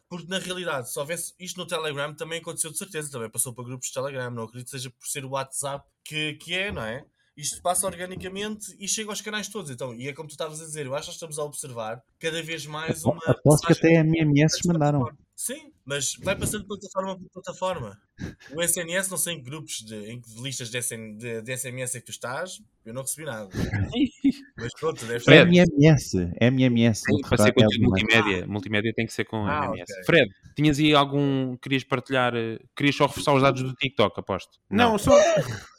porque 0.10 0.28
na 0.28 0.40
realidade, 0.40 0.92
se 0.92 1.00
houvesse 1.00 1.34
isto 1.40 1.58
no 1.58 1.66
Telegram, 1.66 2.14
também 2.14 2.40
aconteceu 2.40 2.72
de 2.72 2.78
certeza, 2.78 3.10
também 3.10 3.30
passou 3.30 3.54
para 3.54 3.64
grupos 3.64 3.88
de 3.88 3.94
Telegram, 3.94 4.30
não 4.30 4.44
acredito 4.44 4.66
que 4.66 4.72
seja 4.72 4.90
por 4.90 5.08
ser 5.08 5.24
o 5.24 5.30
WhatsApp 5.30 5.88
que, 6.04 6.34
que 6.34 6.54
é, 6.54 6.72
não 6.72 6.84
é? 6.84 7.06
Isto 7.38 7.62
passa 7.62 7.88
organicamente 7.88 8.76
e 8.78 8.88
chega 8.90 9.10
aos 9.10 9.22
canais 9.22 9.48
todos. 9.48 9.72
Então, 9.72 9.96
e 9.96 10.10
é 10.10 10.14
como 10.14 10.28
tu 10.28 10.32
estavas 10.32 10.62
a 10.62 10.66
dizer, 10.66 10.86
eu 10.86 10.94
acho 10.94 11.08
que 11.08 11.14
estamos 11.14 11.40
a 11.40 11.44
observar 11.44 12.04
cada 12.20 12.44
vez 12.44 12.66
mais 12.66 13.06
uma. 13.06 13.22
Aposto 13.26 13.68
que 13.68 13.74
até 13.74 14.04
MMS 14.04 14.68
mandaram. 14.68 15.10
Sim, 15.42 15.72
mas 15.84 16.14
vai 16.22 16.36
passando 16.36 16.62
de 16.62 16.68
plataforma 16.68 17.18
para 17.18 17.28
plataforma. 17.34 17.98
O 18.54 18.62
SNS, 18.62 19.10
não 19.10 19.18
sei 19.18 19.34
em 19.34 19.38
que 19.40 19.50
grupos 19.50 19.82
de, 19.82 19.96
em 20.12 20.22
que 20.22 20.40
listas 20.40 20.70
de, 20.70 20.78
SN, 20.78 21.18
de, 21.18 21.42
de, 21.42 21.58
SMS 21.58 21.96
é 21.96 22.00
que 22.00 22.06
tu 22.06 22.12
estás, 22.12 22.62
eu 22.86 22.94
não 22.94 23.02
recebi 23.02 23.26
nada. 23.26 23.50
mas 24.56 24.72
pronto, 24.80 25.04
deve 25.04 25.20
ser. 25.22 25.48
MMS, 25.48 26.30
MMS. 26.40 27.02
Sim, 27.02 27.22
para 27.28 27.38
ser 27.40 27.54
conteúdo 27.54 27.82
multimédia. 27.82 28.44
Ah. 28.44 28.48
Multimédia 28.48 28.94
tem 28.94 29.08
que 29.08 29.14
ser 29.14 29.26
com 29.26 29.44
ah, 29.48 29.66
MMS. 29.66 29.92
Okay. 29.92 30.04
Fred, 30.06 30.32
tinhas 30.56 30.78
aí 30.78 30.94
algum. 30.94 31.58
Querias 31.58 31.84
partilhar. 31.86 32.36
Eh, 32.36 32.60
querias 32.76 32.96
só 32.96 33.08
reforçar 33.08 33.34
os 33.34 33.42
dados 33.42 33.64
do 33.64 33.74
TikTok, 33.74 34.20
aposto? 34.20 34.60
Não, 34.70 34.92
não 34.92 34.98
só. 35.00 35.18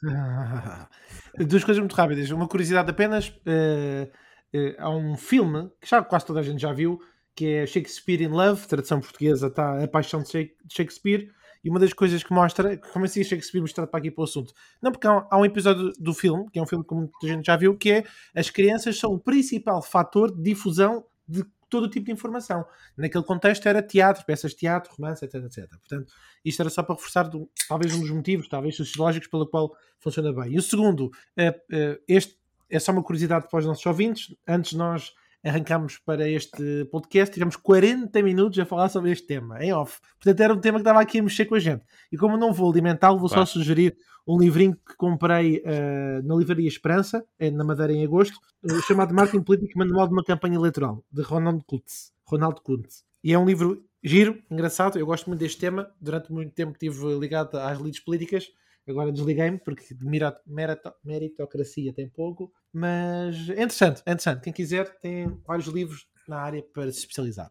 Duas 1.38 1.62
coisas 1.62 1.78
muito 1.78 1.94
rápidas. 1.94 2.28
Uma 2.32 2.48
curiosidade 2.48 2.90
apenas. 2.90 3.28
Uh, 3.28 4.10
uh, 4.56 4.74
há 4.78 4.90
um 4.90 5.16
filme 5.16 5.70
que 5.80 5.88
já 5.88 6.02
quase 6.02 6.26
toda 6.26 6.40
a 6.40 6.42
gente 6.42 6.60
já 6.60 6.72
viu 6.72 7.00
que 7.34 7.46
é 7.46 7.66
Shakespeare 7.66 8.22
in 8.22 8.28
Love, 8.28 8.66
tradução 8.66 9.00
portuguesa 9.00 9.46
está 9.46 9.82
A 9.82 9.88
Paixão 9.88 10.22
de 10.22 10.54
Shakespeare, 10.68 11.30
e 11.64 11.70
uma 11.70 11.78
das 11.78 11.92
coisas 11.92 12.22
que 12.24 12.32
mostra, 12.32 12.76
como 12.76 13.04
assim 13.04 13.22
Shakespeare 13.22 13.60
mostrado 13.60 13.88
para 13.88 14.00
aqui 14.00 14.10
para 14.10 14.22
o 14.22 14.24
assunto? 14.24 14.52
Não, 14.80 14.90
porque 14.90 15.06
há, 15.06 15.26
há 15.30 15.38
um 15.38 15.44
episódio 15.44 15.92
do 15.98 16.12
filme, 16.12 16.50
que 16.50 16.58
é 16.58 16.62
um 16.62 16.66
filme 16.66 16.84
que 16.84 16.94
muita 16.94 17.26
gente 17.26 17.46
já 17.46 17.56
viu, 17.56 17.76
que 17.76 17.90
é 17.92 18.04
as 18.34 18.50
crianças 18.50 18.98
são 18.98 19.12
o 19.12 19.18
principal 19.18 19.80
fator 19.80 20.34
de 20.34 20.42
difusão 20.42 21.04
de 21.26 21.44
todo 21.70 21.84
o 21.84 21.88
tipo 21.88 22.06
de 22.06 22.12
informação. 22.12 22.66
Naquele 22.96 23.24
contexto 23.24 23.66
era 23.66 23.80
teatro, 23.80 24.26
peças 24.26 24.50
de 24.50 24.58
teatro, 24.58 24.92
romance, 24.94 25.24
etc, 25.24 25.44
etc. 25.44 25.68
Portanto, 25.70 26.12
isto 26.44 26.60
era 26.60 26.68
só 26.68 26.82
para 26.82 26.96
reforçar 26.96 27.22
do, 27.22 27.48
talvez 27.66 27.94
um 27.94 28.00
dos 28.00 28.10
motivos, 28.10 28.48
talvez 28.48 28.76
sociológicos, 28.76 29.28
pelo 29.28 29.48
qual 29.48 29.74
funciona 29.98 30.32
bem. 30.32 30.52
E 30.52 30.58
o 30.58 30.62
segundo, 30.62 31.10
é, 31.36 31.58
é, 31.72 31.98
este 32.06 32.36
é 32.68 32.78
só 32.78 32.92
uma 32.92 33.02
curiosidade 33.02 33.48
para 33.48 33.58
os 33.58 33.64
nossos 33.64 33.86
ouvintes. 33.86 34.34
Antes 34.46 34.72
nós 34.74 35.14
arrancámos 35.44 35.98
para 35.98 36.28
este 36.28 36.84
podcast, 36.86 37.32
tivemos 37.32 37.56
40 37.56 38.22
minutos 38.22 38.58
a 38.58 38.64
falar 38.64 38.88
sobre 38.88 39.10
este 39.10 39.26
tema, 39.26 39.62
em 39.62 39.72
off. 39.72 40.00
Portanto, 40.20 40.40
era 40.40 40.54
um 40.54 40.60
tema 40.60 40.78
que 40.78 40.82
estava 40.82 41.00
aqui 41.00 41.18
a 41.18 41.22
mexer 41.22 41.46
com 41.46 41.54
a 41.54 41.58
gente. 41.58 41.84
E 42.10 42.16
como 42.16 42.36
não 42.36 42.52
vou 42.52 42.70
alimentá-lo, 42.70 43.18
vou 43.18 43.28
claro. 43.28 43.46
só 43.46 43.52
sugerir 43.52 43.96
um 44.26 44.38
livrinho 44.38 44.76
que 44.76 44.96
comprei 44.96 45.58
uh, 45.58 46.22
na 46.24 46.34
Livraria 46.36 46.68
Esperança, 46.68 47.24
na 47.52 47.64
Madeira 47.64 47.92
em 47.92 48.04
agosto, 48.04 48.38
uh, 48.62 48.80
chamado 48.82 49.12
Marketing 49.12 49.42
Político 49.42 49.78
Manual 49.78 50.06
de 50.06 50.12
uma 50.12 50.24
Campanha 50.24 50.56
Eleitoral, 50.56 51.04
de 51.10 51.22
Ronald 51.22 51.62
Kuntz. 51.66 52.12
Ronaldo 52.24 52.60
Kuntz. 52.62 53.04
E 53.24 53.32
é 53.32 53.38
um 53.38 53.44
livro 53.44 53.84
giro, 54.02 54.40
engraçado, 54.50 54.98
eu 54.98 55.06
gosto 55.06 55.28
muito 55.28 55.40
deste 55.40 55.58
tema. 55.58 55.90
Durante 56.00 56.32
muito 56.32 56.52
tempo 56.52 56.72
estive 56.72 57.18
ligado 57.18 57.56
às 57.56 57.78
lides 57.78 58.00
políticas 58.00 58.46
Agora 58.88 59.12
desliguei-me 59.12 59.58
porque 59.58 59.84
meritocracia 61.04 61.92
tem 61.92 62.08
pouco, 62.08 62.52
mas 62.72 63.48
é 63.50 63.62
interessante, 63.62 64.02
é 64.04 64.12
interessante. 64.12 64.42
Quem 64.42 64.52
quiser 64.52 64.98
tem 64.98 65.28
vários 65.46 65.68
livros 65.68 66.06
na 66.28 66.38
área 66.38 66.62
para 66.62 66.90
se 66.90 66.98
especializar. 66.98 67.48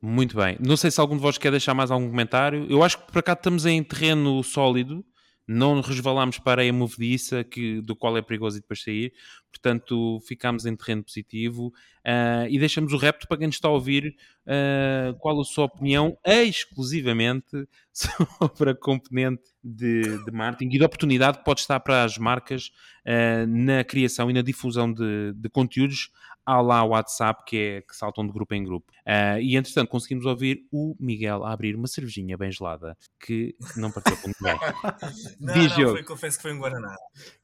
Muito 0.00 0.36
bem. 0.36 0.56
Não 0.60 0.76
sei 0.76 0.90
se 0.90 1.00
algum 1.00 1.16
de 1.16 1.22
vós 1.22 1.38
quer 1.38 1.50
deixar 1.50 1.74
mais 1.74 1.90
algum 1.90 2.08
comentário. 2.08 2.66
Eu 2.70 2.82
acho 2.82 2.98
que 2.98 3.10
para 3.10 3.22
cá 3.22 3.32
estamos 3.32 3.66
em 3.66 3.82
terreno 3.82 4.42
sólido 4.44 5.04
não 5.48 5.80
resvalamos 5.80 6.38
para 6.38 6.62
a 6.62 6.72
movediça 6.72 7.42
que, 7.42 7.80
do 7.80 7.96
qual 7.96 8.18
é 8.18 8.22
perigoso 8.22 8.58
e 8.58 8.60
depois 8.60 8.82
sair, 8.82 9.14
portanto 9.50 10.20
ficamos 10.28 10.66
em 10.66 10.76
terreno 10.76 11.02
positivo. 11.02 11.72
Uh, 12.04 12.48
e 12.48 12.58
deixamos 12.58 12.92
o 12.92 12.98
repto 12.98 13.26
para 13.26 13.38
quem 13.38 13.46
nos 13.46 13.56
está 13.56 13.68
a 13.68 13.72
ouvir 13.72 14.14
uh, 14.46 15.18
qual 15.18 15.40
a 15.40 15.44
sua 15.44 15.64
opinião 15.64 16.16
exclusivamente 16.24 17.66
sobre 17.92 18.70
a 18.70 18.74
componente 18.74 19.42
de, 19.64 20.02
de 20.24 20.30
marketing 20.30 20.74
e 20.74 20.78
da 20.78 20.86
oportunidade 20.86 21.38
que 21.38 21.44
pode 21.44 21.60
estar 21.60 21.80
para 21.80 22.04
as 22.04 22.18
marcas 22.18 22.70
uh, 23.06 23.46
na 23.46 23.82
criação 23.84 24.30
e 24.30 24.34
na 24.34 24.42
difusão 24.42 24.92
de, 24.92 25.32
de 25.34 25.48
conteúdos 25.48 26.10
há 26.48 26.62
lá 26.62 26.82
o 26.82 26.88
WhatsApp 26.88 27.42
que, 27.44 27.56
é, 27.58 27.80
que 27.82 27.94
saltam 27.94 28.26
de 28.26 28.32
grupo 28.32 28.54
em 28.54 28.64
grupo. 28.64 28.90
Uh, 29.00 29.38
e 29.40 29.54
entretanto 29.54 29.90
conseguimos 29.90 30.24
ouvir 30.24 30.66
o 30.72 30.96
Miguel 30.98 31.44
a 31.44 31.52
abrir 31.52 31.76
uma 31.76 31.86
cervejinha 31.86 32.38
bem 32.38 32.50
gelada 32.50 32.96
que 33.20 33.54
não 33.76 33.90
partiu 33.90 34.16
com 34.16 34.28
ninguém. 34.28 34.58
não, 35.38 35.54
Diz 35.54 35.76
não, 35.76 35.90
foi, 35.90 36.02
confesso 36.02 36.38
que 36.38 36.42
foi 36.42 36.54
um 36.54 36.58
Guaraná. 36.58 36.96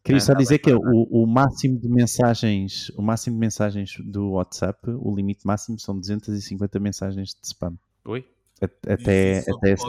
Queria 0.02 0.20
só 0.20 0.32
dizer 0.32 0.58
que 0.58 0.72
o, 0.72 1.02
o, 1.10 1.26
máximo 1.26 1.78
de 1.78 1.88
mensagens, 1.88 2.88
o 2.96 3.02
máximo 3.02 3.36
de 3.36 3.40
mensagens 3.40 3.94
do 3.98 4.32
WhatsApp, 4.32 4.78
o 4.88 5.14
limite 5.14 5.46
máximo 5.46 5.78
são 5.78 5.98
250 5.98 6.80
mensagens 6.80 7.34
de 7.34 7.46
spam. 7.46 7.76
Oi? 8.06 8.26
Até, 8.60 8.92
até, 8.92 9.44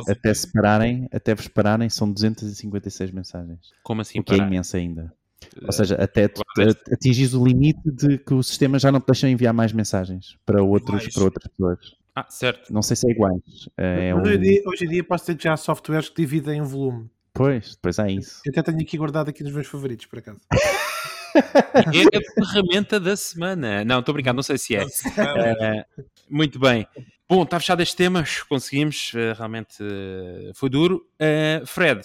até, 0.10 0.34
separarem, 0.34 1.08
até 1.12 1.34
vos 1.34 1.48
pararem, 1.48 1.90
são 1.90 2.12
256 2.12 3.12
mensagens. 3.12 3.72
Como 3.82 4.02
assim? 4.02 4.20
O 4.20 4.24
que 4.24 4.34
é 4.34 4.38
parar? 4.38 4.50
é 4.50 4.52
imenso 4.52 4.76
ainda. 4.76 5.14
Ou 5.64 5.72
seja, 5.72 5.96
até 5.96 6.30
atingis 6.92 7.34
o 7.34 7.46
limite 7.46 7.92
de 7.92 8.18
que 8.18 8.34
o 8.34 8.44
sistema 8.44 8.80
já 8.80 8.92
não 8.92 9.00
te 9.00 9.08
deixa 9.08 9.30
enviar 9.30 9.54
mais 9.54 9.72
mensagens 9.72 10.38
para, 10.46 10.62
outros, 10.64 11.08
para 11.14 11.24
outras 11.24 11.48
pessoas. 11.48 11.80
Ah, 12.16 12.26
certo. 12.30 12.74
Não 12.74 12.82
sei 12.82 12.96
se 12.96 13.08
é 13.08 13.12
iguais. 13.12 13.70
É 13.78 14.16
um... 14.16 14.22
hoje, 14.22 14.36
em 14.36 14.40
dia, 14.40 14.62
hoje 14.66 14.86
em 14.86 14.90
dia 14.90 15.04
posso 15.04 15.26
ter 15.26 15.36
que 15.36 15.44
já 15.44 15.58
softwares 15.58 16.10
que 16.10 16.16
dividem 16.16 16.62
o 16.62 16.66
volume. 16.66 17.10
Pois, 17.34 17.76
depois 17.76 18.00
há 18.00 18.10
isso. 18.10 18.42
Eu 18.46 18.52
até 18.52 18.64
tenho 18.64 18.82
aqui 18.82 18.98
guardado 18.98 19.30
aqui 19.30 19.44
nos 19.44 19.52
meus 19.52 19.68
favoritos, 19.68 20.06
por 20.06 20.20
acaso. 20.20 20.40
é 20.54 22.18
a 22.18 22.34
ferramenta 22.34 22.98
da 22.98 23.18
semana. 23.18 23.84
Não, 23.84 24.00
estou 24.00 24.14
brincando, 24.14 24.38
não 24.38 24.44
sei 24.44 24.58
se 24.58 24.76
é. 24.76 24.86
Uh, 24.86 26.06
muito 26.30 26.58
bem. 26.58 26.88
Bom, 27.28 27.44
está 27.44 27.60
fechado 27.60 27.82
este 27.82 27.98
tema, 27.98 28.24
conseguimos, 28.48 29.12
uh, 29.14 29.36
realmente 29.36 29.84
uh, 29.84 30.54
foi 30.54 30.70
duro. 30.70 31.06
Fred, 31.66 32.02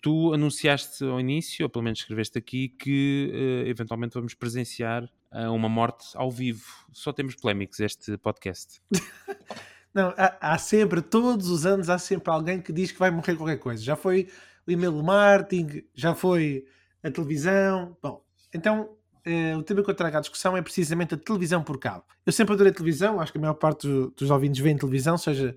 tu 0.00 0.32
anunciaste 0.32 1.04
ao 1.04 1.20
início, 1.20 1.64
ou 1.64 1.70
pelo 1.70 1.84
menos 1.84 2.00
escreveste 2.00 2.38
aqui, 2.38 2.68
que 2.68 3.30
uh, 3.32 3.68
eventualmente 3.68 4.14
vamos 4.14 4.34
presenciar 4.34 5.04
uh, 5.04 5.52
uma 5.52 5.68
morte 5.68 6.06
ao 6.14 6.30
vivo. 6.30 6.64
Só 6.92 7.12
temos 7.12 7.34
polémicos 7.34 7.80
este 7.80 8.16
podcast. 8.18 8.80
Não, 9.92 10.14
há, 10.16 10.52
há, 10.52 10.58
sempre, 10.58 11.02
todos 11.02 11.48
os 11.48 11.66
anos, 11.66 11.90
há 11.90 11.98
sempre 11.98 12.30
alguém 12.32 12.60
que 12.60 12.72
diz 12.72 12.92
que 12.92 12.98
vai 12.98 13.10
morrer 13.10 13.34
qualquer 13.34 13.58
coisa. 13.58 13.82
Já 13.82 13.96
foi 13.96 14.28
o 14.66 14.70
e-mail 14.70 15.02
marketing, 15.02 15.82
já 15.94 16.14
foi 16.14 16.64
a 17.02 17.10
televisão. 17.10 17.96
Bom, 18.00 18.24
então 18.54 18.90
uh, 19.26 19.58
o 19.58 19.62
tema 19.64 19.82
que 19.82 19.90
eu 19.90 19.94
trago 19.94 20.16
à 20.16 20.20
discussão 20.20 20.56
é 20.56 20.62
precisamente 20.62 21.14
a 21.14 21.18
televisão 21.18 21.62
por 21.62 21.76
cabo. 21.78 22.04
Eu 22.24 22.32
sempre 22.32 22.54
adorei 22.54 22.72
televisão, 22.72 23.20
acho 23.20 23.32
que 23.32 23.38
a 23.38 23.40
maior 23.40 23.54
parte 23.54 23.88
dos 24.16 24.30
ouvintes 24.30 24.60
vêem 24.60 24.78
televisão, 24.78 25.18
seja 25.18 25.56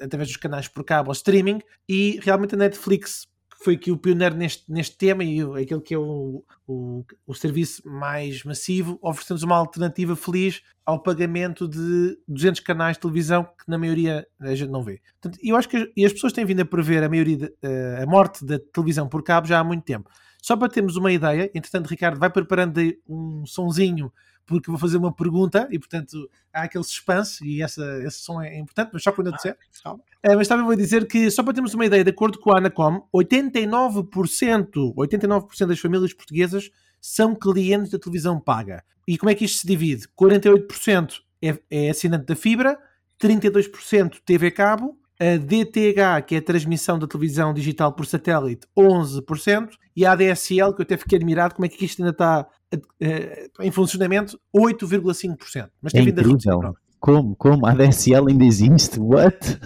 através 0.00 0.28
dos 0.28 0.38
canais 0.38 0.66
por 0.68 0.82
cabo 0.82 1.10
ou 1.10 1.12
streaming, 1.12 1.60
e 1.86 2.18
realmente 2.22 2.54
a 2.54 2.58
Netflix 2.58 3.26
foi 3.62 3.74
aqui 3.74 3.90
o 3.90 3.96
pioneiro 3.96 4.36
neste, 4.36 4.64
neste 4.70 4.96
tema 4.96 5.24
e 5.24 5.40
aquele 5.40 5.80
que 5.80 5.94
é 5.94 5.98
o, 5.98 6.44
o, 6.66 7.04
o 7.26 7.34
serviço 7.34 7.82
mais 7.88 8.44
massivo, 8.44 8.98
oferecendo 9.02 9.42
uma 9.44 9.56
alternativa 9.56 10.14
feliz 10.14 10.62
ao 10.84 11.02
pagamento 11.02 11.66
de 11.66 12.18
200 12.28 12.60
canais 12.60 12.96
de 12.96 13.00
televisão 13.00 13.44
que 13.44 13.68
na 13.68 13.78
maioria 13.78 14.26
a 14.40 14.54
gente 14.54 14.70
não 14.70 14.82
vê. 14.82 15.00
Portanto, 15.20 15.38
eu 15.42 15.56
acho 15.56 15.68
que 15.68 15.76
as, 15.76 15.88
e 15.96 16.04
as 16.04 16.12
pessoas 16.12 16.32
têm 16.32 16.44
vindo 16.44 16.60
a 16.60 16.64
prever 16.64 17.02
a 17.02 17.08
maioria 17.08 17.36
de, 17.36 17.44
uh, 17.46 18.02
a 18.02 18.06
morte 18.06 18.44
da 18.44 18.58
televisão 18.58 19.08
por 19.08 19.22
cabo 19.22 19.46
já 19.46 19.58
há 19.58 19.64
muito 19.64 19.84
tempo. 19.84 20.08
Só 20.46 20.56
para 20.56 20.68
termos 20.68 20.94
uma 20.94 21.10
ideia, 21.10 21.50
entretanto, 21.52 21.88
Ricardo 21.88 22.20
vai 22.20 22.30
preparando 22.30 22.80
um 23.08 23.44
sonzinho 23.44 24.12
porque 24.46 24.70
vou 24.70 24.78
fazer 24.78 24.96
uma 24.96 25.12
pergunta 25.12 25.66
e, 25.72 25.76
portanto, 25.76 26.30
há 26.52 26.62
aquele 26.62 26.84
suspense 26.84 27.44
e 27.44 27.60
essa, 27.60 27.82
esse 28.04 28.20
som 28.20 28.40
é 28.40 28.56
importante, 28.56 28.90
mas 28.92 29.02
só 29.02 29.10
quando 29.10 29.26
eu 29.26 29.32
disser. 29.32 29.58
Calma. 29.82 30.04
É, 30.22 30.36
mas 30.36 30.46
também 30.46 30.64
vou 30.64 30.76
dizer 30.76 31.08
que, 31.08 31.28
só 31.32 31.42
para 31.42 31.52
termos 31.52 31.74
uma 31.74 31.84
ideia, 31.84 32.04
de 32.04 32.10
acordo 32.10 32.38
com 32.38 32.54
a 32.54 32.58
Anacom, 32.58 33.08
89%, 33.12 34.94
89% 34.94 35.66
das 35.66 35.80
famílias 35.80 36.12
portuguesas 36.12 36.70
são 37.00 37.34
clientes 37.34 37.90
da 37.90 37.98
televisão 37.98 38.38
paga. 38.38 38.84
E 39.04 39.18
como 39.18 39.30
é 39.30 39.34
que 39.34 39.46
isto 39.46 39.58
se 39.58 39.66
divide? 39.66 40.06
48% 40.16 41.22
é, 41.42 41.58
é 41.68 41.90
assinante 41.90 42.26
da 42.26 42.36
fibra, 42.36 42.78
32% 43.20 44.20
TV 44.24 44.52
cabo, 44.52 44.96
a 45.18 45.36
DTH, 45.36 46.26
que 46.26 46.34
é 46.34 46.38
a 46.38 46.42
transmissão 46.42 46.98
da 46.98 47.06
televisão 47.06 47.54
digital 47.54 47.92
por 47.92 48.06
satélite, 48.06 48.66
11%, 48.76 49.70
e 49.94 50.04
a 50.04 50.12
ADSL, 50.12 50.74
que 50.74 50.82
eu 50.82 50.84
até 50.84 50.96
fiquei 50.96 51.16
admirado 51.16 51.54
como 51.54 51.64
é 51.64 51.68
que 51.68 51.84
isto 51.84 52.02
ainda 52.02 52.10
está 52.10 52.46
uh, 52.74 53.62
em 53.62 53.70
funcionamento, 53.70 54.38
8,5%. 54.54 55.70
Mas 55.80 55.92
tem 55.92 56.06
é 56.06 56.08
incrível. 56.10 56.62
a 56.62 56.74
Como? 57.00 57.34
Como? 57.36 57.66
A 57.66 57.70
ADSL 57.70 58.28
ainda 58.28 58.44
existe? 58.44 59.00
What? 59.00 59.58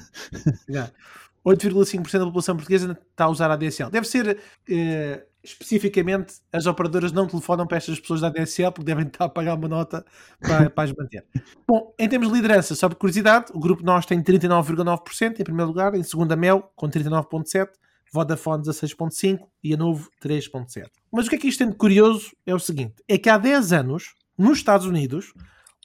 Yeah. 0.69 0.93
8,5% 1.47 2.19
da 2.19 2.25
população 2.27 2.57
portuguesa 2.57 2.99
está 3.11 3.25
a 3.25 3.29
usar 3.29 3.51
a 3.51 3.55
ADSL. 3.55 3.91
Deve 3.91 4.07
ser 4.07 4.37
uh, 4.37 5.31
especificamente 5.43 6.35
as 6.53 6.67
operadoras 6.67 7.13
não 7.13 7.27
telefonam 7.27 7.67
para 7.67 7.79
estas 7.79 7.99
pessoas 7.99 8.21
da 8.21 8.29
ADSL 8.29 8.73
porque 8.73 8.85
devem 8.85 9.07
estar 9.07 9.25
a 9.25 9.29
pagar 9.29 9.55
uma 9.55 9.69
nota 9.69 10.05
para, 10.41 10.69
para 10.71 10.85
as 10.85 10.93
manter. 10.93 11.25
Bom, 11.67 11.95
em 11.99 12.09
termos 12.09 12.29
de 12.29 12.35
liderança, 12.35 12.75
só 12.75 12.89
por 12.89 12.97
curiosidade, 12.97 13.47
o 13.55 13.59
grupo 13.59 13.83
nós 13.83 14.05
tem 14.05 14.23
39,9% 14.23 15.41
em 15.41 15.45
primeiro 15.45 15.69
lugar, 15.69 15.95
em 15.95 16.03
segunda 16.03 16.37
Mel 16.37 16.71
com 16.77 16.89
39,7%, 16.89 17.69
Vodafone 18.13 18.65
16,5% 18.65 19.41
e 19.63 19.73
a 19.73 19.77
Novo 19.77 20.11
3,7%. 20.23 20.89
Mas 21.13 21.27
o 21.27 21.31
que 21.31 21.37
é 21.37 21.39
que 21.39 21.49
isto 21.49 21.61
tem 21.61 21.71
de 21.71 21.77
curioso 21.77 22.33
é 22.45 22.55
o 22.55 22.59
seguinte, 22.59 23.03
é 23.09 23.17
que 23.17 23.29
há 23.29 23.39
10 23.39 23.73
anos, 23.73 24.15
nos 24.37 24.59
Estados 24.59 24.87
Unidos, 24.87 25.33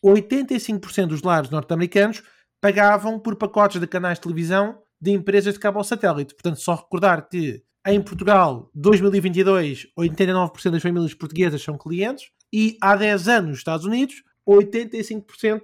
85% 0.04 1.08
dos 1.08 1.22
lares 1.22 1.50
norte-americanos 1.50 2.24
pagavam 2.60 3.20
por 3.20 3.36
pacotes 3.36 3.80
de 3.80 3.88
canais 3.88 4.18
de 4.18 4.24
televisão 4.24 4.80
de 5.02 5.12
empresas 5.12 5.54
de 5.54 5.60
cabo 5.60 5.78
ao 5.78 5.84
satélite. 5.84 6.34
Portanto, 6.34 6.60
só 6.60 6.76
recordar 6.76 7.28
que 7.28 7.64
em 7.88 8.02
Portugal, 8.02 8.72
2022, 8.74 9.88
89% 9.98 10.72
das 10.72 10.82
famílias 10.82 11.14
portuguesas 11.14 11.62
são 11.62 11.78
clientes 11.78 12.32
e 12.52 12.78
há 12.82 12.96
10 12.96 13.28
anos 13.28 13.50
nos 13.50 13.58
Estados 13.60 13.86
Unidos, 13.86 14.24
85% 14.48 15.62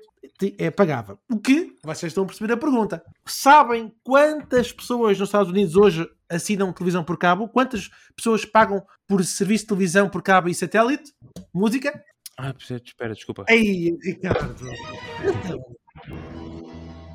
é 0.57 0.69
pagava. 0.69 1.19
O 1.31 1.39
que? 1.39 1.75
Vocês 1.83 2.11
estão 2.11 2.23
a 2.23 2.27
perceber 2.27 2.53
a 2.53 2.57
pergunta. 2.57 3.03
Sabem 3.25 3.91
quantas 4.03 4.71
pessoas 4.71 5.17
nos 5.17 5.29
Estados 5.29 5.51
Unidos 5.51 5.75
hoje 5.75 6.07
assinam 6.29 6.73
televisão 6.73 7.03
por 7.03 7.17
cabo? 7.17 7.49
Quantas 7.49 7.89
pessoas 8.15 8.45
pagam 8.45 8.83
por 9.07 9.23
serviço 9.23 9.63
de 9.63 9.69
televisão 9.69 10.09
por 10.09 10.21
cabo 10.21 10.49
e 10.49 10.53
satélite? 10.53 11.13
Música? 11.53 12.03
Ah, 12.37 12.53
espera, 12.59 13.13
desculpa. 13.13 13.45
Ei, 13.49 13.97
Ricardo. 14.03 14.55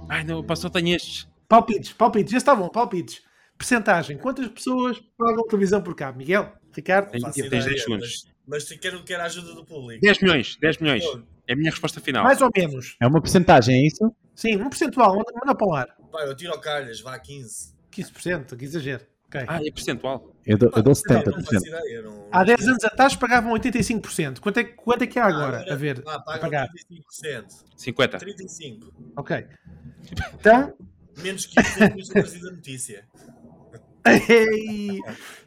Ai, 0.09 0.25
não, 0.25 0.45
passou, 0.45 0.71
tenho 0.71 0.95
estes. 0.95 1.29
Palpites, 1.49 1.93
palpites, 1.93 2.33
já 2.33 2.39
está 2.39 2.55
bom, 2.55 2.69
palpites. 2.69 3.23
Percentagem, 3.57 4.19
quantas 4.19 4.49
pessoas 4.49 5.01
pagam 5.17 5.47
televisão 5.47 5.81
por 5.83 5.95
cabo? 5.95 6.19
Miguel? 6.19 6.53
Ricardo? 6.75 7.11
Tens, 7.11 7.23
tens 7.35 7.65
10 7.65 7.83
segundos. 7.85 8.25
Mas, 8.47 8.69
mas 8.69 8.79
quero, 8.79 9.03
quero 9.03 9.23
a 9.23 9.27
ajuda 9.27 9.55
do 9.55 9.65
público. 9.65 10.01
10 10.03 10.21
milhões, 10.21 10.57
10 10.61 10.79
milhões. 10.79 11.05
É 11.49 11.55
a 11.55 11.57
minha 11.57 11.71
resposta 11.71 12.01
final. 12.01 12.23
Mais 12.25 12.43
ou 12.43 12.51
menos. 12.55 12.97
É 13.01 13.07
uma 13.07 13.21
porcentagem, 13.21 13.75
é 13.83 13.87
isso? 13.87 14.13
Sim, 14.35 14.57
um 14.57 14.69
percentual, 14.69 15.17
manda, 15.17 15.33
manda 15.33 15.55
para 15.57 15.67
o 15.67 15.75
ar. 15.75 15.87
Pá, 16.13 16.23
eu 16.27 16.37
tiro 16.37 16.53
ao 16.53 16.61
calhas, 16.61 17.01
vá 17.01 17.19
15. 17.19 17.75
15%, 17.91 18.57
que 18.57 18.65
exagero. 18.65 19.07
Ok. 19.29 19.41
Ah, 19.49 19.59
é 19.65 19.71
percentual. 19.73 20.37
Eu 20.45 20.59
dou, 20.59 20.71
eu 20.77 20.83
dou 20.83 20.93
Não, 21.09 21.15
não 21.17 21.23
70%. 21.23 21.45
faço 21.47 21.67
ideia, 21.67 22.03
não- 22.03 22.29
Há 22.31 22.45
10 22.45 22.69
anos 22.69 22.85
atrás 22.85 23.17
pagavam 23.17 23.53
85%. 23.55 24.41
Quanto 24.41 24.59
é, 24.59 24.65
que- 24.65 24.75
quanto 24.75 25.03
é 25.03 25.07
que 25.07 25.19
há 25.19 25.25
agora? 25.25 25.65
A 25.73 25.75
ver, 25.77 26.03
Ah, 26.07 26.17
a 26.17 26.21
paga 26.21 26.41
pagar. 26.41 26.69
35%. 26.69 27.65
50. 27.77 28.19
35%. 28.19 28.93
Ok. 29.17 29.47
Então, 30.35 30.75
Menos 31.23 31.47
que 31.47 31.61
isso, 31.61 31.83
é 31.83 31.89
por 31.91 31.99
isso 32.01 32.13
que 32.13 32.19
eu 32.19 32.23
preciso 32.23 32.45
da 32.45 32.53
notícia. 32.53 33.05
Ei! 34.29 35.01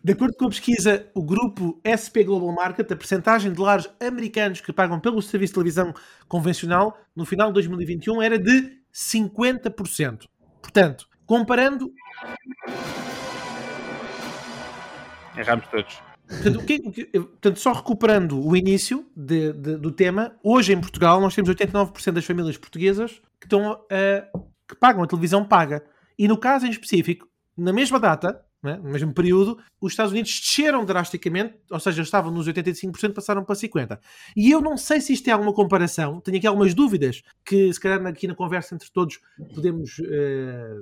De 0.04 0.12
acordo 0.12 0.36
com 0.36 0.46
a 0.46 0.50
pesquisa, 0.50 1.08
o 1.14 1.24
grupo 1.24 1.80
SP 1.86 2.24
Global 2.26 2.54
Market, 2.54 2.92
a 2.92 2.96
percentagem 2.96 3.54
de 3.54 3.60
lares 3.62 3.90
americanos 4.02 4.60
que 4.60 4.74
pagam 4.74 5.00
pelo 5.00 5.22
serviço 5.22 5.52
de 5.52 5.56
televisão 5.56 5.94
convencional 6.28 6.98
no 7.16 7.26
final 7.26 7.48
de 7.48 7.54
2021 7.54 8.22
era 8.22 8.38
de 8.38 8.80
50%. 8.94 10.26
Portanto, 10.62 11.08
comparando, 11.26 11.90
Erramos 15.38 15.68
todos. 15.68 15.98
portanto, 16.28 16.60
o 16.60 16.66
que- 16.66 16.82
o 16.86 16.92
que- 16.92 17.06
portanto, 17.06 17.60
só 17.60 17.72
recuperando 17.72 18.46
o 18.46 18.56
início 18.58 19.06
de- 19.16 19.54
de- 19.54 19.78
do 19.78 19.92
tema, 19.92 20.36
hoje 20.44 20.74
em 20.74 20.82
Portugal 20.82 21.22
nós 21.22 21.34
temos 21.34 21.50
89% 21.50 22.16
das 22.16 22.26
famílias 22.26 22.58
portuguesas 22.58 23.22
que, 23.40 23.46
estão 23.46 23.72
a- 23.72 24.40
que 24.70 24.76
pagam 24.76 25.04
a 25.04 25.08
televisão 25.08 25.44
paga. 25.44 25.84
E 26.18 26.28
no 26.28 26.38
caso 26.38 26.68
em 26.68 26.70
específico, 26.70 27.28
na 27.58 27.74
mesma 27.74 28.00
data, 28.00 28.40
né, 28.62 28.78
no 28.78 28.92
mesmo 28.92 29.14
período, 29.14 29.58
os 29.82 29.94
Estados 29.94 30.12
Unidos 30.12 30.32
desceram 30.40 30.86
drasticamente, 30.86 31.56
ou 31.72 31.80
seja, 31.80 32.02
estavam 32.02 32.32
nos 32.32 32.48
85%, 32.48 33.14
passaram 33.14 33.44
para 33.44 33.56
50%. 33.56 34.00
E 34.36 34.52
eu 34.52 34.62
não 34.62 34.78
sei 34.78 35.02
se 35.02 35.14
isto 35.14 35.26
tem 35.26 35.34
alguma 35.34 35.54
comparação, 35.54 36.22
tenho 36.22 36.38
aqui 36.38 36.48
algumas 36.48 36.74
dúvidas 36.74 37.22
que, 37.44 37.74
se 37.74 37.80
calhar, 37.80 38.06
aqui 38.06 38.28
na 38.28 38.36
conversa 38.36 38.76
entre 38.76 38.90
todos 38.92 39.20
podemos 39.56 40.00
eh, 40.06 40.76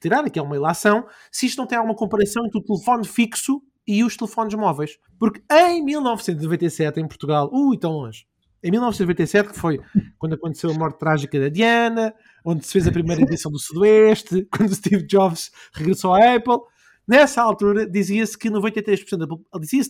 tirar 0.00 0.24
aqui 0.24 0.38
uma 0.40 0.56
ilação, 0.56 1.06
se 1.30 1.46
isto 1.46 1.58
não 1.58 1.66
tem 1.66 1.78
alguma 1.78 1.96
comparação 1.96 2.44
entre 2.46 2.60
o 2.60 2.62
telefone 2.62 3.06
fixo 3.06 3.62
e 3.86 4.04
os 4.04 4.16
telefones 4.16 4.54
móveis. 4.54 4.98
Porque 5.18 5.42
em 5.50 5.82
1997, 5.84 7.00
em 7.00 7.08
Portugal, 7.08 7.50
ui, 7.52 7.78
tão 7.78 7.92
longe. 7.92 8.26
Em 8.62 8.70
1997, 8.70 9.50
que 9.50 9.58
foi 9.58 9.80
quando 10.18 10.34
aconteceu 10.34 10.70
a 10.70 10.74
morte 10.74 10.98
trágica 10.98 11.40
da 11.40 11.48
Diana, 11.48 12.14
onde 12.44 12.66
se 12.66 12.72
fez 12.72 12.86
a 12.86 12.92
primeira 12.92 13.22
edição 13.22 13.50
do 13.50 13.58
Sudoeste, 13.58 14.46
quando 14.52 14.74
Steve 14.74 15.06
Jobs 15.06 15.50
regressou 15.72 16.14
à 16.14 16.34
Apple. 16.34 16.58
Nessa 17.06 17.42
altura, 17.42 17.88
dizia-se 17.88 18.38
que 18.38 18.48
93% 18.48 19.16
da 19.16 19.26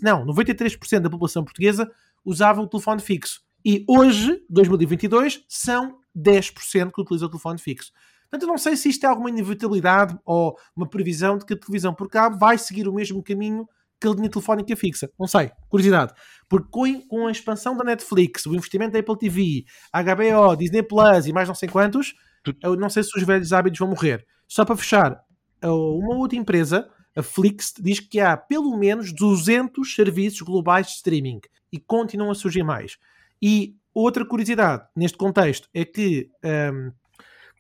não, 0.03 0.27
93% 0.27 1.01
da 1.01 1.11
população 1.11 1.45
portuguesa 1.45 1.91
usava 2.25 2.61
o 2.61 2.69
telefone 2.69 3.01
fixo. 3.01 3.41
E 3.65 3.85
hoje, 3.89 4.43
2022, 4.51 5.45
são 5.49 5.99
10% 6.17 6.93
que 6.93 7.01
utilizam 7.01 7.29
o 7.29 7.31
telefone 7.31 7.59
fixo. 7.59 7.93
Portanto, 8.23 8.43
eu 8.43 8.49
não 8.49 8.59
sei 8.59 8.77
se 8.77 8.89
isto 8.89 9.05
é 9.05 9.09
alguma 9.09 9.29
inevitabilidade 9.29 10.19
ou 10.25 10.57
uma 10.75 10.89
previsão 10.89 11.37
de 11.37 11.45
que 11.45 11.53
a 11.53 11.57
televisão 11.57 11.95
por 11.95 12.09
cabo 12.09 12.39
vai 12.39 12.57
seguir 12.57 12.89
o 12.89 12.93
mesmo 12.93 13.23
caminho 13.23 13.69
que 14.01 14.09
a 14.09 14.11
linha 14.11 14.29
telefónica 14.29 14.75
fixa. 14.75 15.09
Não 15.19 15.29
sei, 15.29 15.53
curiosidade. 15.69 16.13
Porque 16.49 16.69
com 17.09 17.27
a 17.27 17.31
expansão 17.31 17.77
da 17.77 17.85
Netflix, 17.85 18.47
o 18.47 18.55
investimento 18.55 18.93
da 18.93 18.99
Apple 18.99 19.19
TV, 19.19 19.65
HBO, 19.93 20.57
Disney 20.57 20.83
Plus 20.83 21.27
e 21.27 21.33
mais 21.33 21.47
não 21.47 21.55
sei 21.55 21.69
quantos, 21.69 22.15
eu 22.63 22.77
não 22.77 22.89
sei 22.89 23.03
se 23.03 23.17
os 23.17 23.25
velhos 23.25 23.53
hábitos 23.53 23.79
vão 23.79 23.89
morrer. 23.89 24.27
Só 24.49 24.65
para 24.65 24.77
fechar, 24.77 25.25
uma 25.63 26.17
outra 26.17 26.37
empresa, 26.37 26.89
a 27.17 27.23
Flix, 27.23 27.75
diz 27.79 28.01
que 28.01 28.21
há 28.21 28.37
pelo 28.37 28.77
menos 28.77 29.13
200 29.13 29.95
serviços 29.95 30.41
globais 30.43 30.87
de 30.87 30.93
streaming 30.95 31.41
e 31.73 31.79
continuam 31.79 32.31
a 32.31 32.35
surgir 32.35 32.63
mais. 32.63 32.99
E 33.41 33.77
outra 33.95 34.25
curiosidade 34.25 34.87
neste 34.95 35.17
contexto 35.17 35.69
é 35.73 35.85
que 35.85 36.31
hum, 36.45 36.93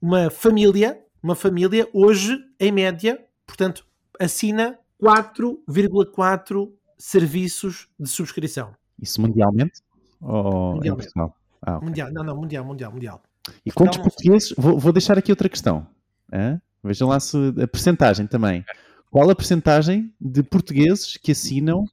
uma 0.00 0.30
família, 0.30 1.00
uma 1.22 1.34
família 1.34 1.88
hoje, 1.92 2.38
em 2.58 2.72
média, 2.72 3.24
portanto, 3.46 3.86
assina 4.18 4.78
4,4 5.02 6.72
serviços 6.98 7.88
de 7.98 8.08
subscrição. 8.08 8.74
Isso 9.00 9.20
mundialmente? 9.20 9.80
Ou 10.20 10.74
Mundialmente. 10.74 11.12
Portugal? 11.12 11.36
Ah, 11.60 11.76
ok. 11.76 11.88
Mundial, 11.88 12.12
não, 12.12 12.24
não, 12.24 12.36
mundial, 12.36 12.64
mundial, 12.64 12.92
mundial. 12.92 13.22
E 13.64 13.70
quantos 13.72 13.98
Não. 13.98 14.04
portugueses? 14.04 14.54
Vou, 14.56 14.78
vou 14.78 14.92
deixar 14.92 15.18
aqui 15.18 15.32
outra 15.32 15.48
questão. 15.48 15.86
hã? 16.32 16.60
Vejam 16.82 17.08
lá 17.08 17.20
se 17.20 17.36
a 17.62 17.68
percentagem 17.68 18.26
também. 18.26 18.64
Qual 19.10 19.28
a 19.30 19.36
percentagem 19.36 20.12
de 20.20 20.42
portugueses 20.42 21.16
que 21.16 21.32
assinam, 21.32 21.84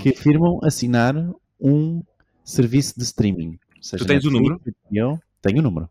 que 0.00 0.08
afirmam 0.08 0.58
assinar 0.64 1.14
um 1.60 2.02
serviço 2.44 2.94
de 2.96 3.04
streaming? 3.04 3.58
Seja 3.80 4.04
Tu 4.04 4.08
tens 4.08 4.24
o 4.24 4.30
Netflix, 4.30 4.78
HBO, 4.90 5.20
tenho 5.40 5.58
o 5.58 5.62
número. 5.62 5.88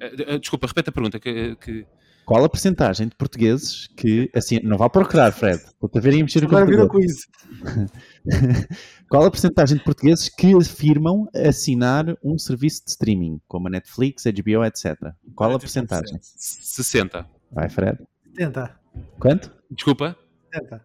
Eh, 0.00 0.34
eh, 0.34 0.38
Desculpa, 0.38 0.66
repete 0.66 0.90
a 0.90 0.92
pergunta. 0.92 1.18
Que, 1.18 1.56
que... 1.56 1.86
Qual 2.24 2.42
a 2.44 2.48
percentagem 2.48 3.08
de 3.08 3.16
portugueses 3.16 3.86
que 3.96 4.30
assinam... 4.34 4.68
Não 4.70 4.78
vá 4.78 4.88
procurar, 4.88 5.32
Fred. 5.32 5.62
Estou-te 5.62 5.98
a 5.98 6.00
ver 6.00 6.14
e 6.14 6.20
a 6.20 6.22
mexer 6.24 6.42
no 6.42 6.48
computador. 6.48 6.88
quiz. 6.88 7.26
Qual 9.10 9.24
a 9.24 9.30
percentagem 9.30 9.76
de 9.78 9.84
portugueses 9.84 10.28
que 10.28 10.54
afirmam 10.54 11.28
assinar 11.34 12.06
um 12.24 12.38
serviço 12.38 12.84
de 12.84 12.90
streaming, 12.92 13.40
como 13.46 13.68
a 13.68 13.70
Netflix, 13.70 14.24
HBO, 14.24 14.64
etc? 14.64 14.96
Qual 15.34 15.50
a 15.50 15.58
45%. 15.58 15.60
percentagem? 15.60 16.18
60. 16.20 17.26
Vai, 17.52 17.68
Fred. 17.68 17.98
Tenta, 18.34 18.74
Quanto? 19.18 19.52
Desculpa. 19.70 20.16
tenta. 20.50 20.84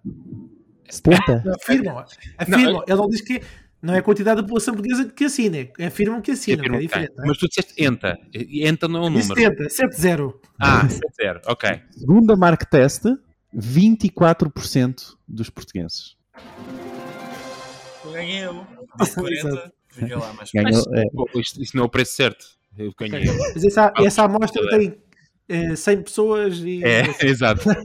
70? 0.89 1.43
Afirmam, 1.55 1.97
afirmam. 2.37 2.83
Ele 2.87 2.95
não 2.97 3.07
diz 3.07 3.21
que 3.21 3.41
não 3.81 3.93
é 3.93 3.99
a 3.99 4.01
quantidade 4.01 4.37
da 4.37 4.43
população 4.43 4.73
portuguesa 4.73 5.05
que 5.05 5.23
assina, 5.25 5.57
é- 5.77 5.85
afirmam 5.85 6.21
que 6.21 6.31
assinam, 6.31 6.63
que 6.63 6.69
é 6.75 6.79
diferente. 6.79 7.13
não 7.15 7.23
é? 7.23 7.27
Mas 7.27 7.37
tu 7.37 7.47
disseste 7.47 7.73
ENTA. 7.81 8.17
ENTA 8.33 8.87
não 8.87 9.03
é 9.03 9.07
um 9.07 9.09
número. 9.09 9.35
tenta, 9.35 9.69
7-0. 9.69 10.33
Ah, 10.59 10.87
0. 11.21 11.41
Ok. 11.45 11.81
Segundo 11.91 12.33
a 12.33 12.35
Mark 12.35 12.63
Test, 12.65 13.03
24% 13.55 15.17
dos 15.27 15.49
portugueses. 15.49 16.15
Ganhei 18.11 18.45
eu. 18.45 18.65
Disse 18.99 19.15
40. 19.15 19.47
Exato. 19.47 19.71
Fica 19.89 20.17
lá 20.19 20.33
mais 20.33 20.51
Ganhou, 20.51 20.71
Mas, 20.71 21.37
é, 21.57 21.61
isto 21.61 21.75
não 21.75 21.83
é 21.83 21.85
o 21.85 21.89
preço 21.89 22.13
certo. 22.15 22.45
Eu 22.77 22.93
ganhei. 22.97 23.25
Mas 23.53 23.63
essa, 23.63 23.91
essa 23.97 24.23
amostra 24.23 24.67
tem 24.69 24.97
eh, 25.49 25.75
100 25.75 26.03
pessoas 26.03 26.59
e. 26.59 26.83
É, 26.83 27.03
exato. 27.25 27.67
Bem, 27.67 27.75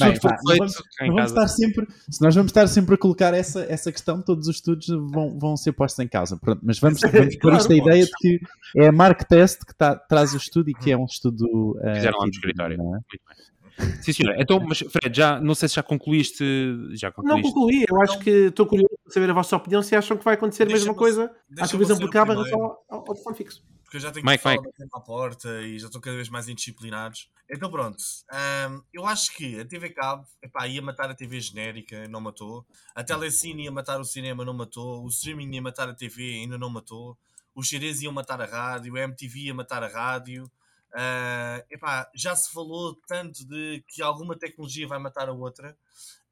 não 0.00 0.08
feito 0.08 0.20
vamos- 0.46 0.82
não 1.00 1.06
vamos 1.14 1.30
estar 1.30 1.48
sempre, 1.48 1.86
se 2.10 2.22
nós 2.22 2.34
vamos 2.34 2.50
estar 2.50 2.66
sempre 2.68 2.94
a 2.94 2.98
colocar 2.98 3.34
essa, 3.34 3.66
essa 3.68 3.90
questão, 3.92 4.22
todos 4.22 4.48
os 4.48 4.56
estudos 4.56 4.86
vão, 4.88 5.38
vão 5.38 5.56
ser 5.56 5.72
postos 5.72 6.02
em 6.04 6.08
causa. 6.08 6.36
Pronto, 6.36 6.60
mas 6.62 6.78
vamos, 6.78 7.00
vamos 7.00 7.36
pôr 7.36 7.52
isto 7.54 7.72
a 7.72 7.76
ideia 7.76 8.04
de 8.04 8.10
que 8.18 8.40
é 8.76 8.86
a 8.86 8.92
Mark 8.92 9.22
Test 9.24 9.64
que 9.66 9.74
tá- 9.74 9.96
traz 9.96 10.32
o 10.32 10.36
estudo 10.36 10.70
e 10.70 10.74
que 10.74 10.90
é 10.90 10.96
um 10.96 11.04
estudo. 11.04 11.78
eh, 11.82 11.96
Fizeram 11.96 12.18
lá 12.18 12.24
no 12.26 12.30
escritório. 12.32 12.74
é? 12.74 12.78
Muito 12.78 13.04
bem. 13.10 13.53
Sim, 14.00 14.12
senhor. 14.12 14.34
Então, 14.38 14.60
mas 14.60 14.78
Fred, 14.78 15.16
já, 15.16 15.40
não 15.40 15.54
sei 15.54 15.68
se 15.68 15.74
já 15.76 15.82
concluíste. 15.82 16.44
Já 16.92 17.08
Não 17.08 17.14
concluíste. 17.14 17.52
concluí, 17.52 17.84
eu 17.88 18.00
acho 18.02 18.18
que 18.20 18.30
estou 18.30 18.66
curioso 18.66 18.94
para 19.04 19.12
saber 19.12 19.30
a 19.30 19.32
vossa 19.34 19.56
opinião 19.56 19.82
se 19.82 19.96
acham 19.96 20.16
que 20.16 20.24
vai 20.24 20.34
acontecer 20.34 20.62
a 20.64 20.66
mesma 20.66 20.94
coisa 20.94 21.34
à 21.58 21.66
televisão 21.66 21.98
por 21.98 22.10
cabo 22.10 22.32
em 22.32 22.36
relação 22.36 22.62
ao, 22.62 22.84
ao, 22.88 22.98
ao 22.98 23.04
telefone 23.04 23.36
fixo. 23.36 23.64
porque 23.82 23.96
eu 23.96 24.00
já 24.00 24.12
tenho 24.12 24.24
Mike, 24.24 24.38
que 24.38 24.42
falar 24.42 24.56
Mike. 24.62 24.70
à 24.92 25.00
porta 25.00 25.62
e 25.62 25.78
já 25.78 25.86
estou 25.86 26.00
cada 26.00 26.16
vez 26.16 26.28
mais 26.28 26.48
indisciplinados. 26.48 27.28
Então 27.50 27.70
pronto, 27.70 27.96
ahm, 28.30 28.80
eu 28.92 29.04
acho 29.06 29.34
que 29.36 29.60
a 29.60 29.64
TV 29.66 29.90
Cabo 29.90 30.24
epá, 30.42 30.66
ia 30.66 30.80
matar 30.80 31.10
a 31.10 31.14
TV 31.14 31.40
genérica, 31.40 32.06
não 32.08 32.20
matou. 32.20 32.64
A 32.94 33.02
Telecine 33.04 33.64
ia 33.64 33.72
matar 33.72 34.00
o 34.00 34.04
cinema, 34.04 34.44
não 34.44 34.54
matou. 34.54 35.04
O 35.04 35.08
streaming 35.08 35.54
ia 35.54 35.62
matar 35.62 35.88
a 35.88 35.94
TV, 35.94 36.22
ainda 36.42 36.56
não 36.56 36.70
matou. 36.70 37.16
Os 37.54 37.68
CDs 37.68 38.02
iam 38.02 38.12
matar 38.12 38.40
a 38.40 38.46
rádio, 38.46 38.96
a 38.96 39.00
MTV 39.00 39.38
ia 39.40 39.54
matar 39.54 39.82
a 39.82 39.88
rádio. 39.88 40.50
Ah, 40.94 41.64
epá, 41.70 42.08
já 42.14 42.36
se 42.36 42.52
falou 42.52 42.94
tanto 43.08 43.44
de 43.44 43.84
que 43.88 44.00
alguma 44.00 44.38
tecnologia 44.38 44.86
vai 44.86 44.98
matar 44.98 45.28
a 45.28 45.32
outra. 45.32 45.76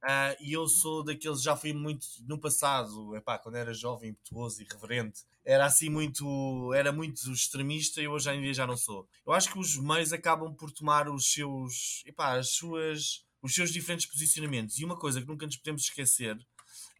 Ah, 0.04 0.36
e 0.40 0.52
eu 0.52 0.66
sou 0.68 1.04
daqueles, 1.04 1.42
já 1.42 1.56
fui 1.56 1.72
muito 1.72 2.06
no 2.26 2.38
passado, 2.38 3.14
epá, 3.16 3.38
quando 3.38 3.56
era 3.56 3.72
jovem, 3.74 4.10
impetuoso 4.10 4.60
e 4.60 4.64
irreverente, 4.64 5.22
era 5.44 5.64
assim 5.64 5.88
muito, 5.88 6.72
era 6.74 6.92
muito 6.92 7.30
extremista 7.32 8.00
e 8.00 8.08
hoje 8.08 8.30
em 8.30 8.40
dia 8.40 8.54
já 8.54 8.66
não 8.66 8.76
sou. 8.76 9.08
Eu 9.26 9.32
acho 9.32 9.52
que 9.52 9.58
os 9.58 9.76
meios 9.76 10.12
acabam 10.12 10.54
por 10.54 10.70
tomar 10.72 11.08
os 11.08 11.32
seus, 11.32 12.02
epá, 12.06 12.38
as 12.38 12.50
suas, 12.50 13.24
os 13.40 13.54
seus 13.54 13.72
diferentes 13.72 14.06
posicionamentos. 14.06 14.78
E 14.78 14.84
uma 14.84 14.96
coisa 14.98 15.20
que 15.20 15.26
nunca 15.26 15.46
nos 15.46 15.56
podemos 15.56 15.82
esquecer 15.82 16.36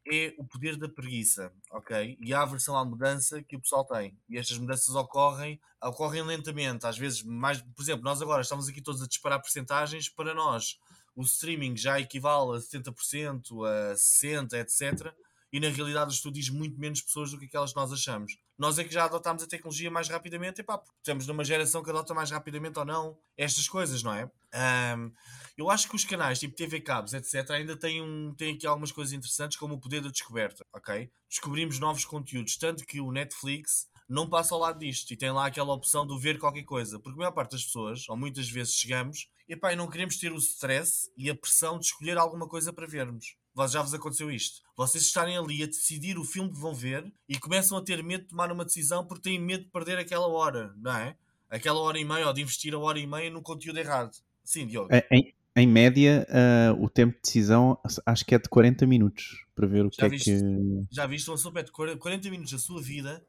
é 0.07 0.34
o 0.36 0.44
poder 0.44 0.76
da 0.76 0.88
preguiça, 0.88 1.53
ok? 1.70 2.18
E 2.20 2.34
a 2.34 2.42
aversão 2.42 2.76
à 2.76 2.84
mudança 2.84 3.42
que 3.42 3.57
o 3.57 3.61
pessoal 3.61 3.84
tem. 3.84 4.16
E 4.28 4.36
estas 4.36 4.59
mudanças 4.59 4.94
ocorrem, 4.94 5.61
ocorrem 5.82 6.22
lentamente, 6.22 6.86
às 6.86 6.98
vezes 6.98 7.22
mais, 7.22 7.61
por 7.61 7.82
exemplo, 7.82 8.05
nós 8.05 8.20
agora 8.20 8.42
estamos 8.42 8.68
aqui 8.68 8.80
todos 8.80 9.03
a 9.03 9.07
disparar 9.07 9.40
percentagens 9.40 10.09
para 10.09 10.34
nós. 10.34 10.78
O 11.14 11.22
streaming 11.22 11.76
já 11.76 12.00
equivale 12.00 12.57
a 12.57 12.61
70%, 12.61 13.64
a 13.66 13.94
60%, 13.94 14.55
etc. 14.55 15.14
E 15.53 15.61
na 15.61 15.68
realidade 15.68 16.11
o 16.11 16.14
estudo 16.14 16.34
diz 16.34 16.48
muito 16.48 16.80
menos 16.80 17.03
pessoas 17.03 17.30
do 17.30 17.38
que 17.38 17.44
aquelas 17.44 17.72
que 17.72 17.76
nós 17.76 17.92
achamos. 17.92 18.38
Nós 18.59 18.78
é 18.78 18.84
que 18.84 18.92
já 18.92 19.05
adotámos 19.05 19.42
a 19.42 19.46
tecnologia 19.46 19.90
mais 19.90 20.09
rapidamente, 20.09 20.61
e 20.61 20.64
pá, 20.64 20.78
porque 20.78 20.94
estamos 20.98 21.26
numa 21.26 21.44
geração 21.44 21.82
que 21.82 21.90
adota 21.90 22.14
mais 22.14 22.30
rapidamente 22.30 22.78
ou 22.78 22.84
não 22.84 23.18
estas 23.36 23.68
coisas, 23.68 24.03
não 24.03 24.14
é? 24.14 24.30
Ahm, 24.53 25.11
eu 25.57 25.70
acho 25.70 25.88
que 25.88 25.96
os 25.96 26.05
canais 26.05 26.38
tipo 26.38 26.55
TV 26.55 26.80
Cabos, 26.80 27.14
etc., 27.14 27.50
ainda 27.50 27.76
têm, 27.76 28.03
um, 28.03 28.34
têm 28.34 28.55
aqui 28.55 28.66
algumas 28.66 28.92
coisas 28.92 29.12
interessantes, 29.12 29.57
como 29.57 29.74
o 29.74 29.80
poder 29.80 30.00
da 30.03 30.11
descoberta, 30.11 30.64
ok? 30.72 31.11
Descobrimos 31.28 31.78
novos 31.78 32.05
conteúdos, 32.05 32.57
tanto 32.57 32.84
que 32.84 33.00
o 33.00 33.11
Netflix 33.11 33.88
não 34.09 34.28
passa 34.28 34.55
ao 34.55 34.61
lado 34.61 34.78
disto 34.78 35.11
e 35.11 35.16
tem 35.16 35.30
lá 35.30 35.46
aquela 35.46 35.72
opção 35.72 36.07
de 36.07 36.18
ver 36.18 36.38
qualquer 36.38 36.64
coisa. 36.64 36.98
Porque 36.98 37.16
a 37.16 37.18
maior 37.18 37.32
parte 37.32 37.53
das 37.53 37.64
pessoas, 37.64 38.09
ou 38.09 38.16
muitas 38.16 38.48
vezes 38.48 38.74
chegamos, 38.74 39.28
e 39.48 39.57
pá, 39.57 39.74
não 39.74 39.88
queremos 39.88 40.18
ter 40.18 40.32
o 40.32 40.36
stress 40.36 41.11
e 41.16 41.30
a 41.30 41.34
pressão 41.34 41.78
de 41.78 41.86
escolher 41.86 42.18
alguma 42.18 42.46
coisa 42.46 42.72
para 42.72 42.86
vermos. 42.86 43.36
Já 43.70 43.82
vos 43.82 43.92
aconteceu 43.94 44.30
isto. 44.30 44.62
Vocês 44.76 45.05
estarem 45.05 45.36
ali 45.36 45.62
a 45.62 45.66
decidir 45.66 46.18
o 46.18 46.24
filme 46.24 46.50
que 46.50 46.59
vão 46.59 46.74
ver 46.74 47.12
e 47.28 47.38
começam 47.38 47.76
a 47.76 47.82
ter 47.82 48.03
medo 48.03 48.22
de 48.22 48.28
tomar 48.28 48.50
uma 48.50 48.64
decisão 48.64 49.07
porque 49.07 49.22
têm 49.30 49.38
medo 49.38 49.64
de 49.64 49.70
perder 49.70 49.98
aquela 49.98 50.26
hora, 50.26 50.72
não 50.76 50.92
é? 50.96 51.16
Aquela 51.50 51.80
hora 51.80 51.98
e 51.98 52.05
meia, 52.05 52.26
ou 52.26 52.32
de 52.32 52.40
investir 52.40 52.74
a 52.74 52.78
hora 52.78 52.98
e 52.98 53.07
meia 53.07 53.30
no 53.30 53.42
conteúdo 53.42 53.78
errado. 53.78 54.16
Sim, 54.42 54.66
Diogo. 54.66 54.88
É, 54.90 55.07
Em, 55.11 55.34
em 55.55 55.66
média, 55.66 56.26
ah, 56.30 56.74
o 56.80 56.88
tempo 56.88 57.14
de 57.16 57.20
decisão 57.22 57.78
acho 58.07 58.24
que 58.24 58.34
é 58.34 58.38
de 58.38 58.48
40 58.48 58.86
minutos 58.86 59.44
para 59.55 59.66
ver 59.66 59.84
o 59.84 59.90
que 59.90 59.98
Já 60.00 60.07
é 60.07 60.09
viste? 60.09 60.30
que. 60.30 60.84
já 60.90 61.07
viste 61.07 61.28
uma 61.28 61.36
pessoa 61.36 61.53
perde 61.53 61.70
40 61.70 62.30
minutos 62.30 62.53
da 62.53 62.59
sua 62.59 62.80
vida 62.80 63.22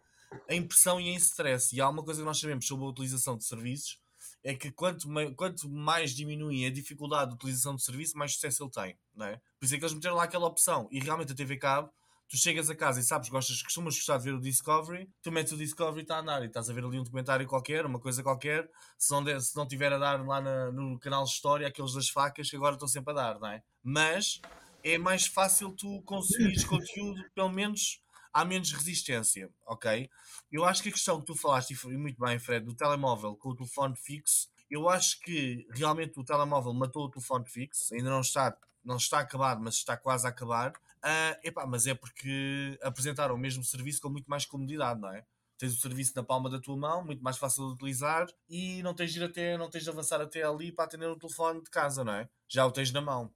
em 0.50 0.64
pressão 0.64 1.00
e 1.02 1.10
em 1.10 1.16
stress. 1.16 1.76
E 1.76 1.82
há 1.82 1.90
uma 1.90 2.02
coisa 2.02 2.22
que 2.22 2.26
nós 2.26 2.40
sabemos 2.40 2.66
sobre 2.66 2.86
a 2.86 2.88
utilização 2.90 3.38
de 3.38 3.44
serviços: 3.44 4.00
é 4.44 4.54
que 4.54 4.72
quanto, 4.72 5.08
quanto 5.36 5.70
mais 5.70 6.12
diminui 6.12 6.66
a 6.66 6.72
dificuldade 6.72 7.30
de 7.30 7.36
utilização 7.36 7.76
de 7.76 7.84
serviço, 7.84 8.18
mais 8.18 8.34
sucesso 8.34 8.64
ele 8.64 8.72
tem. 8.72 8.98
Não 9.16 9.26
é? 9.26 9.38
Por 9.60 9.66
isso 9.66 9.76
é 9.76 9.78
que 9.78 9.84
eles 9.84 9.94
meteram 9.94 10.16
lá 10.16 10.24
aquela 10.24 10.46
opção. 10.48 10.88
E 10.92 11.00
realmente 11.00 11.32
a 11.32 11.36
TV 11.36 11.58
Cabo, 11.58 11.90
tu 12.28 12.38
chegas 12.38 12.70
a 12.70 12.76
casa 12.76 13.00
e 13.00 13.04
sabes, 13.04 13.30
gostas, 13.30 13.62
costumas 13.62 13.96
gostar 13.96 14.18
de 14.18 14.24
ver 14.26 14.34
o 14.34 14.40
Discovery, 14.42 15.08
tu 15.22 15.32
metes 15.32 15.54
o 15.54 15.58
Discovery 15.58 16.00
e 16.00 16.02
está 16.02 16.18
a 16.18 16.20
andar 16.20 16.42
e 16.44 16.48
estás 16.48 16.70
a 16.70 16.74
ver 16.74 16.84
ali 16.84 17.00
um 17.00 17.04
documentário 17.04 17.48
qualquer, 17.48 17.86
uma 17.86 18.00
coisa 18.00 18.24
qualquer. 18.24 18.70
Se 18.98 19.12
não, 19.12 19.24
der- 19.24 19.40
se 19.40 19.56
não 19.56 19.68
tiver 19.68 19.94
a 19.94 19.98
dar 19.98 20.26
lá 20.26 20.42
na- 20.42 20.72
no 20.72 21.00
canal 21.00 21.24
de 21.24 21.30
História, 21.30 21.68
aqueles 21.68 21.94
das 21.94 22.10
facas 22.10 22.50
que 22.50 22.56
agora 22.56 22.74
estão 22.74 22.88
sempre 22.88 23.12
a 23.12 23.16
dar, 23.16 23.40
não 23.40 23.48
é? 23.48 23.62
Mas 23.84 24.42
é 24.84 24.98
mais 24.98 25.26
fácil 25.26 25.72
tu 25.74 26.02
consumires 26.04 26.66
conteúdo, 26.66 27.24
pelo 27.34 27.50
menos 27.50 28.02
há 28.34 28.44
menos 28.44 28.72
resistência, 28.72 29.50
ok? 29.66 30.10
Eu 30.52 30.66
acho 30.66 30.82
que 30.82 30.90
a 30.90 30.92
questão 30.92 31.20
que 31.20 31.28
tu 31.28 31.36
falaste, 31.36 31.72
e 31.72 31.98
muito 31.98 32.20
bem, 32.20 32.40
Fred, 32.40 32.66
do 32.66 32.74
telemóvel 32.74 33.36
com 33.36 33.50
o 33.50 33.56
telefone 33.56 33.96
fixo, 33.96 34.50
eu 34.70 34.90
acho 34.90 35.20
que 35.20 35.68
realmente 35.72 36.20
o 36.20 36.24
telemóvel 36.24 36.74
matou 36.74 37.06
o 37.06 37.10
telefone 37.10 37.46
fixo, 37.46 37.94
ainda 37.94 38.10
não 38.10 38.22
está, 38.22 38.58
não 38.84 38.98
está 38.98 39.20
acabado, 39.20 39.62
mas 39.62 39.76
está 39.76 39.96
quase 39.96 40.26
a 40.26 40.30
acabar. 40.30 40.74
Ah, 41.02 41.38
epá, 41.44 41.66
mas 41.68 41.86
é 41.86 41.94
porque 41.94 42.78
apresentaram 42.82 43.36
o 43.36 43.38
mesmo 43.38 43.64
serviço 43.64 44.02
com 44.02 44.10
muito 44.10 44.28
mais 44.28 44.46
comodidade, 44.46 45.00
não 45.00 45.10
é? 45.14 45.26
Tens 45.58 45.76
o 45.76 45.80
serviço 45.80 46.14
na 46.16 46.24
palma 46.24 46.50
da 46.50 46.60
tua 46.60 46.76
mão, 46.76 47.06
muito 47.06 47.24
mais 47.24 47.38
fácil 47.38 47.68
de 47.68 47.74
utilizar 47.74 48.28
e 48.50 48.82
não 48.82 48.94
tens 48.94 49.14
de 49.14 49.20
ir 49.20 49.24
até, 49.24 49.58
não 49.58 49.70
tens 49.70 49.84
de 49.84 49.90
avançar 49.90 50.20
até 50.20 50.42
ali 50.44 50.72
para 50.72 50.86
atender 50.86 51.08
o 51.08 51.18
telefone 51.18 51.62
de 51.62 51.70
casa, 51.70 52.04
não 52.04 52.14
é? 52.14 52.28
Já 52.48 52.66
o 52.66 52.72
tens 52.72 52.92
na 52.92 53.02
mão 53.02 53.32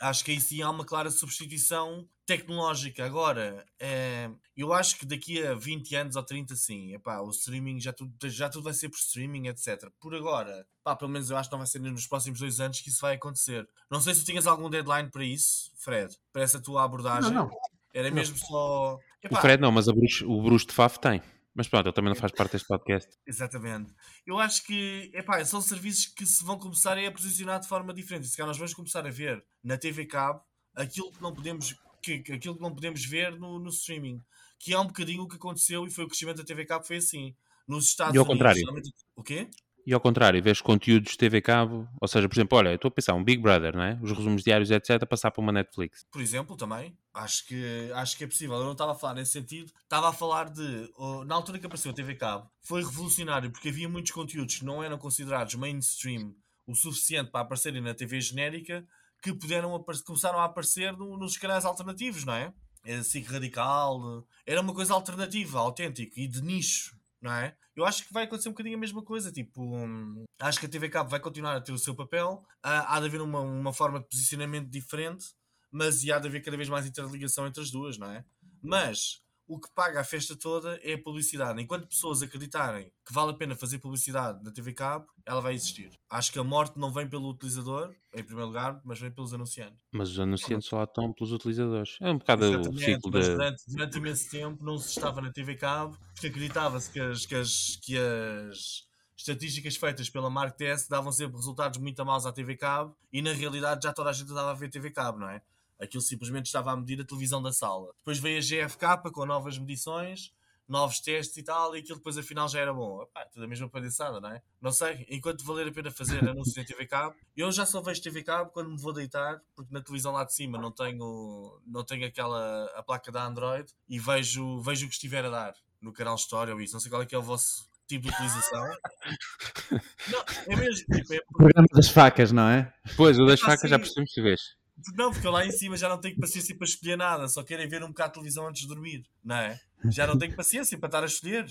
acho 0.00 0.24
que 0.24 0.30
aí 0.30 0.40
sim 0.40 0.62
há 0.62 0.70
uma 0.70 0.84
clara 0.84 1.10
substituição 1.10 2.08
tecnológica. 2.36 3.04
Agora, 3.04 3.64
eh, 3.78 4.30
eu 4.56 4.72
acho 4.72 4.96
que 4.98 5.04
daqui 5.06 5.44
a 5.44 5.54
20 5.54 5.94
anos 5.96 6.16
ou 6.16 6.22
30, 6.22 6.54
sim, 6.54 6.94
epá, 6.94 7.20
o 7.20 7.30
streaming 7.30 7.80
já 7.80 7.92
tudo, 7.92 8.12
já 8.28 8.48
tudo 8.48 8.62
vai 8.64 8.72
ser 8.72 8.88
por 8.88 8.98
streaming, 8.98 9.48
etc. 9.48 9.90
Por 10.00 10.14
agora, 10.14 10.66
pá, 10.84 10.94
pelo 10.94 11.10
menos 11.10 11.28
eu 11.30 11.36
acho 11.36 11.48
que 11.48 11.52
não 11.52 11.58
vai 11.58 11.66
ser 11.66 11.80
nos 11.80 12.06
próximos 12.06 12.38
dois 12.38 12.60
anos 12.60 12.80
que 12.80 12.88
isso 12.88 13.00
vai 13.00 13.14
acontecer. 13.16 13.68
Não 13.90 14.00
sei 14.00 14.14
se 14.14 14.20
tu 14.22 14.26
tinhas 14.26 14.46
algum 14.46 14.70
deadline 14.70 15.10
para 15.10 15.24
isso, 15.24 15.72
Fred, 15.76 16.16
para 16.32 16.42
essa 16.42 16.60
tua 16.60 16.84
abordagem. 16.84 17.32
Não, 17.32 17.46
não. 17.46 17.50
Era 17.92 18.10
mesmo 18.10 18.36
só. 18.38 18.94
O 18.94 19.00
Epá, 19.26 19.40
Fred 19.40 19.60
não, 19.60 19.72
mas 19.72 19.86
Bruce- 19.86 20.24
o 20.24 20.40
Bruce 20.42 20.66
de 20.66 20.72
Faf 20.72 21.00
tem. 21.00 21.20
Mas 21.52 21.66
pronto, 21.66 21.86
ele 21.86 21.92
também 21.92 22.10
não 22.10 22.16
faz 22.20 22.30
parte 22.30 22.52
deste 22.52 22.68
podcast. 22.68 23.10
Exatamente. 23.26 23.92
Eu 24.24 24.38
acho 24.38 24.64
que 24.64 25.10
epá, 25.12 25.44
são 25.44 25.60
serviços 25.60 26.06
que 26.06 26.24
se 26.24 26.44
vão 26.44 26.56
começar 26.56 26.96
a 26.96 27.10
posicionar 27.10 27.58
de 27.58 27.66
forma 27.66 27.92
diferente. 27.92 28.28
Se 28.28 28.36
calhar 28.36 28.46
nós 28.46 28.56
vamos 28.56 28.72
começar 28.72 29.04
a 29.04 29.10
ver 29.10 29.44
na 29.64 29.76
TV 29.76 30.06
Cabo 30.06 30.40
aquilo 30.76 31.10
que 31.10 31.20
não 31.20 31.34
podemos, 31.34 31.74
que, 32.02 32.18
que- 32.20 32.32
aquilo 32.32 32.56
que 32.56 32.62
não 32.62 32.74
podemos 32.74 33.04
ver 33.04 33.38
no, 33.38 33.58
no 33.58 33.70
streaming. 33.70 34.22
Que 34.58 34.72
é 34.74 34.78
um 34.78 34.86
bocadinho 34.86 35.22
o 35.22 35.28
que 35.28 35.36
aconteceu 35.36 35.86
e 35.86 35.90
foi 35.90 36.04
o 36.04 36.08
crescimento 36.08 36.36
da 36.38 36.44
TV 36.44 36.64
Cabo 36.66 36.84
foi 36.84 36.96
assim. 36.96 37.34
Nos 37.66 37.86
Estados 37.86 38.14
E 38.14 38.18
ao 38.18 38.24
Unidos. 38.24 38.36
contrário. 38.38 38.60
somente- 38.66 38.90
O 39.16 39.22
quê? 39.22 39.48
E 39.86 39.94
ao 39.94 40.00
contrário, 40.00 40.42
vês 40.42 40.60
conteúdos 40.60 41.16
TV 41.16 41.40
Cabo, 41.40 41.88
ou 42.00 42.06
seja, 42.06 42.28
por 42.28 42.34
exemplo, 42.34 42.58
olha, 42.58 42.68
eu 42.68 42.74
estou 42.74 42.90
a 42.90 42.92
pensar 42.92 43.14
um 43.14 43.24
Big 43.24 43.40
Brother, 43.40 43.74
não 43.74 43.82
é? 43.82 43.98
Os 44.02 44.12
resumos 44.12 44.42
diários, 44.44 44.70
etc., 44.70 45.06
passar 45.08 45.30
para 45.30 45.40
uma 45.40 45.50
Netflix. 45.52 46.04
Por 46.12 46.20
exemplo, 46.20 46.54
também. 46.54 46.94
Acho 47.14 47.46
que, 47.46 47.90
acho 47.94 48.16
que 48.18 48.24
é 48.24 48.26
possível. 48.26 48.56
Eu 48.56 48.64
não 48.64 48.72
estava 48.72 48.92
a 48.92 48.94
falar 48.94 49.14
nesse 49.14 49.32
sentido. 49.32 49.72
Estava 49.82 50.10
a 50.10 50.12
falar 50.12 50.50
de. 50.50 50.90
oh, 50.98 51.24
na 51.24 51.34
altura 51.34 51.58
que 51.58 51.64
apareceu 51.64 51.90
a 51.90 51.94
TV 51.94 52.14
Cabo, 52.14 52.48
foi 52.60 52.82
revolucionário 52.84 53.50
porque 53.50 53.70
havia 53.70 53.88
muitos 53.88 54.12
conteúdos 54.12 54.58
que 54.58 54.64
não 54.66 54.82
eram 54.84 54.98
considerados 54.98 55.54
mainstream 55.54 56.34
o 56.66 56.74
suficiente 56.74 57.30
para 57.30 57.40
aparecerem 57.40 57.80
na 57.80 57.94
TV 57.94 58.20
genérica 58.20 58.86
que 59.22 59.32
puderam 59.34 59.82
começaram 60.04 60.38
a 60.38 60.44
aparecer 60.44 60.96
no- 60.96 61.16
nos 61.16 61.36
canais 61.36 61.64
alternativos, 61.64 62.24
não 62.24 62.34
é? 62.34 62.52
Era 62.84 63.02
SIC 63.04 63.26
Radical. 63.30 64.26
Era 64.46 64.60
uma 64.60 64.74
coisa 64.74 64.94
alternativa, 64.94 65.58
autêntica 65.58 66.18
e 66.18 66.26
de 66.26 66.42
nicho, 66.42 66.96
não 67.20 67.32
é? 67.32 67.54
Eu 67.76 67.84
acho 67.84 68.06
que 68.06 68.12
vai 68.12 68.24
acontecer 68.24 68.48
um 68.48 68.52
bocadinho 68.52 68.76
a 68.76 68.80
mesma 68.80 69.02
coisa. 69.02 69.30
Tipo, 69.30 69.62
hum, 69.62 70.24
acho 70.38 70.58
que 70.58 70.66
a 70.66 70.68
TV 70.68 70.88
Cabo 70.88 71.10
vai 71.10 71.20
continuar 71.20 71.56
a 71.56 71.60
ter 71.60 71.72
o 71.72 71.78
seu 71.78 71.94
papel. 71.94 72.44
Ah, 72.62 72.96
há 72.96 73.00
de 73.00 73.06
haver 73.06 73.20
uma, 73.20 73.40
uma 73.40 73.72
forma 73.72 74.00
de 74.00 74.08
posicionamento 74.08 74.68
diferente 74.68 75.26
mas 75.72 76.02
há 76.08 76.18
de 76.18 76.26
haver 76.26 76.42
cada 76.42 76.56
vez 76.56 76.68
mais 76.68 76.84
interligação 76.84 77.46
entre 77.46 77.62
as 77.62 77.70
duas, 77.70 77.96
não 77.96 78.10
é? 78.10 78.24
Mas 78.60 79.22
o 79.50 79.58
que 79.58 79.68
paga 79.74 80.00
a 80.00 80.04
festa 80.04 80.36
toda 80.36 80.78
é 80.80 80.92
a 80.92 81.02
publicidade. 81.02 81.60
Enquanto 81.60 81.88
pessoas 81.88 82.22
acreditarem 82.22 82.92
que 83.04 83.12
vale 83.12 83.32
a 83.32 83.34
pena 83.34 83.56
fazer 83.56 83.80
publicidade 83.80 84.44
na 84.44 84.52
TV 84.52 84.72
Cabo, 84.72 85.08
ela 85.26 85.40
vai 85.40 85.54
existir. 85.54 85.90
Acho 86.08 86.32
que 86.32 86.38
a 86.38 86.44
morte 86.44 86.78
não 86.78 86.92
vem 86.92 87.08
pelo 87.08 87.28
utilizador, 87.28 87.92
em 88.14 88.22
primeiro 88.22 88.46
lugar, 88.46 88.80
mas 88.84 89.00
vem 89.00 89.10
pelos 89.10 89.34
anunciantes. 89.34 89.82
Mas 89.90 90.10
os 90.10 90.20
anunciantes 90.20 90.68
só 90.68 90.76
lá 90.76 90.84
estão 90.84 91.12
pelos 91.12 91.32
utilizadores. 91.32 91.96
É 92.00 92.08
um 92.08 92.18
bocado 92.18 92.44
o 92.44 92.48
Exatamente, 92.48 92.84
ciclo 92.84 93.10
mas 93.12 93.26
da. 93.26 93.34
durante, 93.34 93.62
durante 93.66 93.98
imenso 93.98 94.30
tempo 94.30 94.64
não 94.64 94.78
se 94.78 94.88
estava 94.90 95.20
na 95.20 95.32
TV 95.32 95.56
Cabo 95.56 95.98
porque 96.14 96.28
acreditava-se 96.28 96.88
que 96.88 97.00
as, 97.00 97.26
que, 97.26 97.34
as, 97.34 97.76
que 97.82 97.98
as 97.98 98.84
estatísticas 99.16 99.74
feitas 99.74 100.08
pela 100.08 100.30
Mark 100.30 100.56
TS 100.56 100.86
davam 100.86 101.10
sempre 101.10 101.36
resultados 101.36 101.80
muito 101.80 102.04
maus 102.06 102.24
à 102.24 102.32
TV 102.32 102.56
Cabo 102.56 102.96
e 103.12 103.20
na 103.20 103.32
realidade 103.32 103.82
já 103.82 103.92
toda 103.92 104.10
a 104.10 104.12
gente 104.12 104.28
estava 104.28 104.52
a 104.52 104.54
ver 104.54 104.70
TV 104.70 104.92
Cabo, 104.92 105.18
não 105.18 105.28
é? 105.28 105.42
Aquilo 105.80 106.02
simplesmente 106.02 106.46
estava 106.46 106.72
a 106.72 106.76
medir 106.76 107.00
a 107.00 107.04
televisão 107.04 107.42
da 107.42 107.52
sala. 107.52 107.92
Depois 107.98 108.18
veio 108.18 108.38
a 108.38 108.40
GFK 108.40 109.10
com 109.12 109.24
novas 109.24 109.58
medições, 109.58 110.32
novos 110.68 111.00
testes 111.00 111.36
e 111.36 111.42
tal, 111.42 111.74
e 111.74 111.80
aquilo 111.80 111.96
depois 111.96 112.16
afinal 112.16 112.48
já 112.48 112.60
era 112.60 112.72
bom. 112.72 113.02
Epá, 113.02 113.24
tudo 113.26 113.44
a 113.44 113.48
mesma 113.48 113.68
palhaçada, 113.68 114.20
não 114.20 114.30
é? 114.30 114.40
Não 114.60 114.70
sei, 114.70 115.04
enquanto 115.10 115.44
valer 115.44 115.66
a 115.66 115.72
pena 115.72 115.90
fazer 115.90 116.18
anúncios 116.28 116.56
em 116.56 116.64
TV 116.64 116.86
Cabo, 116.86 117.16
eu 117.36 117.50
já 117.50 117.66
só 117.66 117.80
vejo 117.80 118.00
TV 118.00 118.22
Cabo 118.22 118.50
quando 118.50 118.70
me 118.70 118.80
vou 118.80 118.92
deitar, 118.92 119.40
porque 119.56 119.74
na 119.74 119.82
televisão 119.82 120.12
lá 120.12 120.22
de 120.24 120.32
cima 120.32 120.58
não 120.58 120.70
tenho, 120.70 121.60
não 121.66 121.82
tenho 121.84 122.06
aquela 122.06 122.66
a 122.76 122.82
placa 122.82 123.10
da 123.10 123.26
Android 123.26 123.72
e 123.88 123.98
vejo, 123.98 124.60
vejo 124.60 124.86
o 124.86 124.88
que 124.88 124.94
estiver 124.94 125.24
a 125.24 125.30
dar 125.30 125.54
no 125.80 125.92
canal 125.92 126.14
História 126.14 126.54
ou 126.54 126.60
isso. 126.60 126.74
Não 126.74 126.80
sei 126.80 126.90
qual 126.90 127.02
é 127.02 127.06
que 127.06 127.14
é 127.14 127.18
o 127.18 127.22
vosso 127.22 127.68
tipo 127.88 128.06
de 128.06 128.14
utilização. 128.14 128.62
não, 130.08 130.24
é 130.46 130.56
mesmo, 130.56 130.86
tipo, 130.86 131.14
é 131.14 131.18
O 131.30 131.38
programa 131.38 131.66
das 131.72 131.88
facas, 131.88 132.30
não 132.30 132.48
é? 132.48 132.72
Pois, 132.96 133.18
o 133.18 133.26
das 133.26 133.42
Ah, 133.42 133.46
facas 133.46 133.68
já 133.68 133.78
percebemos 133.78 134.12
que 134.12 134.22
vês. 134.22 134.59
Não, 134.94 135.12
porque 135.12 135.26
eu 135.26 135.30
lá 135.30 135.44
em 135.44 135.50
cima 135.50 135.76
já 135.76 135.88
não 135.88 135.98
tenho 135.98 136.18
paciência 136.18 136.56
para 136.56 136.66
escolher 136.66 136.96
nada, 136.96 137.28
só 137.28 137.42
querem 137.42 137.68
ver 137.68 137.82
um 137.82 137.88
bocado 137.88 138.10
de 138.10 138.14
televisão 138.14 138.46
antes 138.46 138.62
de 138.62 138.68
dormir, 138.68 139.04
não 139.24 139.36
é? 139.36 139.60
Já 139.86 140.06
não 140.06 140.18
tenho 140.18 140.34
paciência 140.34 140.78
para 140.78 140.88
estar 140.88 141.02
a 141.02 141.06
escolher. 141.06 141.46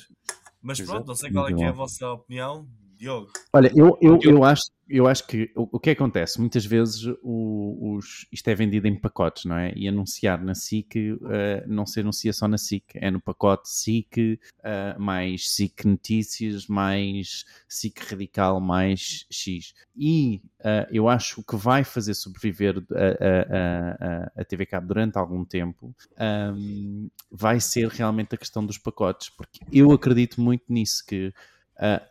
Mas 0.62 0.82
pronto, 0.82 1.08
não 1.08 1.16
sei 1.16 1.32
qual 1.32 1.48
é 1.48 1.54
é 1.54 1.68
a 1.68 1.72
vossa 1.72 2.10
opinião, 2.12 2.68
Diogo. 3.00 3.32
Olha, 3.54 3.72
eu, 3.74 3.98
eu, 4.02 4.20
eu, 4.22 4.44
acho, 4.44 4.64
eu 4.90 5.08
acho 5.08 5.26
que 5.26 5.50
o, 5.56 5.78
o 5.78 5.80
que 5.80 5.92
acontece? 5.92 6.38
Muitas 6.38 6.66
vezes 6.66 7.06
o, 7.24 7.96
os, 7.96 8.28
isto 8.30 8.50
é 8.50 8.54
vendido 8.54 8.90
em 8.90 9.00
pacotes, 9.00 9.46
não 9.46 9.56
é? 9.58 9.72
E 9.74 9.88
anunciar 9.88 10.44
na 10.44 10.54
SIC 10.54 11.18
eh, 11.30 11.64
não 11.66 11.86
se 11.86 12.02
anuncia 12.02 12.34
só 12.34 12.46
na 12.46 12.58
SIC, 12.58 12.84
é 12.96 13.10
no 13.10 13.22
pacote 13.22 13.70
SIC, 13.70 14.38
eh, 14.62 14.96
mais 15.00 15.50
SIC 15.50 15.86
Notícias, 15.86 16.68
mais 16.68 17.46
SIC 17.70 18.00
Radical, 18.02 18.60
mais 18.60 19.26
X. 19.32 19.74
E 19.96 20.42
eh, 20.62 20.90
eu 20.92 21.08
acho 21.08 21.42
que 21.42 21.56
vai 21.56 21.86
fazer 21.86 22.14
sobreviver 22.14 22.84
a, 22.92 22.98
a, 22.98 24.40
a, 24.40 24.42
a 24.42 24.44
TV 24.44 24.66
Cabo 24.66 24.88
durante 24.88 25.18
algum 25.18 25.46
tempo 25.46 25.96
ahm, 26.18 27.08
vai 27.32 27.62
ser 27.62 27.88
realmente 27.88 28.36
a 28.36 28.38
questão 28.38 28.66
dos 28.66 28.78
pacotes, 28.78 29.30
porque 29.30 29.62
eu 29.72 29.90
acredito 29.94 30.42
muito 30.42 30.66
nisso 30.68 31.06
que. 31.08 31.34
ah, 31.78 32.02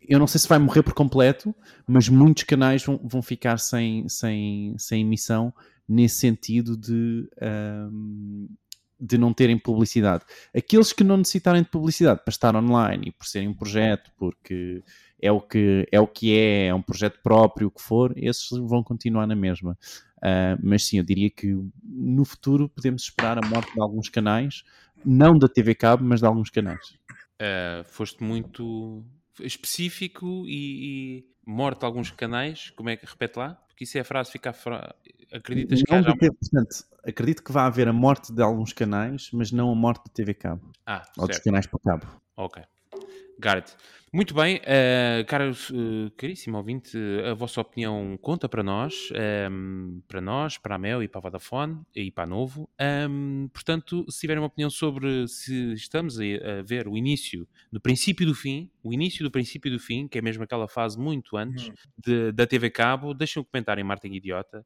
eu 0.00 0.18
não 0.18 0.26
sei 0.26 0.40
se 0.40 0.48
vai 0.48 0.58
morrer 0.58 0.82
por 0.82 0.94
completo, 0.94 1.54
mas 1.86 2.08
muitos 2.08 2.44
canais 2.44 2.84
vão, 2.84 3.00
vão 3.02 3.22
ficar 3.22 3.58
sem, 3.58 4.08
sem, 4.08 4.74
sem 4.78 5.02
emissão 5.02 5.52
nesse 5.88 6.16
sentido 6.16 6.76
de, 6.76 7.28
ahm, 7.40 8.46
de 9.00 9.16
não 9.16 9.32
terem 9.32 9.58
publicidade. 9.58 10.24
Aqueles 10.54 10.92
que 10.92 11.04
não 11.04 11.16
necessitarem 11.16 11.62
de 11.62 11.68
publicidade 11.68 12.20
para 12.24 12.32
estar 12.32 12.54
online 12.56 13.08
e 13.08 13.12
por 13.12 13.26
serem 13.26 13.48
um 13.48 13.54
projeto, 13.54 14.10
porque 14.16 14.82
é 15.20 15.32
o 15.32 15.40
que 15.40 15.86
é, 15.90 16.00
o 16.00 16.06
que 16.06 16.36
é, 16.36 16.66
é 16.66 16.74
um 16.74 16.82
projeto 16.82 17.20
próprio, 17.22 17.68
o 17.68 17.70
que 17.70 17.82
for, 17.82 18.12
esses 18.16 18.48
vão 18.50 18.82
continuar 18.82 19.26
na 19.26 19.36
mesma. 19.36 19.76
Ah, 20.22 20.56
mas 20.62 20.84
sim, 20.84 20.98
eu 20.98 21.04
diria 21.04 21.30
que 21.30 21.56
no 21.84 22.24
futuro 22.24 22.68
podemos 22.68 23.02
esperar 23.02 23.38
a 23.38 23.46
morte 23.46 23.72
de 23.72 23.80
alguns 23.80 24.08
canais, 24.08 24.64
não 25.04 25.38
da 25.38 25.48
TV 25.48 25.74
Cabo, 25.74 26.04
mas 26.04 26.20
de 26.20 26.26
alguns 26.26 26.50
canais. 26.50 26.98
Uh, 27.40 27.84
foste 27.84 28.22
muito 28.22 29.04
específico 29.40 30.44
e, 30.46 31.18
e 31.20 31.24
morte 31.46 31.84
alguns 31.84 32.10
canais. 32.10 32.70
Como 32.70 32.88
é 32.90 32.96
que 32.96 33.06
repete 33.06 33.38
lá? 33.38 33.54
Porque 33.68 33.84
isso 33.84 33.96
é 33.96 34.00
a 34.00 34.04
frase 34.04 34.30
fica 34.30 34.52
fra... 34.52 34.94
Acreditas 35.32 35.82
que 35.82 35.90
Não 35.92 35.98
haja. 35.98 36.08
da 36.08 36.14
TV 36.16 36.32
portanto, 36.32 36.84
acredito 37.06 37.44
que 37.44 37.52
vai 37.52 37.64
haver 37.66 37.86
a 37.86 37.92
morte 37.92 38.32
de 38.32 38.42
alguns 38.42 38.72
canais, 38.72 39.30
mas 39.32 39.52
não 39.52 39.70
a 39.70 39.74
morte 39.74 40.04
da 40.06 40.12
TV 40.12 40.32
Cabo, 40.32 40.72
Ah, 40.86 41.02
ou 41.18 41.26
dos 41.26 41.36
certo. 41.36 41.44
canais 41.44 41.66
para 41.66 41.78
cabo. 41.80 42.06
Ok. 42.36 42.62
It. 43.44 43.76
Muito 44.10 44.34
bem, 44.34 44.56
uh, 44.56 45.24
caros, 45.26 45.68
uh, 45.68 46.10
caríssimo 46.16 46.56
ouvinte, 46.56 46.96
a 47.30 47.34
vossa 47.34 47.60
opinião 47.60 48.18
conta 48.22 48.48
para 48.48 48.62
nós, 48.62 49.10
um, 49.50 50.00
para 50.08 50.20
nós, 50.20 50.56
para 50.56 50.76
a 50.76 50.78
Mel 50.78 51.02
e 51.02 51.08
para 51.08 51.18
a 51.18 51.22
Vodafone 51.22 51.82
e 51.94 52.10
para 52.10 52.24
a 52.24 52.26
Novo. 52.26 52.68
Um, 52.80 53.48
portanto, 53.52 54.06
se 54.10 54.20
tiverem 54.20 54.40
uma 54.40 54.46
opinião 54.46 54.70
sobre 54.70 55.28
se 55.28 55.74
estamos 55.74 56.18
a, 56.18 56.22
a, 56.22 56.62
ver 56.62 56.88
o 56.88 56.96
início 56.96 57.46
do 57.70 57.78
princípio 57.80 58.26
do 58.26 58.34
fim, 58.34 58.70
o 58.82 58.94
início 58.94 59.22
do 59.22 59.30
princípio 59.30 59.70
do 59.70 59.78
fim, 59.78 60.08
que 60.08 60.16
é 60.18 60.22
mesmo 60.22 60.42
aquela 60.42 60.66
fase 60.66 60.98
muito 60.98 61.36
antes 61.36 61.70
de, 61.98 62.32
da 62.32 62.46
TV 62.46 62.70
Cabo, 62.70 63.12
deixem 63.12 63.42
um 63.42 63.44
comentário 63.44 63.80
em 63.80 63.84
Martin 63.84 64.08
Idiota. 64.08 64.64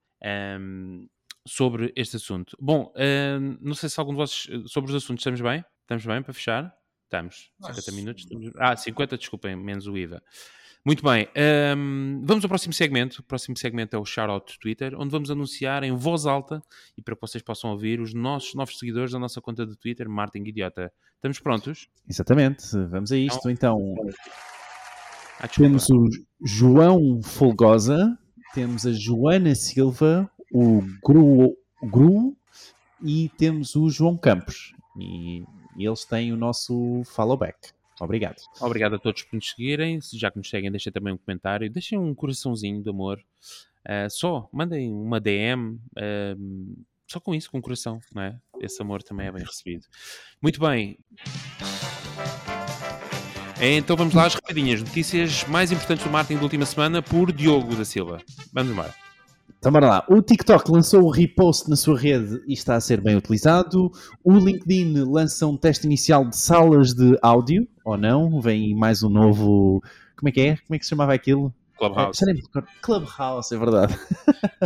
Um, 0.61 1.09
sobre 1.45 1.93
este 1.97 2.15
assunto. 2.15 2.57
Bom, 2.61 2.93
não 3.61 3.75
sei 3.75 3.89
se 3.89 3.99
algum 3.99 4.13
de 4.13 4.19
vocês, 4.19 4.71
sobre 4.71 4.93
os 4.93 4.97
assuntos, 4.97 5.23
estamos 5.23 5.41
bem? 5.41 5.65
Estamos 5.83 6.07
bem 6.07 6.23
para 6.23 6.33
fechar? 6.33 6.82
Estamos. 7.13 7.51
50 7.61 7.79
Acho... 7.79 7.93
minutos. 7.93 8.23
Estamos... 8.23 8.51
Ah, 8.57 8.75
50, 8.75 9.19
desculpem, 9.19 9.55
menos 9.55 9.87
o 9.87 9.97
IVA. 9.97 10.23
Muito 10.85 11.05
bem. 11.05 11.29
Um, 11.77 12.23
vamos 12.25 12.43
ao 12.43 12.49
próximo 12.49 12.73
segmento. 12.73 13.21
O 13.21 13.23
próximo 13.23 13.57
segmento 13.57 13.95
é 13.95 13.99
o 13.99 14.05
Shoutout 14.05 14.59
Twitter, 14.59 14.95
onde 14.99 15.11
vamos 15.11 15.31
anunciar 15.31 15.85
em 15.85 15.93
voz 15.93 16.25
alta 16.25 16.63
e 16.97 17.03
para 17.03 17.15
que 17.15 17.21
vocês 17.21 17.43
possam 17.43 17.71
ouvir 17.71 18.01
os 18.01 18.15
nossos 18.15 18.55
novos 18.55 18.79
seguidores 18.79 19.13
da 19.13 19.19
nossa 19.19 19.43
conta 19.43 19.67
de 19.67 19.77
Twitter, 19.77 20.09
Martin 20.09 20.39
Idiota. 20.39 20.91
Estamos 21.17 21.39
prontos? 21.39 21.87
Exatamente. 22.09 22.65
Vamos 22.89 23.13
a 23.13 23.17
isto 23.17 23.51
então. 23.51 23.77
Ah, 25.39 25.47
temos 25.47 25.89
o 25.91 26.09
João 26.43 27.21
Folgosa, 27.23 28.19
temos 28.55 28.87
a 28.87 28.93
Joana 28.93 29.55
Silva, 29.55 30.29
o 30.51 30.81
Gru, 31.05 31.57
Gru 31.85 32.35
e 33.05 33.29
temos 33.37 33.77
o 33.77 33.91
João 33.91 34.17
Campos. 34.17 34.75
E 34.99 35.45
e 35.77 35.87
eles 35.87 36.05
têm 36.05 36.33
o 36.33 36.37
nosso 36.37 37.03
follow 37.05 37.37
back. 37.37 37.59
Obrigado. 38.01 38.43
Obrigado 38.61 38.97
a 38.97 38.99
todos 38.99 39.23
por 39.23 39.37
nos 39.37 39.51
seguirem. 39.51 40.01
Se 40.01 40.19
já 40.19 40.31
que 40.31 40.39
nos 40.39 40.49
seguem, 40.49 40.71
deixem 40.71 40.93
também 40.93 41.13
um 41.13 41.17
comentário. 41.17 41.71
Deixem 41.71 41.99
um 41.99 42.15
coraçãozinho 42.15 42.83
de 42.83 42.91
amor. 42.91 43.19
Uh, 43.87 44.11
só, 44.11 44.49
mandem 44.53 44.93
uma 44.93 45.21
DM. 45.21 45.75
Uh, 45.75 45.79
ah, 45.97 46.35
só 47.07 47.21
com 47.21 47.35
isso, 47.35 47.51
com 47.51 47.59
o 47.59 47.63
coração, 47.63 48.01
não 48.15 48.23
é? 48.23 48.39
Esse 48.61 48.81
amor 48.81 49.03
também 49.03 49.27
é 49.27 49.33
bem 49.33 49.45
recebido. 49.45 49.87
Muito 50.41 50.59
bem. 50.59 50.99
Então 53.61 53.97
vamos 53.97 54.15
lá 54.15 54.27
às 54.27 54.35
rapidinhas. 54.35 54.81
Notícias 54.81 55.45
mais 55.45 55.71
importantes 55.71 56.05
do 56.05 56.11
marketing 56.11 56.39
da 56.39 56.45
última 56.45 56.67
semana 56.67 57.03
por 57.03 57.31
Diogo 57.31 57.77
da 57.77 57.85
Silva. 57.85 58.21
Vamos 58.53 58.73
embora. 58.73 59.02
Então, 59.63 59.71
bora 59.71 59.87
lá. 59.87 60.05
O 60.09 60.21
TikTok 60.21 60.69
lançou 60.73 61.05
o 61.05 61.09
repost 61.09 61.71
na 61.71 61.77
sua 61.77 61.97
rede 61.97 62.43
e 62.49 62.53
está 62.53 62.75
a 62.75 62.81
ser 62.81 63.01
bem 63.01 63.15
utilizado. 63.15 63.93
O 64.25 64.33
LinkedIn 64.33 65.05
lança 65.05 65.47
um 65.47 65.57
teste 65.57 65.87
inicial 65.87 66.29
de 66.29 66.37
salas 66.37 66.93
de 66.93 67.17
áudio, 67.23 67.69
ou 67.85 67.97
não? 67.97 68.41
Vem 68.41 68.75
mais 68.75 69.05
um 69.05 69.09
novo. 69.09 69.81
Como 70.17 70.29
é 70.29 70.33
que 70.33 70.41
é? 70.41 70.57
Como 70.57 70.75
é 70.75 70.79
que 70.81 70.85
se 70.85 70.91
chamava 70.91 71.15
aquilo? 71.15 71.55
Clubhouse. 71.83 72.21
É, 72.31 72.63
Clubhouse, 72.81 73.55
é 73.55 73.59
verdade. 73.59 73.99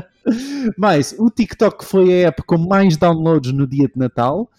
Mas 0.76 1.14
o 1.18 1.30
TikTok 1.30 1.84
foi 1.84 2.24
a 2.24 2.28
app 2.28 2.42
com 2.42 2.58
mais 2.58 2.96
downloads 2.96 3.52
no 3.52 3.66
dia 3.66 3.88
de 3.88 3.96
Natal. 3.96 4.50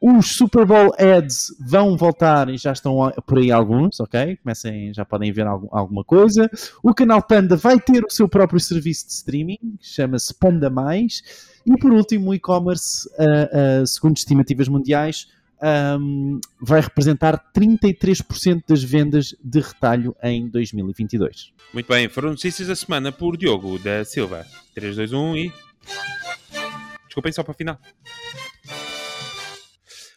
Os 0.00 0.36
Super 0.36 0.66
Bowl 0.66 0.92
ads 0.98 1.54
vão 1.58 1.96
voltar 1.96 2.48
e 2.48 2.56
já 2.56 2.72
estão 2.72 3.10
por 3.26 3.38
aí 3.38 3.50
alguns, 3.50 4.00
ok? 4.00 4.36
Comecem, 4.36 4.92
já 4.92 5.04
podem 5.04 5.32
ver 5.32 5.46
algum, 5.46 5.68
alguma 5.70 6.04
coisa. 6.04 6.48
O 6.82 6.94
canal 6.94 7.22
Panda 7.22 7.56
vai 7.56 7.80
ter 7.80 8.04
o 8.04 8.10
seu 8.10 8.28
próprio 8.28 8.60
serviço 8.60 9.06
de 9.06 9.12
streaming, 9.12 9.58
chama-se 9.80 10.34
Panda 10.34 10.68
Mais. 10.68 11.22
E 11.66 11.76
por 11.78 11.92
último, 11.92 12.30
o 12.30 12.34
e-commerce, 12.34 13.08
uh, 13.18 13.82
uh, 13.82 13.86
segundo 13.86 14.16
estimativas 14.16 14.68
mundiais, 14.68 15.28
um, 15.62 16.40
vai 16.60 16.80
representar 16.80 17.50
33% 17.52 18.64
das 18.68 18.82
vendas 18.82 19.34
de 19.42 19.60
retalho 19.60 20.16
em 20.22 20.48
2022. 20.48 21.52
Muito 21.72 21.86
bem, 21.86 22.08
foram 22.08 22.30
notícias 22.30 22.68
da 22.68 22.76
semana 22.76 23.10
por 23.10 23.36
Diogo 23.36 23.78
da 23.78 24.04
Silva. 24.04 24.44
3, 24.74 24.96
2, 24.96 25.12
1 25.12 25.36
e. 25.36 25.52
Desculpem 27.06 27.32
só 27.32 27.42
para 27.42 27.52
o 27.52 27.54
final. 27.54 27.78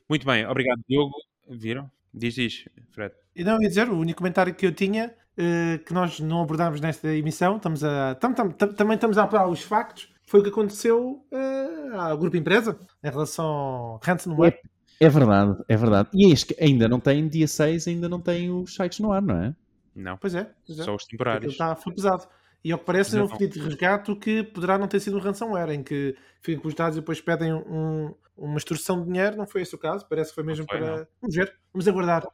Muito 0.09 0.25
bem, 0.25 0.45
obrigado, 0.45 0.79
Diogo. 0.88 1.13
Viram? 1.49 1.89
Diz, 2.13 2.33
diz, 2.33 2.65
Fred. 2.91 3.13
E 3.35 3.43
não, 3.43 3.61
ia 3.61 3.69
dizer, 3.69 3.89
o 3.89 3.97
único 3.97 4.17
comentário 4.17 4.53
que 4.53 4.65
eu 4.65 4.71
tinha, 4.71 5.13
uh, 5.38 5.83
que 5.83 5.93
nós 5.93 6.19
não 6.19 6.41
abordámos 6.41 6.81
nesta 6.81 7.13
emissão, 7.13 7.57
estamos 7.57 7.83
a, 7.83 8.15
tam, 8.15 8.33
tam, 8.33 8.49
tam, 8.49 8.73
também 8.73 8.95
estamos 8.95 9.17
a 9.17 9.23
apurar 9.23 9.47
os 9.47 9.61
factos, 9.61 10.09
foi 10.25 10.39
o 10.39 10.43
que 10.43 10.49
aconteceu 10.49 11.23
uh, 11.31 11.99
ao 11.99 12.17
grupo 12.17 12.35
empresa 12.35 12.79
em 13.03 13.09
relação 13.09 13.45
ao 13.45 13.99
ransomware. 14.03 14.53
É, 14.53 14.76
é 14.99 15.09
verdade, 15.09 15.63
é 15.67 15.77
verdade. 15.77 16.09
E 16.13 16.31
é 16.31 16.35
que 16.35 16.55
ainda 16.63 16.87
não 16.87 16.99
tem, 16.99 17.27
dia 17.27 17.47
6, 17.47 17.87
ainda 17.87 18.09
não 18.09 18.19
tem 18.19 18.51
os 18.51 18.73
sites 18.73 18.99
no 18.99 19.11
ar, 19.11 19.21
não 19.21 19.41
é? 19.41 19.55
Não. 19.95 20.17
Pois 20.17 20.35
é. 20.35 20.49
Pois 20.65 20.79
é. 20.79 20.83
Só 20.83 20.95
os 20.95 21.05
temporários. 21.05 21.53
Está, 21.53 21.75
foi 21.75 21.93
pesado. 21.93 22.27
E 22.63 22.71
ao 22.71 22.79
que 22.79 22.85
parece 22.85 23.17
é 23.17 23.23
um 23.23 23.27
pedido 23.27 23.53
de 23.53 23.59
resgate 23.61 24.13
que 24.15 24.43
poderá 24.43 24.77
não 24.77 24.87
ter 24.87 24.99
sido 24.99 25.17
um 25.17 25.19
ransomware, 25.19 25.71
em 25.71 25.83
que 25.83 26.15
ficam 26.41 26.61
com 26.61 26.67
os 26.67 26.73
dados 26.73 26.97
e 26.97 26.99
depois 26.99 27.21
pedem 27.21 27.53
um, 27.53 28.13
uma 28.35 28.57
extorsão 28.57 28.99
de 28.99 29.07
dinheiro. 29.07 29.37
Não 29.37 29.47
foi 29.47 29.61
esse 29.61 29.73
o 29.73 29.77
caso, 29.77 30.05
parece 30.09 30.31
que 30.31 30.35
foi 30.35 30.43
mesmo 30.43 30.65
foi, 30.69 30.79
para. 30.79 30.97
Não. 30.97 31.07
Vamos 31.21 31.35
ver, 31.35 31.55
vamos 31.73 31.87
aguardar. 31.87 32.27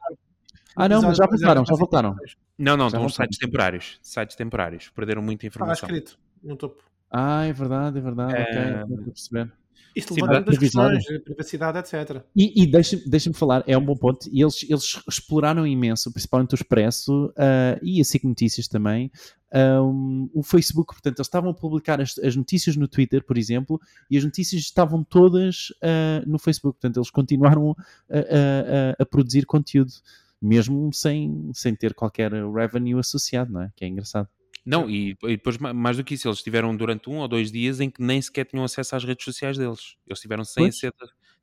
Ah, 0.76 0.88
não, 0.88 1.02
mas 1.02 1.16
já 1.16 1.26
voltaram, 1.26 1.64
já 1.64 1.74
voltaram. 1.76 2.16
Não, 2.58 2.76
não, 2.76 2.86
estão 2.88 3.08
sites 3.08 3.38
temporários. 3.38 3.98
Sites 4.02 4.34
temporários. 4.34 4.88
Perderam 4.90 5.22
muita 5.22 5.46
informação. 5.46 5.88
Ah, 5.88 5.92
escrito 5.92 6.18
no 6.42 6.56
topo. 6.56 6.82
Ah, 7.10 7.44
é 7.44 7.52
verdade, 7.52 7.98
é 7.98 8.00
verdade. 8.00 8.34
É... 8.34 8.42
Ok, 8.42 8.82
estou 8.82 8.98
a 8.98 9.04
perceber. 9.04 9.52
Isto 9.94 10.14
levanta 10.14 10.34
muitas 10.34 10.58
questões 10.58 11.04
de 11.04 11.18
privacidade, 11.20 11.78
etc. 11.78 12.22
E, 12.34 12.62
e 12.62 12.66
deixa-me 12.66 13.02
deixa 13.06 13.32
falar, 13.32 13.62
é 13.66 13.78
um 13.78 13.84
bom 13.84 13.96
ponto. 13.96 14.28
E 14.32 14.42
eles, 14.42 14.64
eles 14.68 15.00
exploraram 15.08 15.66
imenso, 15.66 16.10
principalmente 16.12 16.52
o 16.52 16.56
Expresso 16.56 17.26
uh, 17.26 17.78
e 17.82 18.00
a 18.00 18.04
SIC 18.04 18.24
Notícias 18.24 18.66
também, 18.66 19.10
um, 19.54 20.28
o 20.34 20.42
Facebook. 20.42 20.94
Portanto, 20.94 21.18
eles 21.18 21.26
estavam 21.26 21.50
a 21.50 21.54
publicar 21.54 22.00
as, 22.00 22.18
as, 22.18 22.34
notícias 22.34 22.76
no 22.76 22.88
Twitter, 22.88 23.24
por 23.24 23.38
exemplo, 23.38 23.80
e 24.10 24.18
as 24.18 24.24
notícias 24.24 24.62
estavam 24.62 25.04
todas 25.04 25.70
uh, 25.82 26.26
no 26.28 26.38
Facebook. 26.38 26.78
Portanto, 26.80 26.98
eles 26.98 27.10
continuaram 27.10 27.76
a, 28.10 28.18
a, 28.18 29.02
a, 29.02 29.06
produzir 29.06 29.46
conteúdo, 29.46 29.92
mesmo 30.42 30.92
sem, 30.92 31.50
sem 31.54 31.74
ter 31.74 31.94
qualquer 31.94 32.32
revenue 32.32 32.98
associado, 32.98 33.52
não 33.52 33.62
é? 33.62 33.70
Que 33.76 33.84
é 33.84 33.88
engraçado. 33.88 34.28
Não, 34.64 34.88
e, 34.88 35.16
e, 35.24 35.36
depois, 35.36 35.58
mais 35.58 35.96
do 35.96 36.04
que 36.04 36.14
isso, 36.14 36.26
eles 36.26 36.42
tiveram 36.42 36.74
durante 36.74 37.10
um 37.10 37.18
ou 37.18 37.28
dois 37.28 37.52
dias 37.52 37.80
em 37.80 37.90
que 37.90 38.02
nem 38.02 38.20
sequer 38.20 38.46
tinham 38.46 38.64
acesso 38.64 38.96
às 38.96 39.04
redes 39.04 39.24
sociais 39.24 39.58
deles. 39.58 39.96
Eles 40.06 40.20
tiveram 40.20 40.44
sem 40.44 40.68
acesso, 40.68 40.94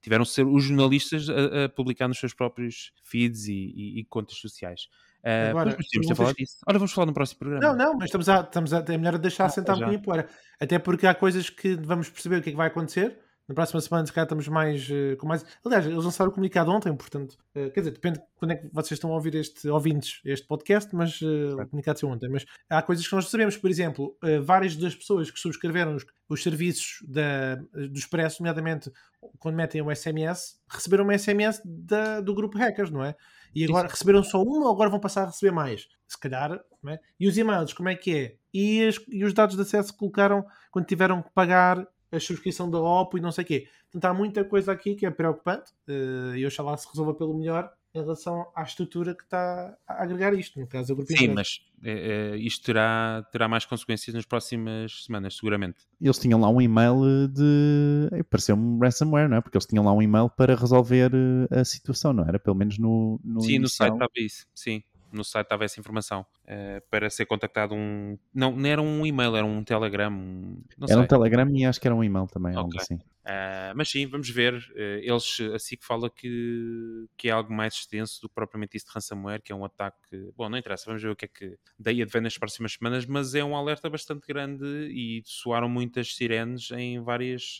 tiveram 0.02 0.26
ser 0.26 0.46
os 0.48 0.64
jornalistas 0.64 1.30
a, 1.30 1.66
a, 1.66 1.70
publicar 1.70 2.08
nos 2.08 2.20
seus 2.20 2.34
próprios 2.34 2.92
feeds 3.04 3.48
e, 3.48 3.54
e, 3.54 4.00
e 4.00 4.06
contas 4.06 4.38
sociais. 4.38 4.88
Uh, 5.24 5.52
Agora, 5.52 5.78
de 5.78 6.16
falar 6.16 6.34
disso. 6.34 6.58
Ora, 6.66 6.80
vamos 6.80 6.92
falar 6.92 7.06
no 7.06 7.14
próximo 7.14 7.40
programa. 7.40 7.68
Não, 7.68 7.76
não, 7.76 7.94
mas 7.94 8.06
estamos 8.06 8.28
a, 8.28 8.42
estamos 8.42 8.74
a, 8.74 8.80
é 8.80 8.98
melhor 8.98 9.20
deixar 9.20 9.46
ah, 9.46 9.50
sentar 9.50 9.76
um 9.76 9.80
bocadinho 9.80 10.04
fora. 10.04 10.28
Até 10.60 10.80
porque 10.80 11.06
há 11.06 11.14
coisas 11.14 11.48
que 11.48 11.76
vamos 11.76 12.10
perceber 12.10 12.38
o 12.38 12.42
que 12.42 12.50
é 12.50 12.52
que 12.54 12.58
vai 12.58 12.68
acontecer 12.68 13.20
na 13.52 13.54
próxima 13.54 13.82
semana, 13.82 14.06
se 14.06 14.14
calhar, 14.14 14.26
estamos 14.26 14.48
mais, 14.48 14.90
uh, 14.90 15.18
com 15.18 15.28
mais. 15.28 15.46
Aliás, 15.64 15.86
eles 15.86 16.04
lançaram 16.04 16.32
o 16.32 16.34
comunicado 16.34 16.72
ontem, 16.72 16.96
portanto, 16.96 17.34
uh, 17.56 17.70
quer 17.72 17.82
dizer, 17.82 17.92
depende 17.92 18.20
de 18.20 18.26
quando 18.36 18.52
é 18.52 18.56
que 18.56 18.70
vocês 18.72 18.92
estão 18.94 19.12
a 19.12 19.16
ouvir 19.16 19.36
este, 19.36 19.68
ouvintes, 19.68 20.22
este 20.24 20.48
podcast, 20.48 20.96
mas 20.96 21.22
uh, 21.22 21.62
o 21.62 21.68
comunicado 21.68 22.00
saiu 22.00 22.12
ontem. 22.12 22.30
Mas 22.30 22.46
há 22.70 22.82
coisas 22.82 23.06
que 23.06 23.14
nós 23.14 23.30
sabemos, 23.30 23.58
por 23.58 23.70
exemplo, 23.70 24.18
várias 24.44 24.76
das 24.76 24.96
pessoas 24.96 25.30
que 25.30 25.40
subscreveram 25.40 25.96
os, 25.96 26.06
os 26.30 26.42
serviços 26.42 27.06
da, 27.08 27.56
do 27.56 28.00
Expresso, 28.00 28.42
nomeadamente 28.42 28.90
quando 29.38 29.56
metem 29.56 29.82
o 29.82 29.94
SMS, 29.94 30.60
receberam 30.70 31.06
um 31.06 31.18
SMS 31.18 31.62
da, 31.66 32.22
do 32.22 32.34
grupo 32.34 32.58
Hackers, 32.58 32.90
não 32.90 33.04
é? 33.04 33.16
E 33.54 33.66
agora 33.66 33.86
Isso. 33.86 33.96
receberam 33.96 34.24
só 34.24 34.42
um 34.42 34.64
ou 34.64 34.72
agora 34.72 34.90
vão 34.90 35.00
passar 35.00 35.24
a 35.24 35.26
receber 35.26 35.52
mais? 35.52 35.88
Se 36.08 36.18
calhar, 36.18 36.60
não 36.82 36.94
é? 36.94 37.00
E 37.20 37.28
os 37.28 37.38
e-mails, 37.38 37.74
como 37.74 37.90
é 37.90 37.96
que 37.96 38.16
é? 38.16 38.36
E, 38.54 38.86
as, 38.88 38.96
e 39.10 39.24
os 39.24 39.34
dados 39.34 39.56
de 39.56 39.62
acesso 39.62 39.92
que 39.92 40.00
colocaram 40.00 40.46
quando 40.72 40.86
tiveram 40.86 41.22
que 41.22 41.30
pagar 41.34 41.86
a 42.12 42.20
subscrição 42.20 42.70
da 42.70 42.80
OPO 42.80 43.18
e 43.18 43.22
não 43.22 43.32
sei 43.32 43.44
o 43.44 43.48
quê. 43.48 43.68
Portanto, 43.92 44.06
há 44.06 44.14
muita 44.14 44.44
coisa 44.44 44.72
aqui 44.72 44.96
que 44.96 45.06
é 45.06 45.12
preocupante 45.12 45.72
uh, 45.88 46.36
e 46.36 46.46
oxalá 46.46 46.76
se 46.78 46.88
resolva 46.88 47.14
pelo 47.14 47.38
melhor 47.38 47.72
em 47.94 48.00
relação 48.00 48.48
à 48.56 48.64
estrutura 48.64 49.14
que 49.14 49.24
está 49.24 49.76
a 49.86 50.04
agregar 50.04 50.34
isto, 50.34 50.60
no 50.60 50.66
caso 50.66 50.90
do 50.90 50.96
grupo 50.96 51.12
Sim, 51.12 51.28
mas 51.30 51.60
é, 51.84 52.38
isto 52.38 52.66
terá, 52.66 53.28
terá 53.34 53.50
mais 53.50 53.66
consequências 53.66 54.14
nas 54.14 54.26
próximas 54.26 55.04
semanas, 55.04 55.36
seguramente. 55.36 55.80
Eles 56.00 56.18
tinham 56.18 56.40
lá 56.40 56.48
um 56.50 56.62
e-mail 56.62 57.28
de. 57.28 58.24
Pareceu-me 58.30 58.80
ransomware, 58.80 59.28
não 59.28 59.38
é? 59.38 59.42
Porque 59.42 59.58
eles 59.58 59.66
tinham 59.66 59.84
lá 59.84 59.92
um 59.92 60.02
e-mail 60.02 60.30
para 60.30 60.56
resolver 60.56 61.12
a 61.50 61.66
situação, 61.66 62.14
não 62.14 62.26
era? 62.26 62.40
Pelo 62.40 62.56
menos 62.56 62.78
no. 62.78 63.20
no 63.24 63.42
sim, 63.42 63.56
inicial. 63.56 63.62
no 63.62 63.68
site 63.68 63.94
estava 63.94 64.12
isso, 64.16 64.48
sim 64.56 64.82
no 65.12 65.24
site 65.24 65.46
estava 65.46 65.66
essa 65.66 65.80
informação 65.80 66.26
uh, 66.44 66.82
para 66.90 67.10
ser 67.10 67.26
contactado 67.26 67.76
um. 67.76 68.18
Não, 68.34 68.52
não 68.56 68.70
era 68.70 68.82
um 68.82 69.06
e-mail, 69.06 69.36
era 69.36 69.46
um 69.46 69.64
telegram. 69.64 70.12
Um... 70.12 70.64
era 70.80 70.88
sei. 70.88 70.98
um 70.98 71.08
telegram 71.08 71.50
e 71.50 71.66
acho 71.66 71.80
que 71.80 71.88
era 71.88 71.96
um 71.96 72.04
e-mail 72.04 72.28
também, 72.28 72.52
okay. 72.52 72.62
algo 72.62 72.78
assim. 72.78 72.96
Uh, 72.96 73.76
mas 73.76 73.90
sim, 73.90 74.08
vamos 74.08 74.30
ver. 74.30 74.56
Uh, 74.56 75.00
eles, 75.02 75.40
assim 75.54 75.78
que 75.78 75.86
fala 75.86 76.10
que, 76.10 77.08
que 77.16 77.30
é 77.30 77.32
algo 77.32 77.54
mais 77.54 77.76
extenso 77.76 78.22
do 78.22 78.30
que 78.30 78.36
propriamente 78.36 78.76
isso 78.76 78.88
de 78.88 78.92
ransomware, 78.94 79.42
que 79.42 79.52
é 79.52 79.56
um 79.56 79.64
ataque. 79.64 80.32
Bom, 80.36 80.50
não 80.50 80.58
interessa, 80.58 80.86
vamos 80.88 81.02
ver 81.02 81.10
o 81.10 81.16
que 81.16 81.26
é 81.26 81.28
que 81.28 81.58
daí 81.78 82.02
advém 82.02 82.22
nas 82.22 82.38
próximas 82.38 82.74
semanas, 82.74 83.06
mas 83.06 83.36
é 83.36 83.44
um 83.44 83.56
alerta 83.56 83.90
bastante 83.90 84.26
grande 84.28 84.66
e 84.92 85.22
soaram 85.26 85.70
muitas 85.70 86.16
sirenes 86.16 86.72
em 86.72 87.00
várias, 87.02 87.60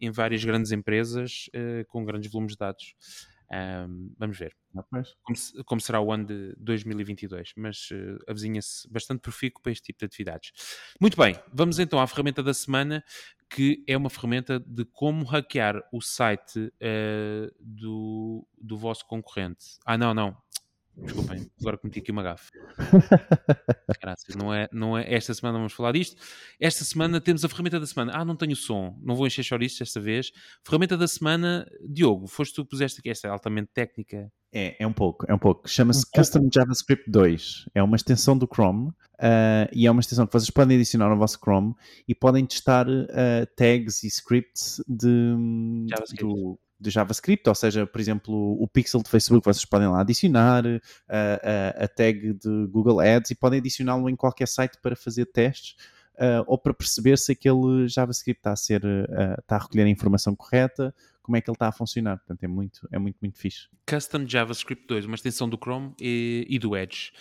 em 0.00 0.10
várias 0.10 0.44
grandes 0.44 0.72
empresas 0.72 1.48
com 1.88 2.04
grandes 2.04 2.30
volumes 2.30 2.52
de 2.52 2.58
dados. 2.58 2.94
Um, 3.52 4.14
vamos 4.16 4.38
ver 4.38 4.54
Ah, 4.76 4.84
como, 5.24 5.36
como 5.64 5.80
será 5.80 6.00
o 6.00 6.12
ano 6.12 6.24
de 6.24 6.54
2022, 6.56 7.52
mas 7.56 7.88
eh, 7.92 8.16
avizinha-se 8.28 8.88
bastante 8.88 9.20
profícuo 9.20 9.60
para 9.60 9.72
este 9.72 9.86
tipo 9.86 9.98
de 9.98 10.04
atividades. 10.04 10.52
Muito 11.00 11.16
bem, 11.16 11.36
vamos 11.52 11.80
então 11.80 11.98
à 11.98 12.06
ferramenta 12.06 12.44
da 12.44 12.54
semana, 12.54 13.02
que 13.48 13.82
é 13.88 13.96
uma 13.96 14.08
ferramenta 14.08 14.60
de 14.60 14.84
como 14.84 15.24
hackear 15.24 15.82
o 15.92 16.00
site 16.00 16.72
eh, 16.78 17.50
do, 17.58 18.46
do 18.56 18.78
vosso 18.78 19.04
concorrente. 19.06 19.78
Ah, 19.84 19.98
não, 19.98 20.14
não. 20.14 20.36
Desculpem, 21.02 21.50
agora 21.60 21.78
cometi 21.78 22.00
aqui 22.00 22.12
uma 22.12 22.22
gafe. 22.22 22.50
Graças. 24.02 24.34
Não 24.36 24.52
é, 24.52 24.68
não 24.72 24.96
é, 24.96 25.12
esta 25.12 25.32
semana 25.34 25.58
vamos 25.58 25.72
falar 25.72 25.92
disto. 25.92 26.20
Esta 26.58 26.84
semana 26.84 27.20
temos 27.20 27.44
a 27.44 27.48
ferramenta 27.48 27.80
da 27.80 27.86
semana. 27.86 28.12
Ah, 28.14 28.24
não 28.24 28.36
tenho 28.36 28.54
som. 28.54 28.98
Não 29.02 29.14
vou 29.14 29.26
encher 29.26 29.42
chouriços 29.42 29.78
desta 29.78 30.00
vez. 30.00 30.30
Ferramenta 30.64 30.96
da 30.96 31.08
semana, 31.08 31.66
Diogo, 31.88 32.26
foste 32.26 32.54
tu 32.54 32.64
que 32.64 32.70
puseste 32.70 33.00
aqui. 33.00 33.10
Esta 33.10 33.28
é 33.28 33.30
altamente 33.30 33.70
técnica. 33.72 34.30
É, 34.52 34.76
é 34.82 34.86
um 34.86 34.92
pouco, 34.92 35.24
é 35.28 35.34
um 35.34 35.38
pouco. 35.38 35.68
Chama-se 35.68 36.00
Um 36.00 36.02
pouco. 36.02 36.18
Custom 36.18 36.48
JavaScript 36.52 37.10
2. 37.10 37.66
É 37.74 37.82
uma 37.82 37.96
extensão 37.96 38.36
do 38.36 38.48
Chrome 38.52 38.90
ah, 39.18 39.68
e 39.72 39.86
é 39.86 39.90
uma 39.90 40.00
extensão 40.00 40.26
que 40.26 40.32
vocês 40.32 40.50
podem 40.50 40.76
adicionar 40.76 41.10
ao 41.10 41.16
vosso 41.16 41.38
Chrome 41.38 41.74
e 42.06 42.14
podem 42.14 42.44
testar 42.44 42.86
ah, 42.88 43.46
tags 43.56 44.02
e 44.02 44.08
scripts 44.08 44.82
de 44.88 45.36
JavaScript. 45.88 46.24
do, 46.24 46.58
de 46.80 46.90
JavaScript, 46.90 47.48
ou 47.48 47.54
seja, 47.54 47.86
por 47.86 48.00
exemplo, 48.00 48.56
o 48.60 48.66
pixel 48.66 49.02
de 49.02 49.10
Facebook 49.10 49.44
vocês 49.44 49.64
podem 49.64 49.88
lá 49.88 50.00
adicionar, 50.00 50.64
ah, 51.08 51.74
a, 51.78 51.84
a 51.84 51.88
tag 51.88 52.32
de 52.32 52.66
Google 52.68 53.00
Ads 53.00 53.30
e 53.30 53.34
podem 53.34 53.58
adicioná-lo 53.58 54.08
em 54.08 54.16
qualquer 54.16 54.48
site 54.48 54.78
para 54.80 54.96
fazer 54.96 55.26
testes 55.26 55.76
ah, 56.18 56.44
ou 56.46 56.58
para 56.58 56.74
perceber 56.74 57.18
se 57.18 57.32
aquele 57.32 57.88
JavaScript 57.88 58.40
está 58.40 58.52
a 58.52 58.56
ser, 58.56 58.84
ah, 58.84 59.36
está 59.38 59.56
a 59.56 59.58
recolher 59.58 59.84
a 59.84 59.88
informação 59.88 60.34
correta, 60.34 60.94
como 61.22 61.36
é 61.36 61.40
que 61.40 61.50
ele 61.50 61.54
está 61.54 61.68
a 61.68 61.72
funcionar. 61.72 62.18
Portanto, 62.18 62.42
é 62.42 62.48
muito, 62.48 62.88
é 62.92 62.98
muito, 62.98 63.16
muito 63.20 63.38
fixe. 63.38 63.68
Custom 63.86 64.26
JavaScript 64.26 64.86
2, 64.86 65.06
uma 65.06 65.14
extensão 65.14 65.48
do 65.48 65.56
Chrome 65.56 65.94
e, 66.00 66.46
e 66.48 66.58
do 66.58 66.76
Edge. 66.76 67.12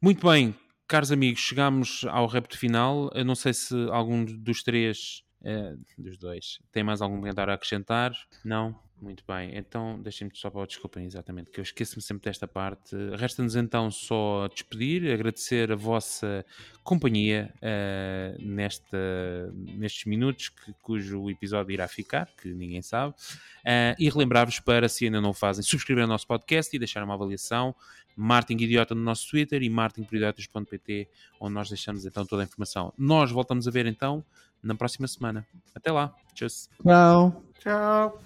Muito 0.00 0.26
bem, 0.26 0.54
caros 0.86 1.12
amigos, 1.12 1.40
chegamos 1.40 2.04
ao 2.08 2.26
repto 2.26 2.58
final. 2.58 3.10
Eu 3.14 3.24
não 3.24 3.34
sei 3.34 3.52
se 3.52 3.74
algum 3.90 4.24
dos 4.24 4.62
três, 4.62 5.22
eh, 5.46 5.76
dos 5.96 6.18
dois, 6.18 6.58
tem 6.72 6.82
mais 6.82 7.00
algum 7.00 7.16
comentário 7.16 7.52
a 7.52 7.54
acrescentar. 7.54 8.12
Não? 8.44 8.76
Muito 9.00 9.22
bem, 9.28 9.54
então 9.54 10.00
deixem-me 10.00 10.34
só 10.34 10.48
para 10.48 10.64
desculpem, 10.66 11.04
exatamente, 11.04 11.50
que 11.50 11.60
eu 11.60 11.62
esqueço-me 11.62 12.00
sempre 12.00 12.24
desta 12.24 12.48
parte. 12.48 12.96
Resta-nos 13.14 13.54
então 13.54 13.90
só 13.90 14.48
despedir, 14.48 15.12
agradecer 15.12 15.70
a 15.70 15.76
vossa 15.76 16.46
companhia 16.82 17.52
eh, 17.60 18.34
nesta, 18.40 18.96
nestes 19.52 20.06
minutos 20.06 20.48
que- 20.48 20.72
cujo 20.80 21.28
episódio 21.28 21.72
irá 21.72 21.86
ficar, 21.86 22.26
que 22.40 22.48
ninguém 22.48 22.80
sabe. 22.80 23.14
Uh, 23.66 23.98
e 23.98 24.08
relembrar-vos 24.08 24.60
para, 24.60 24.88
se 24.88 25.04
ainda 25.04 25.20
não 25.20 25.30
o 25.30 25.34
fazem, 25.34 25.62
subscrever 25.62 26.04
o 26.04 26.08
nosso 26.08 26.26
podcast 26.26 26.74
e 26.74 26.78
deixar 26.78 27.02
uma 27.02 27.14
avaliação. 27.14 27.74
Martin 28.16 28.54
Idiota 28.54 28.94
no 28.94 29.02
nosso 29.02 29.28
Twitter 29.28 29.62
e 29.62 29.68
martinporidiotas.pt, 29.68 31.08
onde 31.38 31.52
nós 31.52 31.68
deixamos 31.68 32.06
então 32.06 32.24
toda 32.24 32.42
a 32.42 32.44
informação. 32.46 32.92
Nós 32.96 33.30
voltamos 33.30 33.68
a 33.68 33.70
ver 33.70 33.84
então 33.84 34.24
na 34.62 34.74
próxima 34.74 35.06
semana. 35.08 35.46
Até 35.74 35.90
lá. 35.92 36.14
Tchau. 36.34 36.68
Tchau! 36.82 37.42
Tchau. 37.58 38.18